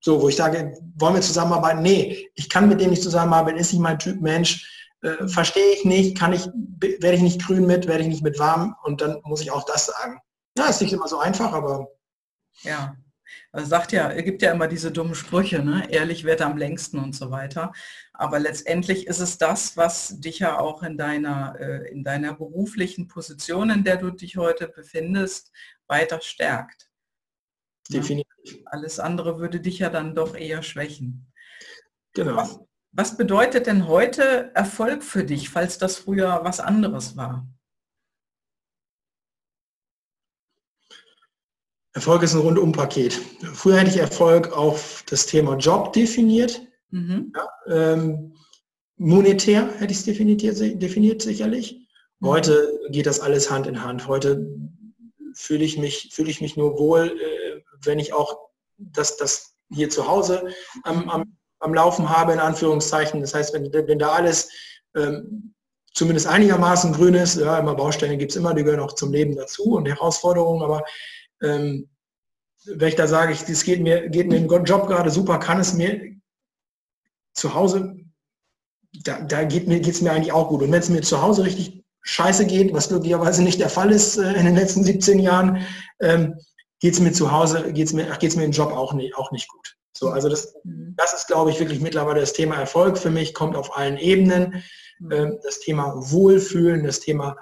so, 0.00 0.20
wo 0.20 0.28
ich 0.28 0.36
sage, 0.36 0.76
wollen 0.96 1.14
wir 1.14 1.22
zusammenarbeiten? 1.22 1.82
Nee, 1.82 2.30
ich 2.34 2.48
kann 2.48 2.68
mit 2.68 2.80
dem 2.80 2.90
nicht 2.90 3.02
zusammenarbeiten, 3.02 3.58
ist 3.58 3.72
nicht 3.72 3.80
mein 3.80 3.98
Typ 3.98 4.20
Mensch, 4.20 4.83
äh, 5.04 5.28
verstehe 5.28 5.74
ich 5.74 5.84
nicht, 5.84 6.18
kann 6.18 6.32
ich, 6.32 6.46
werde 6.46 7.14
ich 7.14 7.22
nicht 7.22 7.44
grün 7.44 7.66
mit, 7.66 7.86
werde 7.86 8.02
ich 8.02 8.08
nicht 8.08 8.22
mit 8.22 8.38
warm 8.38 8.74
und 8.84 9.02
dann 9.02 9.20
muss 9.24 9.42
ich 9.42 9.50
auch 9.50 9.64
das 9.64 9.86
sagen. 9.86 10.18
Ja, 10.56 10.66
ist 10.66 10.80
nicht 10.80 10.92
immer 10.92 11.08
so 11.08 11.18
einfach, 11.18 11.52
aber. 11.52 11.88
Ja. 12.62 12.96
Also 13.52 13.68
sagt 13.68 13.92
ja, 13.92 14.08
er 14.10 14.22
gibt 14.22 14.42
ja 14.42 14.52
immer 14.52 14.66
diese 14.68 14.92
dummen 14.92 15.14
Sprüche, 15.14 15.62
ne? 15.62 15.86
ehrlich 15.90 16.24
wird 16.24 16.40
am 16.40 16.56
längsten 16.56 16.98
und 16.98 17.14
so 17.14 17.30
weiter. 17.30 17.72
Aber 18.12 18.38
letztendlich 18.38 19.06
ist 19.06 19.20
es 19.20 19.38
das, 19.38 19.76
was 19.76 20.20
dich 20.20 20.38
ja 20.38 20.58
auch 20.58 20.82
in 20.82 20.96
deiner, 20.96 21.56
äh, 21.58 21.90
in 21.90 22.04
deiner 22.04 22.34
beruflichen 22.34 23.08
Position, 23.08 23.70
in 23.70 23.84
der 23.84 23.96
du 23.96 24.10
dich 24.10 24.36
heute 24.36 24.68
befindest, 24.68 25.52
weiter 25.86 26.20
stärkt. 26.20 26.88
Ne? 27.90 28.00
Definitiv. 28.00 28.62
Alles 28.66 29.00
andere 29.00 29.38
würde 29.38 29.60
dich 29.60 29.80
ja 29.80 29.90
dann 29.90 30.14
doch 30.14 30.34
eher 30.34 30.62
schwächen. 30.62 31.32
Genau. 32.12 32.36
Was, 32.36 32.60
was 32.96 33.16
bedeutet 33.16 33.66
denn 33.66 33.88
heute 33.88 34.52
Erfolg 34.54 35.02
für 35.02 35.24
dich, 35.24 35.50
falls 35.50 35.78
das 35.78 35.96
früher 35.96 36.40
was 36.44 36.60
anderes 36.60 37.16
war? 37.16 37.46
Erfolg 41.92 42.22
ist 42.22 42.34
ein 42.34 42.40
Rundumpaket. 42.40 43.14
Früher 43.54 43.78
hätte 43.78 43.90
ich 43.90 43.98
Erfolg 43.98 44.52
auf 44.52 45.04
das 45.08 45.26
Thema 45.26 45.56
Job 45.56 45.92
definiert. 45.92 46.60
Mhm. 46.90 47.32
Ja, 47.34 47.92
ähm, 47.92 48.34
monetär 48.96 49.68
hätte 49.78 49.92
ich 49.92 49.98
es 49.98 50.04
definiert, 50.04 50.42
definiert 50.42 51.22
sicherlich. 51.22 51.88
Mhm. 52.20 52.26
Heute 52.28 52.80
geht 52.90 53.06
das 53.06 53.20
alles 53.20 53.50
Hand 53.50 53.66
in 53.66 53.82
Hand. 53.82 54.06
Heute 54.06 54.46
fühle 55.34 55.64
ich 55.64 55.78
mich, 55.78 56.10
fühle 56.12 56.30
ich 56.30 56.40
mich 56.40 56.56
nur 56.56 56.78
wohl, 56.78 57.16
äh, 57.20 57.62
wenn 57.82 57.98
ich 57.98 58.12
auch 58.12 58.38
das, 58.76 59.16
das 59.16 59.56
hier 59.72 59.90
zu 59.90 60.06
Hause 60.06 60.48
am, 60.82 61.08
am, 61.08 61.36
am 61.60 61.74
Laufen 61.74 62.08
habe, 62.08 62.32
in 62.32 62.40
Anführungszeichen. 62.40 63.20
Das 63.20 63.34
heißt, 63.34 63.54
wenn, 63.54 63.72
wenn 63.72 63.98
da 63.98 64.10
alles 64.10 64.50
ähm, 64.94 65.54
zumindest 65.94 66.26
einigermaßen 66.26 66.92
grün 66.92 67.14
ist, 67.14 67.36
ja, 67.36 67.58
immer 67.58 67.74
Baustellen 67.74 68.18
gibt 68.18 68.32
es 68.32 68.36
immer, 68.36 68.54
die 68.54 68.64
gehören 68.64 68.80
auch 68.80 68.94
zum 68.94 69.12
Leben 69.12 69.36
dazu 69.36 69.74
und 69.74 69.86
Herausforderungen, 69.86 70.62
aber 70.62 70.84
ähm, 71.42 71.88
wenn 72.66 72.88
ich 72.88 72.96
da 72.96 73.06
sage, 73.06 73.32
ich, 73.32 73.44
das 73.44 73.64
geht 73.64 73.80
mir, 73.80 74.08
geht 74.08 74.28
mir 74.28 74.36
im 74.36 74.48
Job 74.64 74.86
gerade 74.86 75.10
super, 75.10 75.38
kann 75.38 75.60
es 75.60 75.74
mir 75.74 76.14
zu 77.32 77.54
Hause, 77.54 77.96
da, 79.02 79.20
da 79.20 79.44
geht 79.44 79.68
mir, 79.68 79.80
es 79.80 80.00
mir 80.00 80.12
eigentlich 80.12 80.32
auch 80.32 80.48
gut. 80.48 80.62
Und 80.62 80.72
wenn 80.72 80.80
es 80.80 80.88
mir 80.88 81.02
zu 81.02 81.20
Hause 81.20 81.44
richtig 81.44 81.84
scheiße 82.02 82.46
geht, 82.46 82.72
was 82.72 82.88
glücklicherweise 82.88 83.42
nicht 83.42 83.60
der 83.60 83.70
Fall 83.70 83.90
ist 83.90 84.16
äh, 84.16 84.32
in 84.34 84.44
den 84.46 84.54
letzten 84.54 84.84
17 84.84 85.18
Jahren, 85.18 85.66
ähm, 86.00 86.38
geht 86.80 86.94
es 86.94 87.00
mir 87.00 87.12
zu 87.12 87.32
Hause, 87.32 87.72
geht 87.72 87.86
es 87.86 87.92
mir, 87.92 88.04
geht's 88.18 88.36
mir 88.36 88.44
im 88.44 88.52
Job 88.52 88.72
auch 88.72 88.92
nicht, 88.92 89.16
auch 89.16 89.30
nicht 89.32 89.48
gut. 89.48 89.76
So, 89.96 90.10
also 90.10 90.28
das, 90.28 90.54
mhm. 90.64 90.94
das 90.96 91.14
ist, 91.14 91.26
glaube 91.26 91.50
ich, 91.50 91.60
wirklich 91.60 91.80
mittlerweile 91.80 92.20
das 92.20 92.32
Thema 92.32 92.56
Erfolg 92.56 92.98
für 92.98 93.10
mich, 93.10 93.34
kommt 93.34 93.56
auf 93.56 93.76
allen 93.76 93.96
Ebenen. 93.96 94.62
Mhm. 94.98 95.12
Ähm, 95.12 95.38
das 95.42 95.60
Thema 95.60 95.94
Wohlfühlen, 95.96 96.84
das 96.84 97.00
Thema 97.00 97.36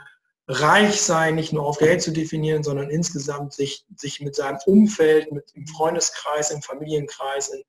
reich 0.49 1.01
sein, 1.01 1.37
nicht 1.37 1.53
nur 1.53 1.65
auf 1.65 1.79
Geld 1.79 2.03
zu 2.03 2.11
definieren, 2.11 2.63
sondern 2.63 2.91
insgesamt 2.91 3.53
sich, 3.53 3.87
sich 3.97 4.21
mit 4.21 4.35
seinem 4.35 4.59
Umfeld, 4.67 5.33
mit 5.33 5.51
im 5.55 5.67
Freundeskreis, 5.67 6.51
im 6.51 6.63
Familienkreis, 6.63 7.49
in, 7.49 7.63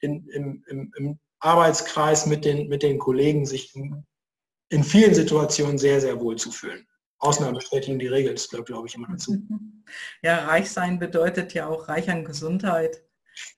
in, 0.00 0.28
im, 0.28 0.64
im, 0.68 0.92
im, 0.96 1.18
Arbeitskreis 1.38 2.24
mit 2.24 2.46
den, 2.46 2.68
mit 2.68 2.82
den 2.82 2.98
Kollegen, 2.98 3.44
sich 3.44 3.74
in, 3.76 4.04
in 4.70 4.82
vielen 4.82 5.14
Situationen 5.14 5.76
sehr, 5.76 6.00
sehr 6.00 6.18
wohl 6.18 6.36
zu 6.36 6.50
fühlen. 6.50 6.86
Ausnahmen 7.18 7.54
bestätigen 7.54 7.98
die 7.98 8.06
Regel, 8.06 8.32
das 8.32 8.48
gehört, 8.48 8.66
glaube 8.66 8.88
ich, 8.88 8.94
immer 8.94 9.08
dazu. 9.08 9.36
Ja, 10.20 10.46
reich 10.46 10.72
sein 10.72 10.98
bedeutet 10.98 11.54
ja 11.54 11.68
auch 11.68 11.86
reich 11.86 12.10
an 12.10 12.24
Gesundheit 12.24 13.05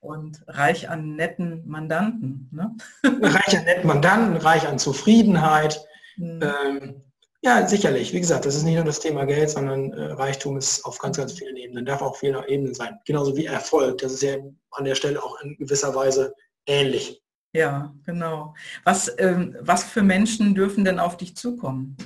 und 0.00 0.42
reich 0.46 0.88
an 0.88 1.16
netten 1.16 1.66
Mandanten. 1.66 2.48
Ne? 2.52 2.76
Reich 3.04 3.58
an 3.58 3.64
netten 3.64 3.86
Mandanten, 3.86 4.36
reich 4.36 4.66
an 4.66 4.78
Zufriedenheit. 4.78 5.84
Mhm. 6.16 6.40
Ähm, 6.42 7.02
ja, 7.42 7.66
sicherlich. 7.66 8.12
Wie 8.12 8.20
gesagt, 8.20 8.46
das 8.46 8.56
ist 8.56 8.64
nicht 8.64 8.74
nur 8.74 8.84
das 8.84 9.00
Thema 9.00 9.24
Geld, 9.24 9.50
sondern 9.50 9.92
äh, 9.92 10.12
Reichtum 10.12 10.56
ist 10.56 10.84
auf 10.84 10.98
ganz, 10.98 11.16
ganz 11.16 11.32
vielen 11.32 11.56
Ebenen, 11.56 11.86
darf 11.86 12.02
auf 12.02 12.18
vielen 12.18 12.42
Ebenen 12.48 12.74
sein. 12.74 12.98
Genauso 13.06 13.36
wie 13.36 13.46
Erfolg. 13.46 13.98
Das 13.98 14.12
ist 14.12 14.22
ja 14.22 14.36
an 14.72 14.84
der 14.84 14.96
Stelle 14.96 15.22
auch 15.22 15.40
in 15.42 15.56
gewisser 15.56 15.94
Weise 15.94 16.34
ähnlich. 16.66 17.22
Ja, 17.52 17.94
genau. 18.04 18.54
Was, 18.84 19.14
ähm, 19.18 19.56
was 19.60 19.84
für 19.84 20.02
Menschen 20.02 20.54
dürfen 20.54 20.84
denn 20.84 20.98
auf 20.98 21.16
dich 21.16 21.36
zukommen? 21.36 21.96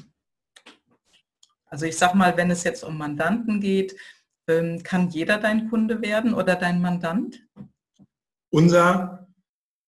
Also 1.66 1.86
ich 1.86 1.96
sag 1.96 2.14
mal, 2.14 2.36
wenn 2.36 2.50
es 2.50 2.64
jetzt 2.64 2.84
um 2.84 2.98
Mandanten 2.98 3.60
geht, 3.60 3.96
kann 4.82 5.08
jeder 5.10 5.38
dein 5.38 5.70
Kunde 5.70 6.02
werden 6.02 6.34
oder 6.34 6.56
dein 6.56 6.80
Mandant? 6.80 7.42
Unser 8.50 9.28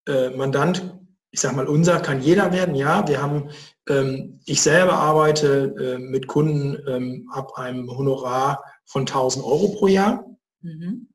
äh, 0.07 0.31
Mandant, 0.31 0.99
ich 1.31 1.41
sag 1.41 1.57
mal, 1.57 1.67
unser 1.67 2.01
kann 2.01 2.21
jeder 2.21 2.53
werden, 2.53 2.75
ja. 2.75 3.07
Wir 3.09 3.21
haben 3.21 3.51
ähm, 3.89 4.41
ich 4.47 4.63
selber 4.63 4.95
arbeite 4.95 5.75
äh, 5.79 5.99
mit 5.99 6.27
Kunden 6.27 6.79
ähm, 6.89 7.29
ab 7.33 7.53
einem 7.57 7.91
Honorar 7.91 8.63
von 8.87 9.03
1000 9.03 9.45
Euro 9.45 9.69
pro 9.69 9.87
Jahr. 9.89 10.25
Mhm. 10.63 11.09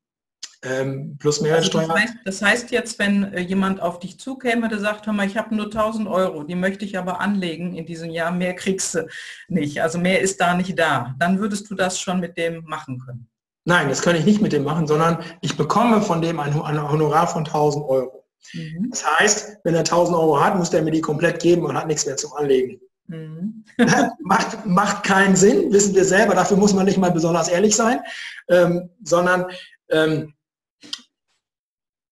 Ähm, 0.61 1.15
plus 1.17 1.39
Mehrwertsteuer. 1.39 1.89
Also 1.89 1.93
das, 1.93 2.01
heißt, 2.01 2.15
das, 2.25 2.41
heißt, 2.41 2.71
jetzt, 2.71 2.99
wenn 2.99 3.33
äh, 3.33 3.39
jemand 3.39 3.81
auf 3.81 3.99
dich 3.99 4.19
zukäme, 4.19 4.67
der 4.67 4.79
sagt, 4.79 5.05
hör 5.05 5.13
mal, 5.13 5.25
ich 5.25 5.37
habe 5.37 5.55
nur 5.55 5.65
1000 5.65 6.07
Euro, 6.09 6.43
die 6.43 6.55
möchte 6.55 6.83
ich 6.83 6.97
aber 6.97 7.21
anlegen 7.21 7.75
in 7.75 7.85
diesem 7.85 8.09
Jahr, 8.09 8.31
mehr 8.31 8.55
kriegst 8.55 8.95
du 8.95 9.07
nicht, 9.47 9.81
also 9.81 9.99
mehr 9.99 10.19
ist 10.19 10.41
da 10.41 10.53
nicht 10.55 10.77
da, 10.77 11.15
dann 11.17 11.39
würdest 11.39 11.69
du 11.69 11.75
das 11.75 11.99
schon 11.99 12.19
mit 12.19 12.37
dem 12.37 12.65
machen 12.65 12.99
können. 12.99 13.29
Nein, 13.63 13.87
das 13.87 14.01
kann 14.01 14.17
ich 14.17 14.25
nicht 14.25 14.41
mit 14.41 14.51
dem 14.51 14.63
machen, 14.63 14.85
sondern 14.85 15.19
ich 15.41 15.55
bekomme 15.55 16.01
von 16.01 16.21
dem 16.21 16.39
ein, 16.41 16.59
ein 16.61 16.91
Honorar 16.91 17.27
von 17.27 17.45
1000 17.45 17.85
Euro. 17.85 18.25
Mhm. 18.53 18.89
Das 18.89 19.05
heißt, 19.19 19.57
wenn 19.63 19.75
er 19.75 19.81
1000 19.81 20.17
Euro 20.17 20.43
hat, 20.43 20.57
muss 20.57 20.71
der 20.71 20.81
mir 20.81 20.91
die 20.91 21.01
komplett 21.01 21.41
geben 21.41 21.63
und 21.65 21.77
hat 21.77 21.87
nichts 21.87 22.05
mehr 22.05 22.17
zum 22.17 22.33
Anlegen. 22.33 22.81
Mhm. 23.07 23.63
macht, 24.23 24.65
macht 24.65 25.03
keinen 25.03 25.37
Sinn, 25.37 25.71
wissen 25.71 25.95
wir 25.95 26.03
selber, 26.03 26.35
dafür 26.35 26.57
muss 26.57 26.73
man 26.73 26.85
nicht 26.85 26.97
mal 26.97 27.11
besonders 27.11 27.47
ehrlich 27.47 27.75
sein, 27.75 28.01
ähm, 28.49 28.89
sondern 29.03 29.45
ähm, 29.89 30.33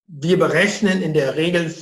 wir 0.08 0.40
berechnen 0.40 1.02
in 1.02 1.14
der 1.14 1.36
Regel, 1.36 1.74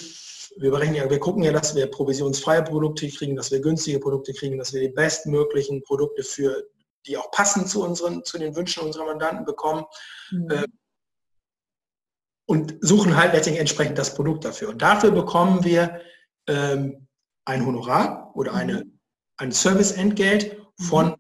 wir 0.58 0.72
berechnen 0.72 0.96
ja, 0.96 1.10
wir 1.10 1.20
gucken 1.20 1.44
ja, 1.44 1.52
dass 1.52 1.76
wir 1.76 1.88
provisionsfreie 1.88 2.64
Produkte 2.64 3.08
kriegen, 3.10 3.36
dass 3.36 3.52
wir 3.52 3.60
günstige 3.60 4.00
Produkte 4.00 4.34
kriegen, 4.34 4.58
dass 4.58 4.74
wir 4.74 4.82
die 4.82 4.90
bestmöglichen 4.90 5.84
Produkte 5.84 6.24
für 6.24 6.68
die 7.06 7.18
auch 7.18 7.30
passen 7.32 7.68
zu 7.68 7.84
unseren, 7.84 8.24
zu 8.24 8.40
den 8.40 8.56
Wünschen 8.56 8.84
unserer 8.84 9.06
Mandanten 9.06 9.46
bekommen. 9.46 9.86
Mhm. 10.32 10.52
Ähm, 10.52 10.74
und 12.48 12.78
suchen 12.82 13.18
halt 13.18 13.34
letztendlich 13.34 13.62
entsprechend 13.62 13.98
das 13.98 14.14
Produkt 14.14 14.46
dafür. 14.46 14.70
Und 14.70 14.82
dafür 14.82 15.12
bekommen 15.12 15.64
wir 15.64 16.02
ähm, 16.48 17.08
ein 17.46 17.66
Honorar 17.66 18.32
oder 18.36 18.54
eine, 18.54 18.86
mhm. 18.86 19.00
ein 19.38 19.52
Serviceentgelt 19.52 20.58
von 20.80 21.08
mhm. 21.08 21.16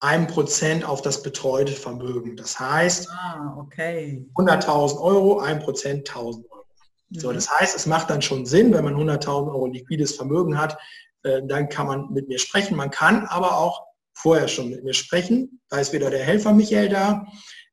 Einem 0.00 0.26
Prozent 0.26 0.84
auf 0.84 1.02
das 1.02 1.22
betreute 1.22 1.72
Vermögen. 1.72 2.36
Das 2.36 2.58
heißt, 2.58 3.08
ah, 3.10 3.54
okay. 3.58 4.26
100.000 4.34 4.98
Euro, 4.98 5.40
ein 5.40 5.60
Prozent 5.60 6.08
1.000 6.08 6.44
Euro. 6.50 6.64
So, 7.10 7.30
mhm. 7.30 7.34
das 7.34 7.50
heißt, 7.50 7.76
es 7.76 7.86
macht 7.86 8.08
dann 8.10 8.22
schon 8.22 8.46
Sinn, 8.46 8.72
wenn 8.72 8.84
man 8.84 8.94
100.000 8.94 9.48
Euro 9.48 9.66
liquides 9.66 10.16
Vermögen 10.16 10.58
hat, 10.58 10.78
äh, 11.22 11.42
dann 11.46 11.68
kann 11.68 11.86
man 11.86 12.10
mit 12.12 12.28
mir 12.28 12.38
sprechen. 12.38 12.76
Man 12.76 12.90
kann 12.90 13.26
aber 13.26 13.58
auch 13.58 13.84
vorher 14.14 14.48
schon 14.48 14.70
mit 14.70 14.84
mir 14.84 14.94
sprechen. 14.94 15.60
Da 15.68 15.78
ist 15.78 15.92
wieder 15.92 16.10
der 16.10 16.24
Helfer 16.24 16.52
Michael 16.52 16.88
da. 16.88 17.26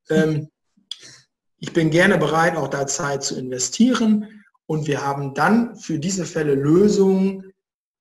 Ähm, 0.10 0.50
ich 1.60 1.74
bin 1.74 1.90
gerne 1.90 2.18
bereit, 2.18 2.56
auch 2.56 2.68
da 2.68 2.88
Zeit 2.88 3.24
zu 3.24 3.38
investieren. 3.38 4.44
Und 4.66 4.86
wir 4.86 5.04
haben 5.04 5.34
dann 5.34 5.78
für 5.78 5.98
diese 5.98 6.26
Fälle 6.26 6.56
Lösungen, 6.56 7.54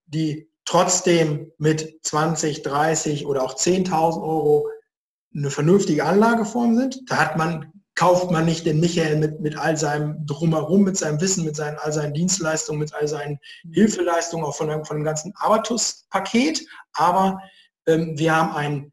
die 0.07 0.49
trotzdem 0.67 1.51
mit 1.59 1.99
20, 2.03 2.63
30 2.63 3.27
oder 3.27 3.43
auch 3.43 3.57
10.000 3.57 4.23
Euro 4.23 4.69
eine 5.35 5.51
vernünftige 5.51 6.05
Anlageform 6.05 6.77
sind. 6.77 7.01
Da 7.11 7.17
hat 7.17 7.37
man, 7.37 7.73
kauft 7.95 8.31
man 8.31 8.45
nicht 8.45 8.67
den 8.67 8.81
Michael 8.81 9.17
mit, 9.17 9.41
mit 9.41 9.57
all 9.57 9.77
seinem 9.77 10.27
Drumherum, 10.27 10.83
mit 10.85 10.99
seinem 10.99 11.21
Wissen, 11.21 11.45
mit 11.45 11.57
seinen, 11.57 11.79
all 11.79 11.93
seinen 11.93 12.13
Dienstleistungen, 12.13 12.81
mit 12.81 12.95
all 12.95 13.09
seinen 13.09 13.39
Hilfeleistungen, 13.73 14.45
auch 14.45 14.55
von, 14.55 14.85
von 14.85 14.97
dem 14.99 15.05
ganzen 15.05 15.33
Abatus-Paket. 15.37 16.67
Aber 16.93 17.41
ähm, 17.87 18.13
wir 18.19 18.37
haben 18.37 18.55
ein, 18.55 18.93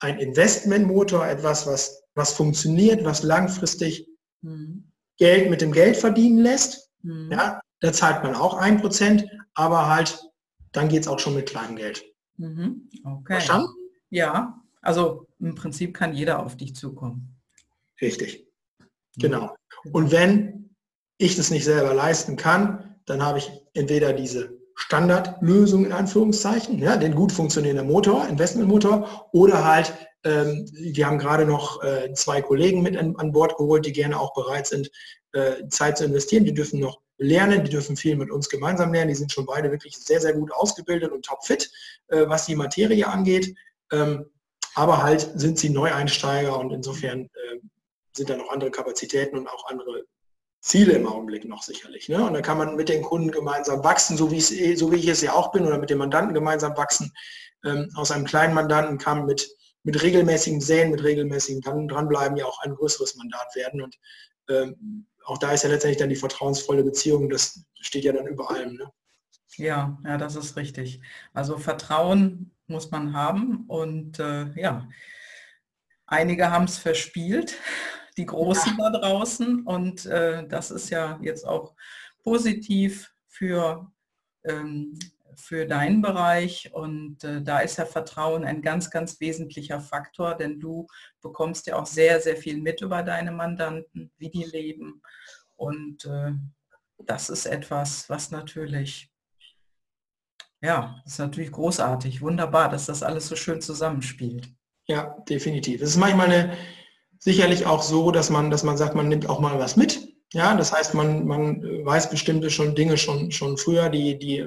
ein 0.00 0.18
Investmentmotor, 0.18 1.26
etwas, 1.26 1.66
was 1.66 2.06
was 2.16 2.32
funktioniert, 2.32 3.04
was 3.04 3.22
langfristig 3.22 4.08
mhm. 4.40 4.90
Geld 5.18 5.50
mit 5.50 5.60
dem 5.60 5.70
Geld 5.70 5.96
verdienen 5.96 6.38
lässt. 6.38 6.90
Mhm. 7.02 7.30
Ja, 7.30 7.60
da 7.80 7.92
zahlt 7.92 8.24
man 8.24 8.34
auch 8.34 8.54
ein 8.54 8.80
Prozent, 8.80 9.26
aber 9.54 9.88
halt, 9.88 10.18
dann 10.76 10.88
geht 10.88 11.02
es 11.02 11.08
auch 11.08 11.18
schon 11.18 11.34
mit 11.34 11.48
kleinem 11.48 11.76
Geld. 11.76 12.04
Mhm. 12.36 12.88
Okay. 13.04 13.34
Verstanden? 13.34 13.68
Ja, 14.10 14.62
also 14.82 15.26
im 15.40 15.54
Prinzip 15.54 15.94
kann 15.94 16.14
jeder 16.14 16.40
auf 16.44 16.56
dich 16.56 16.74
zukommen. 16.74 17.36
Richtig. 18.00 18.46
Genau. 19.16 19.54
Und 19.92 20.12
wenn 20.12 20.76
ich 21.18 21.36
das 21.36 21.50
nicht 21.50 21.64
selber 21.64 21.94
leisten 21.94 22.36
kann, 22.36 22.96
dann 23.06 23.22
habe 23.22 23.38
ich 23.38 23.50
entweder 23.72 24.12
diese 24.12 24.56
Standardlösung 24.74 25.86
in 25.86 25.92
Anführungszeichen, 25.92 26.78
ja, 26.78 26.96
den 26.98 27.14
gut 27.14 27.32
funktionierenden 27.32 27.86
Motor, 27.86 28.28
Investmentmotor, 28.28 29.28
oder 29.32 29.64
halt 29.64 29.94
ähm, 30.24 30.68
wir 30.72 31.06
haben 31.06 31.18
gerade 31.18 31.46
noch 31.46 31.82
äh, 31.82 32.12
zwei 32.12 32.42
Kollegen 32.42 32.82
mit 32.82 32.96
an, 32.96 33.16
an, 33.16 33.32
Bord 33.32 33.56
geholt, 33.56 33.86
die 33.86 33.92
gerne 33.92 34.18
auch 34.18 34.34
bereit 34.34 34.66
sind, 34.66 34.90
äh, 35.32 35.66
Zeit 35.68 35.98
zu 35.98 36.04
investieren. 36.04 36.44
Die 36.44 36.52
dürfen 36.52 36.80
noch 36.80 37.00
lernen, 37.18 37.64
die 37.64 37.70
dürfen 37.70 37.96
viel 37.96 38.16
mit 38.16 38.30
uns 38.30 38.48
gemeinsam 38.48 38.92
lernen. 38.92 39.08
Die 39.08 39.14
sind 39.14 39.32
schon 39.32 39.46
beide 39.46 39.70
wirklich 39.70 39.96
sehr, 39.96 40.20
sehr 40.20 40.34
gut 40.34 40.52
ausgebildet 40.52 41.12
und 41.12 41.24
topfit, 41.24 41.70
äh, 42.08 42.28
was 42.28 42.46
die 42.46 42.56
Materie 42.56 43.06
angeht. 43.06 43.54
Ähm, 43.92 44.26
aber 44.74 45.02
halt 45.02 45.30
sind 45.34 45.58
sie 45.58 45.70
Neueinsteiger 45.70 46.58
und 46.58 46.70
insofern 46.70 47.30
sind 48.16 48.30
da 48.30 48.36
noch 48.36 48.50
andere 48.50 48.70
Kapazitäten 48.70 49.36
und 49.36 49.48
auch 49.48 49.68
andere 49.68 50.04
Ziele 50.60 50.94
im 50.94 51.06
Augenblick 51.06 51.44
noch 51.44 51.62
sicherlich. 51.62 52.08
Ne? 52.08 52.24
Und 52.24 52.34
da 52.34 52.40
kann 52.40 52.58
man 52.58 52.74
mit 52.74 52.88
den 52.88 53.02
Kunden 53.02 53.30
gemeinsam 53.30 53.84
wachsen, 53.84 54.16
so 54.16 54.30
wie, 54.30 54.38
es, 54.38 54.48
so 54.78 54.90
wie 54.90 54.96
ich 54.96 55.06
es 55.06 55.20
ja 55.20 55.34
auch 55.34 55.52
bin, 55.52 55.66
oder 55.66 55.78
mit 55.78 55.90
dem 55.90 55.98
Mandanten 55.98 56.34
gemeinsam 56.34 56.76
wachsen. 56.76 57.12
Ähm, 57.64 57.90
aus 57.94 58.10
einem 58.10 58.24
kleinen 58.24 58.54
Mandanten 58.54 58.98
kann 58.98 59.26
mit, 59.26 59.48
mit 59.84 60.02
regelmäßigem 60.02 60.60
Säen, 60.60 60.90
mit 60.90 61.04
regelmäßigem 61.04 61.60
dranbleiben 61.88 62.36
ja 62.36 62.46
auch 62.46 62.60
ein 62.62 62.74
größeres 62.74 63.14
Mandat 63.14 63.54
werden. 63.54 63.82
Und 63.82 63.96
ähm, 64.48 65.06
auch 65.26 65.38
da 65.38 65.52
ist 65.52 65.64
ja 65.64 65.68
letztendlich 65.68 65.98
dann 65.98 66.08
die 66.08 66.16
vertrauensvolle 66.16 66.84
Beziehung, 66.84 67.28
das 67.28 67.64
steht 67.80 68.04
ja 68.04 68.12
dann 68.12 68.26
über 68.26 68.50
allem. 68.50 68.74
Ne? 68.76 68.90
Ja, 69.56 69.98
ja, 70.04 70.18
das 70.18 70.36
ist 70.36 70.56
richtig. 70.56 71.00
Also 71.32 71.58
Vertrauen 71.58 72.52
muss 72.66 72.90
man 72.90 73.12
haben 73.12 73.64
und 73.68 74.18
äh, 74.18 74.50
ja, 74.60 74.88
einige 76.06 76.50
haben 76.50 76.64
es 76.64 76.78
verspielt 76.78 77.56
die 78.16 78.26
Großen 78.26 78.76
ja. 78.78 78.90
da 78.90 78.98
draußen. 78.98 79.62
Und 79.62 80.06
äh, 80.06 80.46
das 80.46 80.70
ist 80.70 80.90
ja 80.90 81.18
jetzt 81.22 81.46
auch 81.46 81.74
positiv 82.22 83.12
für, 83.26 83.90
ähm, 84.44 84.98
für 85.36 85.66
deinen 85.66 86.02
Bereich. 86.02 86.70
Und 86.72 87.24
äh, 87.24 87.42
da 87.42 87.60
ist 87.60 87.78
ja 87.78 87.86
Vertrauen 87.86 88.44
ein 88.44 88.62
ganz, 88.62 88.90
ganz 88.90 89.20
wesentlicher 89.20 89.80
Faktor, 89.80 90.34
denn 90.34 90.60
du 90.60 90.86
bekommst 91.22 91.66
ja 91.66 91.76
auch 91.76 91.86
sehr, 91.86 92.20
sehr 92.20 92.36
viel 92.36 92.60
mit 92.60 92.80
über 92.80 93.02
deine 93.02 93.32
Mandanten, 93.32 94.10
wie 94.18 94.30
die 94.30 94.44
leben. 94.44 95.02
Und 95.56 96.04
äh, 96.04 96.32
das 96.98 97.28
ist 97.28 97.46
etwas, 97.46 98.08
was 98.08 98.30
natürlich, 98.30 99.10
ja, 100.62 101.02
ist 101.04 101.18
natürlich 101.18 101.52
großartig, 101.52 102.22
wunderbar, 102.22 102.68
dass 102.68 102.86
das 102.86 103.02
alles 103.02 103.28
so 103.28 103.36
schön 103.36 103.60
zusammenspielt. 103.60 104.48
Ja, 104.88 105.16
definitiv. 105.28 105.82
Es 105.82 105.90
ist 105.90 105.96
manchmal 105.96 106.26
eine, 106.30 106.56
sicherlich 107.18 107.66
auch 107.66 107.82
so, 107.82 108.10
dass 108.10 108.30
man, 108.30 108.50
dass 108.50 108.62
man 108.62 108.76
sagt, 108.76 108.94
man 108.94 109.08
nimmt 109.08 109.28
auch 109.28 109.40
mal 109.40 109.58
was 109.58 109.76
mit. 109.76 110.08
Ja, 110.32 110.54
das 110.56 110.72
heißt, 110.72 110.94
man, 110.94 111.26
man 111.26 111.62
weiß 111.62 112.10
bestimmte 112.10 112.50
schon 112.50 112.74
Dinge 112.74 112.96
schon, 112.96 113.30
schon 113.30 113.56
früher, 113.56 113.88
die, 113.88 114.18
die, 114.18 114.46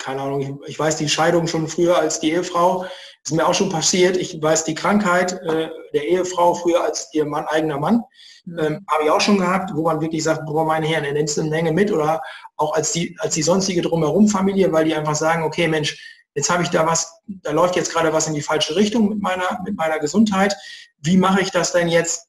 keine 0.00 0.22
Ahnung, 0.22 0.40
ich, 0.40 0.70
ich 0.70 0.78
weiß 0.78 0.96
die 0.96 1.08
Scheidung 1.08 1.46
schon 1.46 1.68
früher 1.68 1.98
als 1.98 2.18
die 2.18 2.32
Ehefrau. 2.32 2.86
Ist 3.22 3.32
mir 3.32 3.46
auch 3.46 3.54
schon 3.54 3.68
passiert. 3.68 4.16
Ich 4.16 4.40
weiß 4.40 4.64
die 4.64 4.74
Krankheit 4.74 5.32
äh, 5.42 5.68
der 5.92 6.08
Ehefrau 6.08 6.54
früher 6.54 6.82
als 6.82 7.10
ihr 7.12 7.26
Mann, 7.26 7.44
eigener 7.46 7.78
Mann. 7.78 8.02
Mhm. 8.46 8.58
Ähm, 8.58 8.86
Habe 8.90 9.04
ich 9.04 9.10
auch 9.10 9.20
schon 9.20 9.38
gehabt, 9.38 9.70
wo 9.74 9.82
man 9.82 10.00
wirklich 10.00 10.24
sagt, 10.24 10.46
boah, 10.46 10.64
meine 10.64 10.86
Herren, 10.86 11.04
er 11.04 11.12
nimmst 11.12 11.38
eine 11.38 11.50
Menge 11.50 11.70
mit 11.72 11.92
oder 11.92 12.22
auch 12.56 12.74
als 12.74 12.92
die, 12.92 13.16
als 13.20 13.34
die 13.34 13.42
sonstige 13.42 13.82
drumherum 13.82 14.26
Familie, 14.26 14.72
weil 14.72 14.86
die 14.86 14.94
einfach 14.94 15.14
sagen, 15.14 15.42
okay, 15.44 15.68
Mensch, 15.68 16.24
jetzt 16.34 16.50
habe 16.50 16.62
ich 16.62 16.70
da 16.70 16.86
was, 16.86 17.12
da 17.26 17.50
läuft 17.50 17.76
jetzt 17.76 17.92
gerade 17.92 18.12
was 18.12 18.26
in 18.26 18.34
die 18.34 18.42
falsche 18.42 18.74
Richtung 18.74 19.10
mit 19.10 19.20
meiner, 19.20 19.60
mit 19.64 19.76
meiner 19.76 19.98
Gesundheit. 19.98 20.56
Wie 21.02 21.18
mache 21.18 21.42
ich 21.42 21.50
das 21.50 21.72
denn 21.72 21.88
jetzt? 21.88 22.26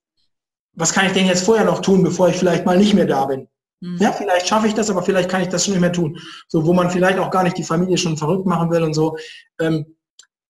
Was 0.73 0.93
kann 0.93 1.05
ich 1.05 1.13
denn 1.13 1.25
jetzt 1.25 1.45
vorher 1.45 1.65
noch 1.65 1.81
tun, 1.81 2.03
bevor 2.03 2.29
ich 2.29 2.37
vielleicht 2.37 2.65
mal 2.65 2.77
nicht 2.77 2.93
mehr 2.93 3.05
da 3.05 3.25
bin? 3.25 3.47
Mhm. 3.81 3.97
Ja, 3.97 4.11
vielleicht 4.13 4.47
schaffe 4.47 4.67
ich 4.67 4.73
das, 4.73 4.89
aber 4.89 5.03
vielleicht 5.03 5.29
kann 5.29 5.41
ich 5.41 5.49
das 5.49 5.65
schon 5.65 5.73
nicht 5.73 5.81
mehr 5.81 5.91
tun. 5.91 6.17
So, 6.47 6.65
wo 6.65 6.73
man 6.73 6.89
vielleicht 6.89 7.19
auch 7.19 7.31
gar 7.31 7.43
nicht 7.43 7.57
die 7.57 7.63
Familie 7.63 7.97
schon 7.97 8.15
verrückt 8.15 8.45
machen 8.45 8.69
will 8.71 8.83
und 8.83 8.93
so. 8.93 9.17
Ähm, 9.59 9.97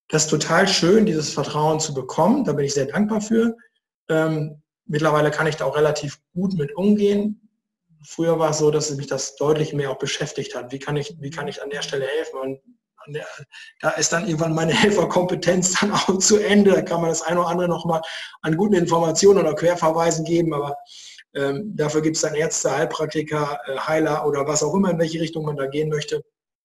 das 0.10 0.26
ist 0.26 0.30
total 0.30 0.68
schön, 0.68 1.06
dieses 1.06 1.34
Vertrauen 1.34 1.80
zu 1.80 1.94
bekommen. 1.94 2.44
Da 2.44 2.54
bin 2.54 2.66
ich 2.66 2.74
sehr 2.74 2.86
dankbar 2.86 3.22
für. 3.22 3.56
Ähm, 4.10 4.62
mittlerweile 4.86 5.32
kann 5.32 5.48
ich 5.48 5.56
da 5.56 5.66
auch 5.66 5.78
relativ 5.78 6.20
gut 6.34 6.54
mit 6.54 6.76
umgehen. 6.76 7.50
Früher 8.04 8.38
war 8.38 8.50
es 8.50 8.58
so, 8.58 8.72
dass 8.72 8.92
mich 8.96 9.08
das 9.08 9.36
deutlich 9.38 9.74
mehr 9.74 9.92
auch 9.92 10.00
beschäftigt 10.00 10.56
hat. 10.56 10.72
Wie 10.74 10.80
kann 10.80 10.98
ich, 10.98 11.16
wie 11.20 11.30
kann 11.30 11.48
ich 11.48 11.64
an 11.64 11.70
der 11.70 11.82
Stelle 11.82 12.06
helfen? 12.06 12.40
Und 12.40 12.60
der, 13.08 13.26
da 13.80 13.92
ist 13.92 14.12
dann 14.12 14.26
irgendwann 14.26 14.54
meine 14.54 14.74
Helferkompetenz 14.82 15.80
dann 15.80 15.94
auch 15.94 16.18
zu 16.18 16.38
Ende. 16.38 16.72
Da 16.72 16.82
kann 16.82 17.00
man 17.00 17.10
das 17.10 17.22
eine 17.22 17.40
oder 17.40 17.50
andere 17.50 17.70
nochmal 17.70 18.02
an 18.42 18.58
guten 18.58 18.74
Informationen 18.74 19.40
oder 19.40 19.56
Querverweisen 19.56 20.26
geben, 20.26 20.54
aber 20.54 20.76
ähm, 21.34 21.76
dafür 21.76 22.02
gibt 22.02 22.18
es 22.18 22.22
dann 22.22 22.36
Ärzte, 22.36 22.72
Heilpraktiker, 22.72 23.60
äh, 23.68 23.78
Heiler 23.78 24.26
oder 24.26 24.48
was 24.48 24.64
auch 24.64 24.74
immer, 24.74 24.92
in 24.92 25.00
welche 25.00 25.22
Richtung 25.22 25.46
man 25.46 25.56
da 25.56 25.68
gehen 25.68 25.90
möchte. 25.90 26.24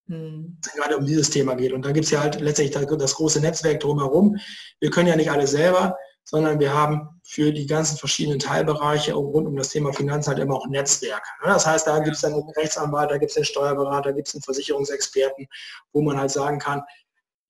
Hm. 0.09 0.59
gerade 0.77 0.97
um 0.97 1.05
dieses 1.05 1.31
Thema 1.31 1.57
geht. 1.57 1.73
Und 1.73 1.85
dann 1.85 1.93
gibt 1.93 2.05
es 2.05 2.12
ja 2.12 2.21
halt 2.21 2.41
letztendlich 2.41 2.87
das 2.97 3.14
große 3.17 3.41
Netzwerk 3.41 3.81
drumherum. 3.81 4.37
Wir 4.79 4.91
können 4.91 5.09
ja 5.09 5.17
nicht 5.17 5.33
alle 5.33 5.49
selber, 5.49 5.97
sondern 6.23 6.61
wir 6.61 6.73
haben 6.73 7.21
für 7.25 7.53
die 7.53 7.67
ganzen 7.67 7.97
verschiedenen 7.99 8.39
Teilbereiche 8.39 9.14
rund 9.14 9.49
um 9.49 9.57
das 9.57 9.71
Thema 9.71 9.93
Finanzen 9.93 10.29
halt 10.29 10.39
immer 10.39 10.55
auch 10.55 10.69
Netzwerke. 10.69 11.27
Das 11.43 11.67
heißt, 11.67 11.89
da 11.89 11.99
gibt 11.99 12.14
es 12.14 12.23
dann 12.23 12.35
einen 12.35 12.49
Rechtsanwalt, 12.51 13.11
da 13.11 13.19
gibt 13.19 13.31
es 13.31 13.35
den 13.35 13.45
Steuerberater, 13.45 14.11
da 14.11 14.12
gibt 14.12 14.29
es 14.29 14.35
einen 14.35 14.43
Versicherungsexperten, 14.43 15.49
wo 15.93 16.03
man 16.03 16.19
halt 16.19 16.31
sagen 16.31 16.61
kann, 16.61 16.83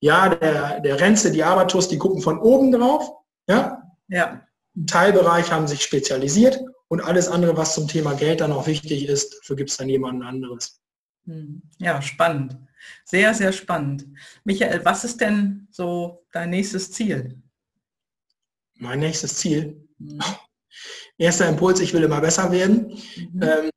ja, 0.01 0.31
der, 0.31 0.81
der 0.81 0.99
Renze, 0.99 1.31
die 1.31 1.45
Abatus, 1.45 1.89
die 1.89 1.99
gucken 1.99 2.23
von 2.23 2.39
oben 2.39 2.73
drauf. 2.73 3.11
Ja? 3.49 3.83
ja. 4.09 4.41
Teilbereich 4.87 5.53
haben 5.53 5.67
sich 5.67 5.83
spezialisiert 5.83 6.59
und 6.89 7.01
alles 7.01 7.29
andere, 7.29 7.57
was 7.57 7.75
zum 7.75 7.89
Thema 7.89 8.15
Geld 8.15 8.41
dann 8.41 8.53
auch 8.53 8.67
wichtig 8.67 9.07
ist, 9.07 9.39
dafür 9.39 9.57
gibt 9.57 9.71
es 9.71 9.77
dann 9.77 9.89
jemanden 9.89 10.23
anderes. 10.23 10.81
Hm. 11.25 11.63
Ja, 11.79 12.01
spannend. 12.03 12.57
Sehr, 13.05 13.35
sehr 13.35 13.53
spannend. 13.53 14.07
Michael, 14.45 14.85
was 14.85 15.05
ist 15.05 15.21
denn 15.21 15.67
so 15.71 16.25
dein 16.33 16.51
nächstes 16.51 16.93
Ziel? 16.93 17.43
mein 18.79 19.01
nächstes 19.01 19.37
Ziel. 19.37 19.89
Mhm. 19.99 20.21
Erster 21.19 21.49
Impuls, 21.49 21.81
ich 21.81 21.95
will 21.95 22.03
immer 22.03 22.21
besser 22.21 22.53
werden. 22.53 22.99
Mhm. 23.33 23.43
Ähm, 23.43 23.71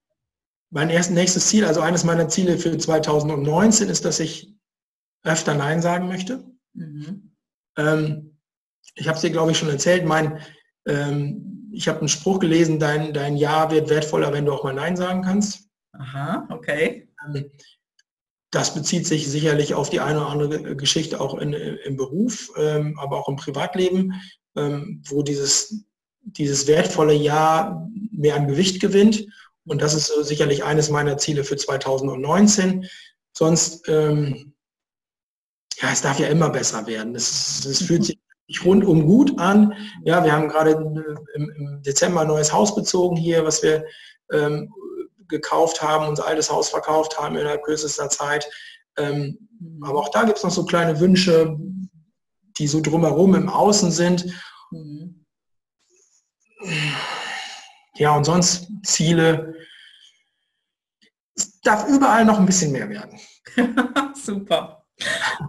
mein 0.71 0.89
erstes 0.89 1.15
nächstes 1.15 1.47
Ziel, 1.47 1.65
also 1.65 1.81
eines 1.81 2.03
meiner 2.03 2.27
Ziele 2.27 2.57
für 2.57 2.77
2019 2.77 3.89
ist, 3.89 4.05
dass 4.05 4.19
ich 4.19 4.53
öfter 5.23 5.55
Nein 5.55 5.81
sagen 5.81 6.07
möchte. 6.07 6.43
Mhm. 6.73 7.31
Ähm, 7.77 8.37
ich 8.95 9.07
habe 9.07 9.15
es 9.15 9.21
dir, 9.21 9.31
glaube 9.31 9.51
ich, 9.51 9.57
schon 9.57 9.69
erzählt. 9.69 10.05
Mein, 10.05 10.39
ähm, 10.85 11.48
ich 11.71 11.87
habe 11.87 11.99
einen 11.99 12.09
Spruch 12.09 12.39
gelesen, 12.39 12.79
dein, 12.79 13.13
dein 13.13 13.37
Ja 13.37 13.71
wird 13.71 13.89
wertvoller, 13.89 14.33
wenn 14.33 14.45
du 14.45 14.53
auch 14.53 14.63
mal 14.63 14.73
Nein 14.73 14.97
sagen 14.97 15.21
kannst. 15.21 15.69
Aha, 15.93 16.47
okay. 16.51 17.07
Ähm, 17.25 17.51
das 18.51 18.73
bezieht 18.73 19.05
sich 19.05 19.27
sicherlich 19.27 19.75
auf 19.75 19.89
die 19.89 19.99
eine 19.99 20.19
oder 20.21 20.29
andere 20.29 20.75
Geschichte 20.75 21.21
auch 21.21 21.37
in, 21.37 21.53
im 21.53 21.97
Beruf, 21.97 22.51
ähm, 22.57 22.97
aber 22.99 23.19
auch 23.19 23.29
im 23.29 23.35
Privatleben 23.35 24.13
ähm, 24.55 25.01
wo 25.07 25.23
dieses, 25.23 25.83
dieses 26.21 26.67
wertvolle 26.67 27.13
Jahr 27.13 27.87
mehr 28.11 28.35
an 28.35 28.47
Gewicht 28.47 28.81
gewinnt. 28.81 29.25
Und 29.65 29.81
das 29.81 29.93
ist 29.93 30.07
so 30.07 30.23
sicherlich 30.23 30.63
eines 30.63 30.89
meiner 30.89 31.17
Ziele 31.17 31.43
für 31.43 31.55
2019. 31.55 32.87
Sonst, 33.33 33.87
ja, 33.87 34.33
es 35.91 36.01
darf 36.01 36.19
ja 36.19 36.27
immer 36.27 36.49
besser 36.49 36.87
werden. 36.87 37.15
Es, 37.15 37.65
es 37.65 37.83
fühlt 37.83 38.03
sich 38.03 38.17
rundum 38.65 39.05
gut 39.05 39.37
an. 39.39 39.73
Ja, 40.03 40.23
wir 40.23 40.33
haben 40.33 40.47
gerade 40.47 40.71
im, 40.71 41.03
im, 41.35 41.81
Dezember 41.83 42.21
ein 42.21 42.27
neues 42.27 42.51
Haus 42.51 42.75
bezogen 42.75 43.15
hier, 43.15 43.45
was 43.45 43.61
wir 43.61 43.85
ähm, 44.31 44.73
gekauft 45.27 45.81
haben, 45.81 46.07
unser 46.07 46.25
altes 46.25 46.49
Haus 46.49 46.69
verkauft 46.69 47.19
haben 47.19 47.37
innerhalb 47.37 47.63
kürzester 47.63 48.09
Zeit. 48.09 48.49
Ähm, 48.97 49.37
aber 49.81 49.99
auch 49.99 50.09
da 50.09 50.23
gibt 50.23 50.37
es 50.37 50.43
noch 50.43 50.51
so 50.51 50.65
kleine 50.65 50.99
Wünsche, 50.99 51.57
die 52.57 52.67
so 52.67 52.81
drumherum 52.81 53.35
im 53.35 53.49
Außen 53.49 53.91
sind. 53.91 54.25
Mhm. 54.71 55.25
Ja, 57.95 58.15
und 58.15 58.25
sonst 58.25 58.67
Ziele. 58.83 59.55
Es 61.35 61.59
darf 61.61 61.87
überall 61.87 62.25
noch 62.25 62.39
ein 62.39 62.45
bisschen 62.45 62.71
mehr 62.71 62.89
werden. 62.89 63.19
Super. 64.15 64.78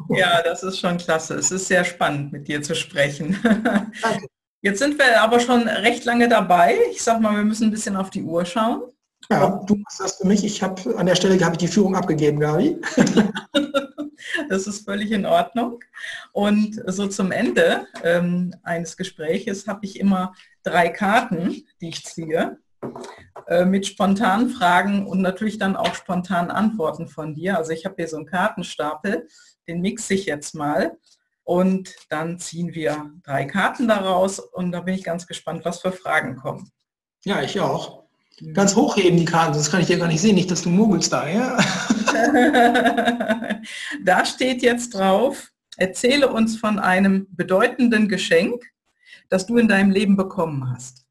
Ja, 0.08 0.42
das 0.42 0.62
ist 0.62 0.78
schon 0.78 0.98
klasse. 0.98 1.34
Es 1.34 1.50
ist 1.50 1.66
sehr 1.66 1.84
spannend, 1.84 2.32
mit 2.32 2.48
dir 2.48 2.62
zu 2.62 2.74
sprechen. 2.74 3.38
Danke. 4.02 4.26
Jetzt 4.62 4.78
sind 4.78 4.98
wir 4.98 5.22
aber 5.22 5.40
schon 5.40 5.66
recht 5.68 6.04
lange 6.04 6.28
dabei. 6.28 6.76
Ich 6.90 7.02
sag 7.02 7.20
mal, 7.20 7.34
wir 7.34 7.44
müssen 7.44 7.68
ein 7.68 7.70
bisschen 7.70 7.96
auf 7.96 8.10
die 8.10 8.22
Uhr 8.22 8.44
schauen. 8.44 8.82
Ja, 9.30 9.62
du 9.66 9.76
machst 9.76 10.00
das 10.00 10.16
für 10.16 10.26
mich. 10.26 10.44
Ich 10.44 10.62
habe 10.62 10.96
an 10.96 11.06
der 11.06 11.14
Stelle 11.14 11.42
habe 11.44 11.54
ich 11.54 11.58
die 11.58 11.68
Führung 11.68 11.96
abgegeben, 11.96 12.40
Gabi. 12.40 12.78
Das 14.48 14.66
ist 14.66 14.84
völlig 14.84 15.10
in 15.12 15.26
Ordnung. 15.26 15.80
Und 16.32 16.80
so 16.86 17.06
zum 17.06 17.32
Ende 17.32 17.86
ähm, 18.04 18.54
eines 18.62 18.96
Gespräches 18.96 19.66
habe 19.66 19.84
ich 19.86 19.98
immer 19.98 20.34
drei 20.62 20.88
Karten, 20.88 21.64
die 21.80 21.88
ich 21.88 22.04
ziehe, 22.04 22.58
äh, 23.46 23.64
mit 23.64 23.86
spontanen 23.86 24.50
Fragen 24.50 25.06
und 25.06 25.20
natürlich 25.20 25.58
dann 25.58 25.76
auch 25.76 25.94
spontanen 25.94 26.50
Antworten 26.50 27.08
von 27.08 27.34
dir. 27.34 27.56
Also 27.58 27.72
ich 27.72 27.84
habe 27.84 27.96
hier 27.98 28.08
so 28.08 28.16
einen 28.16 28.26
Kartenstapel, 28.26 29.26
den 29.66 29.80
mixe 29.80 30.14
ich 30.14 30.26
jetzt 30.26 30.54
mal 30.54 30.96
und 31.44 31.94
dann 32.08 32.38
ziehen 32.38 32.74
wir 32.74 33.10
drei 33.24 33.44
Karten 33.44 33.88
daraus 33.88 34.38
und 34.38 34.72
da 34.72 34.80
bin 34.80 34.94
ich 34.94 35.04
ganz 35.04 35.26
gespannt, 35.26 35.64
was 35.64 35.80
für 35.80 35.92
Fragen 35.92 36.36
kommen. 36.36 36.70
Ja, 37.24 37.42
ich 37.42 37.58
auch. 37.60 38.04
Ganz 38.54 38.74
hochheben 38.74 39.18
die 39.18 39.24
Karten, 39.24 39.54
sonst 39.54 39.70
kann 39.70 39.80
ich 39.82 39.88
dir 39.88 39.98
gar 39.98 40.08
nicht 40.08 40.20
sehen, 40.20 40.34
nicht, 40.34 40.50
dass 40.50 40.62
du 40.62 40.70
mogelst 40.70 41.12
da, 41.12 41.28
ja? 41.28 41.58
da 44.04 44.24
steht 44.24 44.62
jetzt 44.62 44.94
drauf, 44.94 45.50
erzähle 45.76 46.32
uns 46.32 46.56
von 46.56 46.78
einem 46.78 47.26
bedeutenden 47.30 48.08
Geschenk, 48.08 48.64
das 49.28 49.44
du 49.46 49.58
in 49.58 49.68
deinem 49.68 49.90
Leben 49.90 50.16
bekommen 50.16 50.72
hast. 50.72 51.04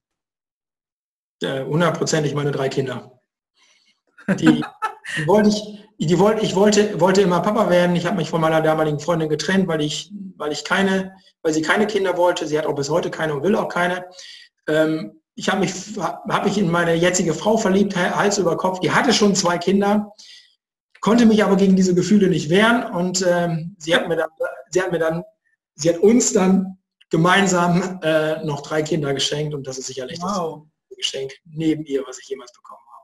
Hundertprozentig 1.43 2.33
meine 2.33 2.51
drei 2.51 2.69
Kinder. 2.69 3.19
Die, 4.27 4.63
die 5.17 5.27
wollte 5.27 5.49
ich, 5.49 5.79
die 5.97 6.19
wollte, 6.19 6.43
ich 6.43 6.55
wollte, 6.55 6.99
wollte 6.99 7.21
immer 7.21 7.41
Papa 7.41 7.69
werden. 7.69 7.95
Ich 7.95 8.05
habe 8.05 8.17
mich 8.17 8.29
von 8.29 8.41
meiner 8.41 8.61
damaligen 8.61 8.99
Freundin 8.99 9.29
getrennt, 9.29 9.67
weil 9.67 9.81
ich, 9.81 10.11
weil 10.37 10.51
ich 10.51 10.63
keine, 10.63 11.13
weil 11.41 11.53
sie 11.53 11.61
keine 11.61 11.87
Kinder 11.87 12.17
wollte. 12.17 12.47
Sie 12.47 12.57
hat 12.57 12.65
auch 12.65 12.75
bis 12.75 12.89
heute 12.89 13.09
keine 13.09 13.33
und 13.33 13.43
will 13.43 13.55
auch 13.55 13.67
keine. 13.67 14.05
Ähm, 14.67 15.19
ich 15.35 15.49
habe 15.49 15.61
mich, 15.61 15.73
hab 15.97 16.45
mich 16.45 16.57
in 16.57 16.69
meine 16.69 16.93
jetzige 16.95 17.33
Frau 17.33 17.57
verliebt, 17.57 17.95
Hals 17.95 18.37
über 18.37 18.57
Kopf. 18.57 18.79
Die 18.81 18.91
hatte 18.91 19.13
schon 19.13 19.35
zwei 19.35 19.57
Kinder, 19.57 20.13
konnte 20.99 21.25
mich 21.25 21.43
aber 21.43 21.55
gegen 21.55 21.75
diese 21.75 21.95
Gefühle 21.95 22.27
nicht 22.27 22.49
wehren 22.49 22.83
und 22.91 23.25
ähm, 23.27 23.75
sie 23.79 23.95
hat 23.95 24.07
mir 24.09 24.17
dann, 24.17 24.29
sie 24.69 24.81
hat 24.81 24.91
mir 24.91 24.99
dann, 24.99 25.23
sie 25.75 25.89
hat 25.89 25.97
uns 25.99 26.33
dann 26.33 26.77
gemeinsam 27.09 27.99
äh, 28.03 28.43
noch 28.43 28.61
drei 28.61 28.81
Kinder 28.81 29.13
geschenkt 29.13 29.53
und 29.53 29.65
das 29.65 29.77
ist 29.77 29.87
sicherlich 29.87 30.19
wow. 30.21 30.63
das 30.63 30.69
Geschenk 30.99 31.33
neben 31.45 31.83
ihr, 31.85 32.03
was 32.05 32.19
ich 32.19 32.27
jemals 32.27 32.53
bekommen 32.53 32.81
habe. 32.85 32.99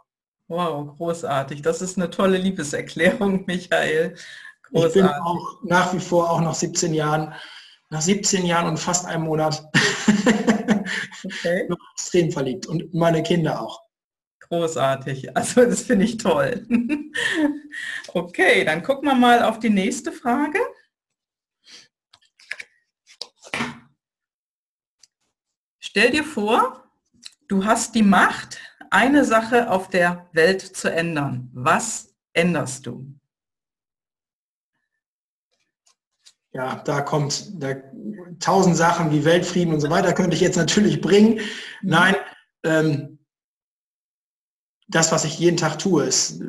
Wow, 0.48 0.98
großartig. 0.98 1.62
Das 1.62 1.82
ist 1.82 1.98
eine 1.98 2.10
tolle 2.10 2.38
Liebeserklärung, 2.38 3.44
Michael. 3.48 4.16
Großartig. 4.64 4.96
Ich 4.96 5.02
bin 5.02 5.12
auch 5.12 5.64
nach 5.64 5.94
wie 5.94 6.00
vor 6.00 6.30
auch 6.30 6.42
nach 6.42 6.54
17 6.54 6.94
Jahren, 6.94 7.34
nach 7.90 8.02
17 8.02 8.46
Jahren 8.46 8.68
und 8.68 8.78
fast 8.78 9.06
einem 9.06 9.24
Monat 9.24 9.64
okay. 11.24 11.68
extrem 11.94 12.32
verliebt 12.32 12.68
und 12.68 12.94
meine 12.94 13.24
Kinder 13.24 13.62
auch. 13.62 13.82
Großartig. 14.42 15.36
Also 15.36 15.66
das 15.66 15.82
finde 15.82 16.06
ich 16.06 16.18
toll. 16.18 16.68
okay, 18.14 18.64
dann 18.64 18.84
gucken 18.84 19.10
wir 19.10 19.16
mal 19.16 19.44
auf 19.44 19.60
die 19.60 19.72
nächste 19.72 20.12
Frage. 20.12 20.60
Stell 25.80 26.12
dir 26.12 26.24
vor, 26.24 26.85
du 27.48 27.66
hast 27.66 27.96
die 27.96 28.04
Macht, 28.04 28.60
eine 28.90 29.26
Sache 29.26 29.70
auf 29.70 29.90
der 29.90 30.30
Welt 30.34 30.62
zu 30.62 30.92
ändern. 30.92 31.50
Was 31.54 32.16
änderst 32.34 32.86
du? 32.86 33.16
Ja, 36.52 36.82
da 36.86 37.02
kommt 37.02 37.62
da, 37.62 37.76
tausend 38.40 38.78
Sachen 38.78 39.12
wie 39.12 39.26
Weltfrieden 39.26 39.74
und 39.74 39.82
so 39.82 39.90
weiter 39.90 40.14
könnte 40.14 40.36
ich 40.36 40.42
jetzt 40.42 40.56
natürlich 40.56 41.02
bringen. 41.02 41.42
Nein, 41.82 42.16
ähm, 42.64 43.20
das, 44.88 45.12
was 45.12 45.26
ich 45.26 45.38
jeden 45.38 45.58
Tag 45.58 45.80
tue, 45.80 46.06
ist, 46.06 46.42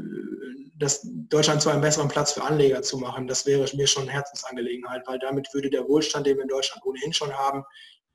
das 0.78 1.00
Deutschland 1.02 1.62
zu 1.62 1.70
einem 1.70 1.80
besseren 1.80 2.08
Platz 2.08 2.32
für 2.32 2.42
Anleger 2.42 2.82
zu 2.82 2.98
machen. 2.98 3.26
Das 3.26 3.46
wäre 3.46 3.66
mir 3.74 3.86
schon 3.86 4.02
eine 4.02 4.12
Herzensangelegenheit, 4.12 5.02
weil 5.06 5.18
damit 5.18 5.52
würde 5.52 5.70
der 5.70 5.88
Wohlstand, 5.88 6.26
den 6.26 6.36
wir 6.36 6.42
in 6.42 6.48
Deutschland 6.48 6.84
ohnehin 6.84 7.12
schon 7.12 7.32
haben, 7.32 7.64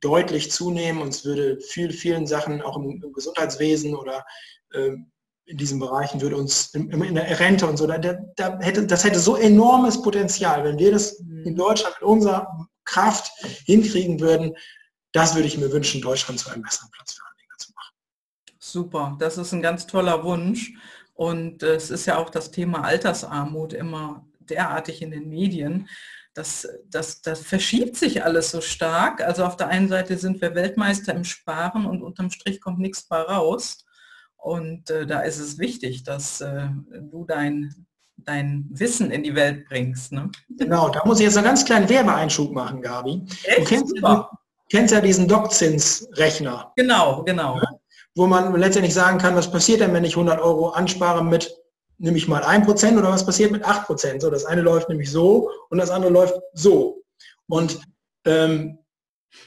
deutlich 0.01 0.51
zunehmen 0.51 1.01
und 1.01 1.09
es 1.09 1.25
würde 1.25 1.59
viel, 1.61 1.91
vielen 1.91 2.27
Sachen 2.27 2.61
auch 2.61 2.77
im, 2.77 3.01
im 3.03 3.13
Gesundheitswesen 3.13 3.95
oder 3.95 4.25
äh, 4.73 4.91
in 5.45 5.57
diesen 5.57 5.79
Bereichen 5.79 6.21
würde 6.21 6.37
uns 6.37 6.73
in, 6.73 6.89
in 6.89 7.15
der 7.15 7.39
Rente 7.39 7.67
und 7.67 7.77
so, 7.77 7.87
da, 7.87 7.97
da 7.97 8.59
hätte, 8.59 8.85
das 8.85 9.03
hätte 9.03 9.19
so 9.19 9.35
enormes 9.35 10.01
Potenzial, 10.01 10.63
wenn 10.63 10.79
wir 10.79 10.91
das 10.91 11.19
mhm. 11.19 11.45
in 11.45 11.55
Deutschland 11.55 11.95
mit 11.99 12.09
unserer 12.09 12.67
Kraft 12.83 13.31
hinkriegen 13.65 14.19
würden, 14.19 14.55
das 15.11 15.35
würde 15.35 15.47
ich 15.47 15.57
mir 15.57 15.71
wünschen, 15.71 16.01
Deutschland 16.01 16.39
zu 16.39 16.49
einem 16.49 16.63
besseren 16.63 16.89
Platz 16.91 17.13
für 17.13 17.23
Anleger 17.25 17.57
zu 17.57 17.71
machen. 17.73 17.93
Super, 18.59 19.17
das 19.19 19.37
ist 19.37 19.51
ein 19.51 19.61
ganz 19.61 19.87
toller 19.87 20.23
Wunsch. 20.23 20.73
Und 21.13 21.61
es 21.61 21.91
ist 21.91 22.05
ja 22.05 22.17
auch 22.17 22.29
das 22.29 22.51
Thema 22.51 22.83
Altersarmut 22.83 23.73
immer 23.73 24.25
derartig 24.39 25.01
in 25.01 25.11
den 25.11 25.29
Medien 25.29 25.87
das, 26.33 26.67
das, 26.89 27.21
das 27.21 27.41
verschiebt 27.41 27.97
sich 27.97 28.23
alles 28.23 28.51
so 28.51 28.61
stark. 28.61 29.21
Also 29.21 29.43
auf 29.43 29.57
der 29.57 29.67
einen 29.67 29.89
Seite 29.89 30.17
sind 30.17 30.41
wir 30.41 30.55
Weltmeister 30.55 31.13
im 31.13 31.23
Sparen 31.23 31.85
und 31.85 32.01
unterm 32.01 32.29
Strich 32.29 32.61
kommt 32.61 32.79
nichts 32.79 33.03
bei 33.03 33.21
raus. 33.21 33.85
Und 34.37 34.89
äh, 34.89 35.05
da 35.05 35.21
ist 35.21 35.39
es 35.39 35.59
wichtig, 35.59 36.03
dass 36.03 36.41
äh, 36.41 36.67
du 37.11 37.25
dein, 37.25 37.85
dein 38.17 38.67
Wissen 38.71 39.11
in 39.11 39.23
die 39.23 39.35
Welt 39.35 39.67
bringst. 39.67 40.11
Ne? 40.13 40.31
Genau, 40.57 40.89
da 40.89 41.05
muss 41.05 41.19
ich 41.19 41.25
jetzt 41.25 41.37
einen 41.37 41.45
ganz 41.45 41.65
kleinen 41.65 41.89
Werbeeinschub 41.89 42.51
machen, 42.51 42.81
Gabi. 42.81 43.23
Echt? 43.43 43.59
Du 43.59 43.63
kennst, 43.65 43.93
ja, 44.01 44.29
kennst 44.69 44.93
ja 44.93 45.01
diesen 45.01 45.27
Dockzinsrechner. 45.27 46.71
Genau, 46.75 47.23
genau. 47.23 47.59
Wo 48.15 48.25
man 48.25 48.55
letztendlich 48.55 48.93
sagen 48.93 49.19
kann, 49.19 49.35
was 49.35 49.51
passiert 49.51 49.81
denn, 49.81 49.93
wenn 49.93 50.03
ich 50.03 50.13
100 50.13 50.39
Euro 50.39 50.69
anspare 50.69 51.23
mit 51.23 51.60
nehme 52.01 52.17
ich 52.17 52.27
mal 52.27 52.43
ein 52.43 52.65
Prozent 52.65 52.97
oder 52.97 53.09
was 53.09 53.25
passiert 53.25 53.51
mit 53.51 53.63
acht 53.63 53.85
Prozent? 53.85 54.21
So, 54.21 54.29
das 54.29 54.45
eine 54.45 54.61
läuft 54.61 54.89
nämlich 54.89 55.11
so 55.11 55.49
und 55.69 55.77
das 55.77 55.91
andere 55.91 56.11
läuft 56.11 56.33
so. 56.53 57.03
Und 57.47 57.79
ähm, 58.25 58.79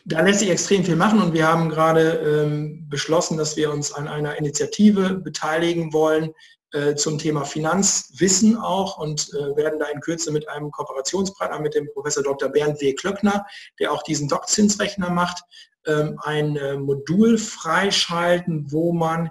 da 0.05 0.21
lässt 0.21 0.39
sich 0.39 0.51
extrem 0.51 0.85
viel 0.85 0.97
machen 0.97 1.21
und 1.21 1.35
wir 1.35 1.47
haben 1.47 1.69
gerade 1.69 2.13
ähm, 2.13 2.87
beschlossen, 2.89 3.37
dass 3.37 3.57
wir 3.57 3.71
uns 3.71 3.93
an 3.93 4.09
einer 4.09 4.39
Initiative 4.39 5.17
beteiligen 5.17 5.93
wollen 5.93 6.33
äh, 6.73 6.95
zum 6.95 7.19
Thema 7.19 7.45
Finanzwissen 7.45 8.57
auch 8.57 8.99
und 8.99 9.29
äh, 9.35 9.57
werden 9.57 9.79
da 9.79 9.87
in 9.87 10.01
Kürze 10.01 10.31
mit 10.31 10.49
einem 10.49 10.71
Kooperationspartner, 10.71 11.61
mit 11.61 11.75
dem 11.75 11.89
Professor 11.93 12.23
Dr. 12.23 12.49
Bernd 12.49 12.81
W. 12.81 12.95
Klöckner, 12.95 13.45
der 13.79 13.93
auch 13.93 14.03
diesen 14.05 14.29
Doc-Zinsrechner 14.29 15.11
macht, 15.11 15.43
ähm, 15.87 16.19
ein 16.23 16.57
äh, 16.57 16.77
Modul 16.77 17.37
freischalten, 17.37 18.73
wo 18.73 18.93
man 18.93 19.31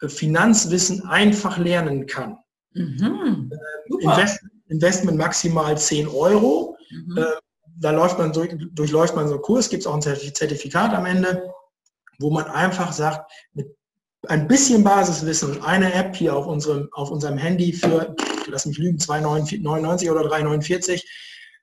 äh, 0.00 0.08
Finanzwissen 0.08 1.06
einfach 1.06 1.58
lernen 1.58 2.06
kann. 2.06 2.38
Mhm. 2.74 3.50
Äh, 3.52 4.04
Invest, 4.04 4.40
Investment 4.68 5.18
maximal 5.18 5.76
10 5.76 6.08
Euro. 6.08 6.76
Mhm. 6.90 7.18
Äh, 7.18 7.24
da 7.78 7.90
läuft 7.90 8.18
man 8.18 8.32
durch, 8.32 8.54
durchläuft 8.72 9.16
man 9.16 9.28
so 9.28 9.34
einen 9.34 9.42
Kurs, 9.42 9.68
gibt 9.68 9.82
es 9.82 9.86
auch 9.86 9.94
ein 9.94 10.02
Zertifikat 10.02 10.92
am 10.94 11.06
Ende, 11.06 11.52
wo 12.18 12.30
man 12.30 12.44
einfach 12.44 12.92
sagt, 12.92 13.30
mit 13.54 13.74
ein 14.28 14.46
bisschen 14.46 14.84
Basiswissen 14.84 15.52
und 15.52 15.64
eine 15.64 15.92
App 15.92 16.14
hier 16.14 16.36
auf 16.36 16.46
unserem, 16.46 16.88
auf 16.92 17.10
unserem 17.10 17.38
Handy 17.38 17.72
für, 17.72 18.14
lass 18.46 18.66
mich 18.66 18.78
lügen, 18.78 18.98
2,99 18.98 20.10
oder 20.10 20.22
3,49, 20.22 21.02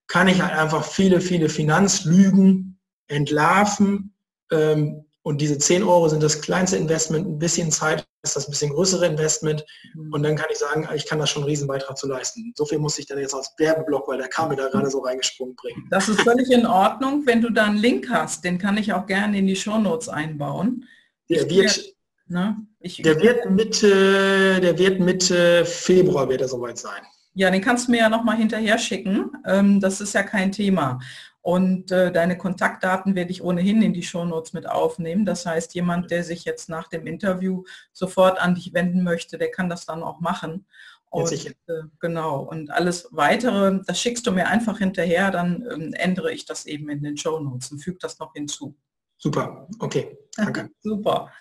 kann 0.07 0.27
ich 0.27 0.41
halt 0.41 0.57
einfach 0.57 0.83
viele, 0.83 1.21
viele 1.21 1.47
Finanzlügen 1.47 2.79
entlarven, 3.07 4.13
ähm, 4.51 5.05
und 5.21 5.41
diese 5.41 5.57
10 5.57 5.83
Euro 5.83 6.07
sind 6.09 6.23
das 6.23 6.41
kleinste 6.41 6.77
Investment, 6.77 7.27
ein 7.27 7.39
bisschen 7.39 7.71
Zeit 7.71 8.07
ist 8.21 8.35
das 8.35 8.47
ein 8.47 8.51
bisschen 8.51 8.71
größere 8.71 9.05
Investment. 9.05 9.65
Mhm. 9.93 10.13
Und 10.13 10.23
dann 10.23 10.35
kann 10.35 10.47
ich 10.51 10.57
sagen, 10.57 10.87
ich 10.95 11.05
kann 11.05 11.19
da 11.19 11.27
schon 11.27 11.43
einen 11.43 11.49
Riesenbeitrag 11.49 11.97
zu 11.97 12.07
leisten. 12.07 12.53
So 12.55 12.65
viel 12.65 12.79
muss 12.79 12.99
ich 12.99 13.05
dann 13.05 13.19
jetzt 13.19 13.33
als 13.33 13.53
Werbeblock, 13.57 14.07
weil 14.07 14.17
der 14.17 14.27
kam 14.27 14.49
mir 14.49 14.55
da 14.55 14.67
gerade 14.67 14.89
so 14.89 14.99
reingesprungen 14.99 15.55
bringen. 15.55 15.87
Das 15.89 16.09
ist 16.09 16.21
völlig 16.21 16.49
in 16.51 16.65
Ordnung, 16.65 17.23
wenn 17.25 17.41
du 17.41 17.49
da 17.49 17.65
einen 17.65 17.77
Link 17.77 18.09
hast, 18.09 18.43
den 18.43 18.57
kann 18.57 18.77
ich 18.77 18.93
auch 18.93 19.05
gerne 19.05 19.37
in 19.37 19.47
die 19.47 19.55
Shownotes 19.55 20.09
einbauen. 20.09 20.85
Der 21.29 21.43
ich 21.43 21.49
wird, 21.49 21.95
ne, 22.27 22.57
ich, 22.79 23.01
der 23.01 23.19
wird 23.21 23.49
Mitte, 23.49 24.59
der 24.59 24.77
wird 24.77 24.99
Mitte 24.99 25.65
Februar 25.65 26.27
wird 26.27 26.41
er 26.41 26.47
soweit 26.47 26.77
sein. 26.77 27.01
Ja, 27.35 27.49
den 27.51 27.61
kannst 27.61 27.87
du 27.87 27.91
mir 27.91 27.99
ja 27.99 28.09
nochmal 28.09 28.35
hinterher 28.35 28.77
schicken. 28.77 29.31
Ähm, 29.45 29.79
das 29.79 30.01
ist 30.01 30.13
ja 30.13 30.23
kein 30.23 30.51
Thema. 30.51 30.99
Und 31.41 31.91
äh, 31.91 32.11
deine 32.11 32.37
Kontaktdaten 32.37 33.15
werde 33.15 33.31
ich 33.31 33.41
ohnehin 33.41 33.81
in 33.81 33.93
die 33.93 34.03
Shownotes 34.03 34.53
mit 34.53 34.67
aufnehmen. 34.67 35.25
Das 35.25 35.45
heißt, 35.45 35.73
jemand, 35.73 36.11
der 36.11 36.23
sich 36.23 36.43
jetzt 36.43 36.69
nach 36.69 36.89
dem 36.89 37.07
Interview 37.07 37.63
sofort 37.93 38.39
an 38.39 38.55
dich 38.55 38.73
wenden 38.73 39.03
möchte, 39.03 39.37
der 39.37 39.49
kann 39.49 39.69
das 39.69 39.85
dann 39.85 40.03
auch 40.03 40.19
machen. 40.19 40.65
Und, 41.09 41.31
äh, 41.31 41.53
genau. 41.99 42.41
Und 42.41 42.71
alles 42.71 43.07
weitere, 43.11 43.79
das 43.85 43.99
schickst 43.99 44.27
du 44.27 44.31
mir 44.31 44.47
einfach 44.47 44.77
hinterher, 44.77 45.31
dann 45.31 45.65
ähm, 45.71 45.93
ändere 45.93 46.31
ich 46.31 46.45
das 46.45 46.65
eben 46.65 46.89
in 46.89 47.01
den 47.01 47.17
Shownotes 47.17 47.71
und 47.71 47.79
füge 47.79 47.97
das 47.99 48.19
noch 48.19 48.33
hinzu. 48.33 48.75
Super, 49.17 49.67
okay, 49.79 50.17
danke. 50.35 50.69
Super. 50.81 51.31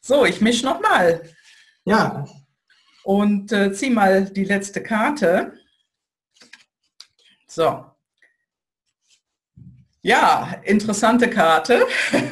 So, 0.00 0.24
ich 0.24 0.40
mische 0.40 0.64
nochmal. 0.64 1.22
Ja. 1.84 2.24
Und 3.04 3.52
äh, 3.52 3.72
zieh 3.72 3.90
mal 3.90 4.24
die 4.24 4.44
letzte 4.44 4.82
Karte. 4.82 5.52
So, 7.46 7.84
ja, 10.02 10.60
interessante 10.64 11.28
Karte. 11.30 11.86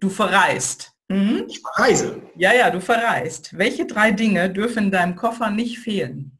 Du 0.00 0.08
verreist. 0.08 0.92
Mhm. 1.08 1.44
Ich 1.48 1.60
verreise. 1.60 2.22
Ja, 2.34 2.54
ja, 2.54 2.70
du 2.70 2.80
verreist. 2.80 3.56
Welche 3.56 3.86
drei 3.86 4.10
Dinge 4.10 4.50
dürfen 4.50 4.84
in 4.84 4.90
deinem 4.90 5.16
Koffer 5.16 5.50
nicht 5.50 5.78
fehlen? 5.78 6.38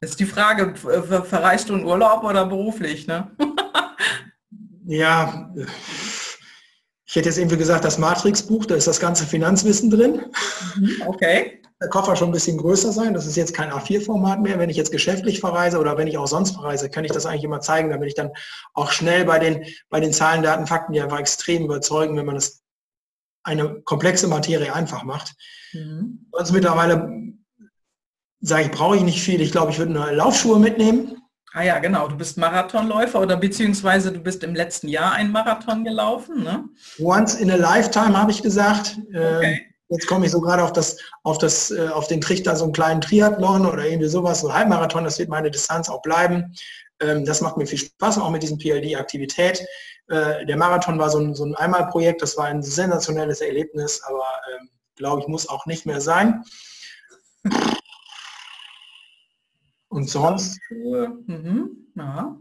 Das 0.00 0.10
ist 0.10 0.20
die 0.20 0.26
Frage, 0.26 0.74
verreist 0.76 1.70
du 1.70 1.74
in 1.74 1.84
Urlaub 1.84 2.22
oder 2.22 2.44
beruflich, 2.44 3.06
ne? 3.06 3.34
ja, 4.86 5.50
ich 7.06 7.16
hätte 7.16 7.30
jetzt 7.30 7.38
irgendwie 7.38 7.56
gesagt, 7.56 7.86
das 7.86 7.96
Matrix-Buch, 7.96 8.66
da 8.66 8.74
ist 8.74 8.86
das 8.86 9.00
ganze 9.00 9.24
Finanzwissen 9.24 9.90
drin. 9.90 10.26
Mhm, 10.76 11.02
okay 11.06 11.62
der 11.80 11.88
Koffer 11.88 12.16
schon 12.16 12.30
ein 12.30 12.32
bisschen 12.32 12.56
größer 12.56 12.92
sein. 12.92 13.12
Das 13.12 13.26
ist 13.26 13.36
jetzt 13.36 13.52
kein 13.52 13.70
A4-Format 13.70 14.40
mehr. 14.40 14.58
Wenn 14.58 14.70
ich 14.70 14.76
jetzt 14.76 14.92
geschäftlich 14.92 15.40
verreise 15.40 15.78
oder 15.78 15.98
wenn 15.98 16.06
ich 16.06 16.16
auch 16.16 16.26
sonst 16.26 16.52
verreise, 16.52 16.88
kann 16.88 17.04
ich 17.04 17.12
das 17.12 17.26
eigentlich 17.26 17.44
immer 17.44 17.60
zeigen, 17.60 17.90
damit 17.90 18.08
ich 18.08 18.14
dann 18.14 18.30
auch 18.72 18.90
schnell 18.90 19.24
bei 19.24 19.38
den, 19.38 19.64
bei 19.90 20.00
den 20.00 20.12
Zahlen, 20.12 20.42
Daten, 20.42 20.66
Fakten, 20.66 20.94
die 20.94 21.00
einfach 21.00 21.18
extrem 21.18 21.64
überzeugen, 21.64 22.16
wenn 22.16 22.26
man 22.26 22.36
das 22.36 22.62
eine 23.42 23.80
komplexe 23.82 24.26
Materie 24.26 24.74
einfach 24.74 25.04
macht. 25.04 25.34
Mhm. 25.72 26.26
Sonst 26.32 26.52
mittlerweile 26.52 27.10
sage 28.40 28.64
ich, 28.64 28.70
brauche 28.70 28.96
ich 28.96 29.02
nicht 29.02 29.20
viel. 29.20 29.40
Ich 29.40 29.52
glaube, 29.52 29.70
ich 29.70 29.78
würde 29.78 29.92
nur 29.92 30.10
Laufschuhe 30.12 30.58
mitnehmen. 30.58 31.16
Ah 31.52 31.62
ja, 31.62 31.78
genau. 31.78 32.08
Du 32.08 32.16
bist 32.16 32.38
Marathonläufer 32.38 33.20
oder 33.20 33.36
beziehungsweise 33.36 34.12
du 34.12 34.20
bist 34.20 34.42
im 34.44 34.54
letzten 34.54 34.88
Jahr 34.88 35.12
ein 35.12 35.30
Marathon 35.30 35.84
gelaufen, 35.84 36.42
ne? 36.42 36.64
Once 36.98 37.34
in 37.34 37.50
a 37.50 37.56
lifetime, 37.56 38.18
habe 38.18 38.30
ich 38.30 38.42
gesagt. 38.42 38.98
Okay. 39.08 39.66
Jetzt 39.88 40.06
komme 40.06 40.26
ich 40.26 40.32
so 40.32 40.40
gerade 40.40 40.64
auf 40.64 40.72
das, 40.72 40.98
auf 41.22 41.38
das, 41.38 41.70
äh, 41.70 41.88
auf 41.88 42.08
den 42.08 42.20
Trichter, 42.20 42.56
so 42.56 42.64
einen 42.64 42.72
kleinen 42.72 43.00
Triathlon 43.00 43.66
oder 43.66 43.86
irgendwie 43.86 44.08
sowas, 44.08 44.40
so 44.40 44.52
Halbmarathon, 44.52 45.04
das 45.04 45.18
wird 45.18 45.28
meine 45.28 45.50
Distanz 45.50 45.88
auch 45.88 46.02
bleiben. 46.02 46.54
Ähm, 47.00 47.24
das 47.24 47.40
macht 47.40 47.56
mir 47.56 47.66
viel 47.66 47.78
Spaß, 47.78 48.18
auch 48.18 48.30
mit 48.30 48.42
diesem 48.42 48.58
PLD-Aktivität. 48.58 49.64
Äh, 50.08 50.46
der 50.46 50.56
Marathon 50.56 50.98
war 50.98 51.10
so 51.10 51.18
ein, 51.18 51.34
so 51.34 51.44
ein 51.44 51.54
Einmalprojekt, 51.54 52.22
das 52.22 52.36
war 52.36 52.46
ein 52.46 52.62
sensationelles 52.62 53.40
Erlebnis, 53.40 54.02
aber 54.02 54.24
ähm, 54.52 54.70
glaube 54.96 55.20
ich, 55.20 55.28
muss 55.28 55.48
auch 55.48 55.66
nicht 55.66 55.86
mehr 55.86 56.00
sein. 56.00 56.42
Und 59.88 60.10
sonst? 60.10 60.58
Mhm. 60.70 61.88
Ja. 61.94 62.36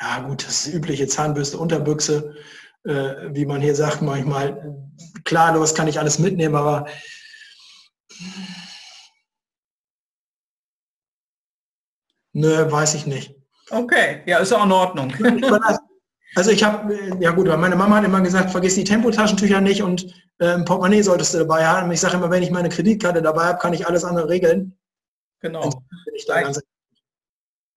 ja. 0.00 0.20
gut, 0.20 0.46
das 0.46 0.66
übliche 0.66 1.06
Zahnbürste, 1.06 1.58
Unterbüchse, 1.58 2.34
äh, 2.84 3.14
wie 3.30 3.46
man 3.46 3.60
hier 3.60 3.74
sagt 3.74 4.02
manchmal. 4.02 4.76
Klar, 5.24 5.52
das 5.58 5.74
kann 5.74 5.88
ich 5.88 5.98
alles 5.98 6.18
mitnehmen, 6.18 6.54
aber 6.54 6.86
Nö, 12.32 12.70
weiß 12.70 12.94
ich 12.94 13.06
nicht. 13.06 13.34
Okay, 13.70 14.22
ja, 14.26 14.38
ist 14.38 14.52
auch 14.52 14.64
in 14.64 14.72
Ordnung. 14.72 15.12
Also 16.36 16.52
ich 16.52 16.62
habe, 16.62 16.96
ja 17.18 17.32
gut, 17.32 17.48
meine 17.48 17.74
Mama 17.74 17.96
hat 17.96 18.04
immer 18.04 18.20
gesagt, 18.20 18.52
vergiss 18.52 18.76
die 18.76 18.84
Tempotaschentücher 18.84 19.60
nicht 19.60 19.82
und 19.82 20.14
äh, 20.38 20.54
ein 20.54 20.64
Portemonnaie 20.64 21.02
solltest 21.02 21.34
du 21.34 21.38
dabei 21.38 21.66
haben. 21.66 21.88
Und 21.88 21.92
ich 21.92 22.00
sage 22.00 22.18
immer, 22.18 22.30
wenn 22.30 22.44
ich 22.44 22.52
meine 22.52 22.68
Kreditkarte 22.68 23.20
dabei 23.20 23.46
habe, 23.46 23.58
kann 23.58 23.72
ich 23.72 23.84
alles 23.84 24.04
andere 24.04 24.28
regeln. 24.28 24.78
Genau. 25.40 25.68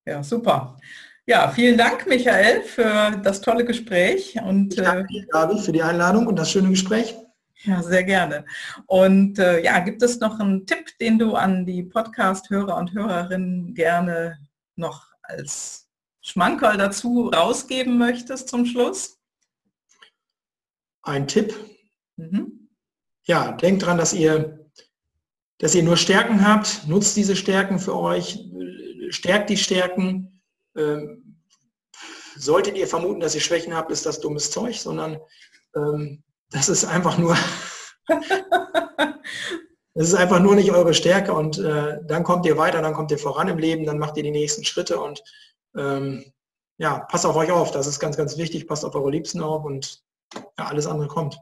ja, 0.05 0.21
super. 0.21 0.77
Ja, 1.25 1.49
vielen 1.49 1.79
Dank, 1.79 2.05
Michael, 2.05 2.61
für 2.61 3.19
das 3.23 3.41
tolle 3.41 3.65
Gespräch. 3.65 4.39
Und, 4.45 4.73
ich 4.73 4.83
danke 4.83 5.07
dir, 5.07 5.25
Gabi, 5.25 5.57
für 5.59 5.71
die 5.71 5.81
Einladung 5.81 6.27
und 6.27 6.35
das 6.35 6.51
schöne 6.51 6.69
Gespräch. 6.69 7.15
Ja, 7.65 7.81
sehr 7.81 8.03
gerne. 8.03 8.45
Und 8.87 9.39
äh, 9.39 9.63
ja, 9.63 9.79
gibt 9.79 10.03
es 10.03 10.19
noch 10.19 10.37
einen 10.39 10.65
Tipp, 10.65 10.97
den 10.99 11.17
du 11.17 11.35
an 11.35 11.65
die 11.65 11.83
Podcast-Hörer 11.83 12.75
und 12.75 12.91
Hörerinnen 12.91 13.73
gerne 13.73 14.37
noch 14.75 15.07
als 15.21 15.87
Schmankerl 16.21 16.77
dazu 16.77 17.29
rausgeben 17.29 17.97
möchtest 17.97 18.49
zum 18.49 18.65
Schluss? 18.65 19.17
Ein 21.03 21.25
Tipp? 21.25 21.55
Mhm. 22.17 22.69
Ja, 23.25 23.53
denkt 23.53 23.83
dran, 23.83 23.97
dass 23.97 24.13
ihr, 24.13 24.69
dass 25.59 25.73
ihr 25.73 25.83
nur 25.83 25.95
Stärken 25.95 26.45
habt. 26.45 26.85
Nutzt 26.87 27.15
diese 27.15 27.37
Stärken 27.37 27.79
für 27.79 27.95
euch. 27.95 28.39
Stärkt 29.09 29.49
die 29.49 29.57
Stärken. 29.57 30.41
Ähm, 30.75 31.37
solltet 32.35 32.75
ihr 32.75 32.87
vermuten, 32.87 33.21
dass 33.21 33.35
ihr 33.35 33.41
Schwächen 33.41 33.73
habt, 33.73 33.89
ist 33.89 34.05
das 34.05 34.19
dummes 34.19 34.51
Zeug, 34.51 34.75
sondern 34.75 35.17
ähm, 35.75 36.23
das 36.53 36.69
ist 36.69 36.85
einfach 36.85 37.17
nur, 37.17 37.35
das 39.93 40.07
ist 40.07 40.15
einfach 40.15 40.39
nur 40.39 40.55
nicht 40.55 40.71
eure 40.71 40.93
Stärke 40.93 41.33
und 41.33 41.57
äh, 41.57 41.99
dann 42.05 42.23
kommt 42.23 42.45
ihr 42.45 42.57
weiter, 42.57 42.81
dann 42.81 42.93
kommt 42.93 43.11
ihr 43.11 43.17
voran 43.17 43.47
im 43.47 43.57
Leben, 43.57 43.85
dann 43.85 43.99
macht 43.99 44.17
ihr 44.17 44.23
die 44.23 44.31
nächsten 44.31 44.63
Schritte 44.63 44.99
und 44.99 45.21
ähm, 45.75 46.31
ja, 46.77 46.99
passt 46.99 47.25
auf 47.25 47.35
euch 47.35 47.51
auf, 47.51 47.71
das 47.71 47.87
ist 47.87 47.99
ganz, 47.99 48.17
ganz 48.17 48.37
wichtig, 48.37 48.67
passt 48.67 48.85
auf 48.85 48.95
eure 48.95 49.11
Liebsten 49.11 49.41
auf 49.41 49.65
und 49.65 50.03
ja, 50.57 50.65
alles 50.65 50.87
andere 50.87 51.07
kommt. 51.07 51.39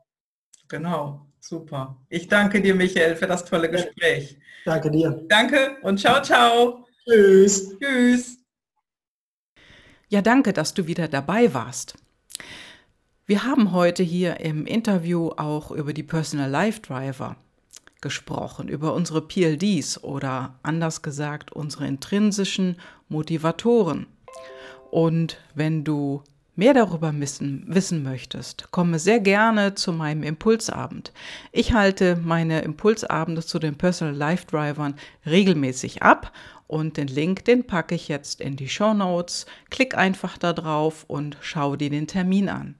Genau, 0.67 1.27
super. 1.39 1.97
Ich 2.09 2.27
danke 2.27 2.61
dir, 2.61 2.75
Michael, 2.75 3.15
für 3.15 3.27
das 3.27 3.45
tolle 3.45 3.69
Gespräch. 3.69 4.37
Danke 4.65 4.91
dir. 4.91 5.25
Danke 5.27 5.77
und 5.81 5.99
ciao, 5.99 6.21
ciao. 6.21 6.85
Tschüss. 7.05 7.77
Tschüss. 7.79 8.37
Ja, 10.09 10.21
danke, 10.21 10.53
dass 10.53 10.73
du 10.73 10.87
wieder 10.87 11.07
dabei 11.07 11.53
warst. 11.53 11.95
Wir 13.31 13.45
haben 13.45 13.71
heute 13.71 14.03
hier 14.03 14.41
im 14.41 14.65
Interview 14.65 15.29
auch 15.29 15.71
über 15.71 15.93
die 15.93 16.03
Personal 16.03 16.49
Life 16.49 16.81
Driver 16.81 17.37
gesprochen, 18.01 18.67
über 18.67 18.93
unsere 18.93 19.21
PLDs 19.21 20.03
oder 20.03 20.59
anders 20.63 21.01
gesagt 21.01 21.53
unsere 21.53 21.87
intrinsischen 21.87 22.75
Motivatoren. 23.07 24.07
Und 24.89 25.37
wenn 25.55 25.85
du 25.85 26.23
mehr 26.57 26.73
darüber 26.73 27.17
wissen, 27.17 27.63
wissen 27.69 28.03
möchtest, 28.03 28.69
komme 28.71 28.99
sehr 28.99 29.21
gerne 29.21 29.75
zu 29.75 29.93
meinem 29.93 30.23
Impulsabend. 30.23 31.13
Ich 31.53 31.71
halte 31.71 32.17
meine 32.17 32.63
Impulsabende 32.63 33.45
zu 33.45 33.59
den 33.59 33.77
Personal 33.77 34.13
Life 34.13 34.45
Drivern 34.47 34.95
regelmäßig 35.25 36.03
ab 36.03 36.33
und 36.67 36.97
den 36.97 37.07
Link, 37.07 37.45
den 37.45 37.65
packe 37.65 37.95
ich 37.95 38.09
jetzt 38.09 38.41
in 38.41 38.57
die 38.57 38.67
Show 38.67 38.93
Notes. 38.93 39.45
Klick 39.69 39.95
einfach 39.95 40.37
da 40.37 40.51
drauf 40.51 41.05
und 41.07 41.37
schau 41.39 41.77
dir 41.77 41.89
den 41.89 42.07
Termin 42.07 42.49
an. 42.49 42.75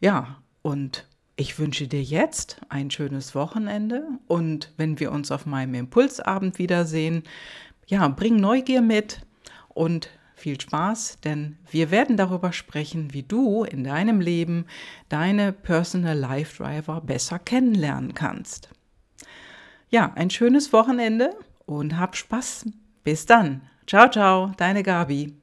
Ja, 0.00 0.38
und 0.62 1.06
ich 1.36 1.58
wünsche 1.58 1.88
dir 1.88 2.02
jetzt 2.02 2.60
ein 2.68 2.90
schönes 2.90 3.34
Wochenende 3.34 4.04
und 4.26 4.72
wenn 4.76 5.00
wir 5.00 5.10
uns 5.12 5.30
auf 5.30 5.46
meinem 5.46 5.74
Impulsabend 5.74 6.58
wiedersehen, 6.58 7.22
ja, 7.86 8.06
bring 8.08 8.36
Neugier 8.36 8.82
mit 8.82 9.22
und 9.68 10.10
viel 10.34 10.60
Spaß, 10.60 11.18
denn 11.22 11.58
wir 11.70 11.90
werden 11.90 12.16
darüber 12.16 12.52
sprechen, 12.52 13.12
wie 13.12 13.22
du 13.22 13.64
in 13.64 13.84
deinem 13.84 14.20
Leben 14.20 14.66
deine 15.08 15.52
Personal 15.52 16.16
Life 16.16 16.62
Driver 16.62 17.00
besser 17.00 17.38
kennenlernen 17.38 18.14
kannst. 18.14 18.70
Ja, 19.90 20.12
ein 20.14 20.30
schönes 20.30 20.72
Wochenende 20.72 21.34
und 21.66 21.98
hab 21.98 22.16
Spaß. 22.16 22.66
Bis 23.04 23.26
dann. 23.26 23.62
Ciao, 23.86 24.10
ciao, 24.10 24.52
deine 24.56 24.82
Gabi. 24.82 25.39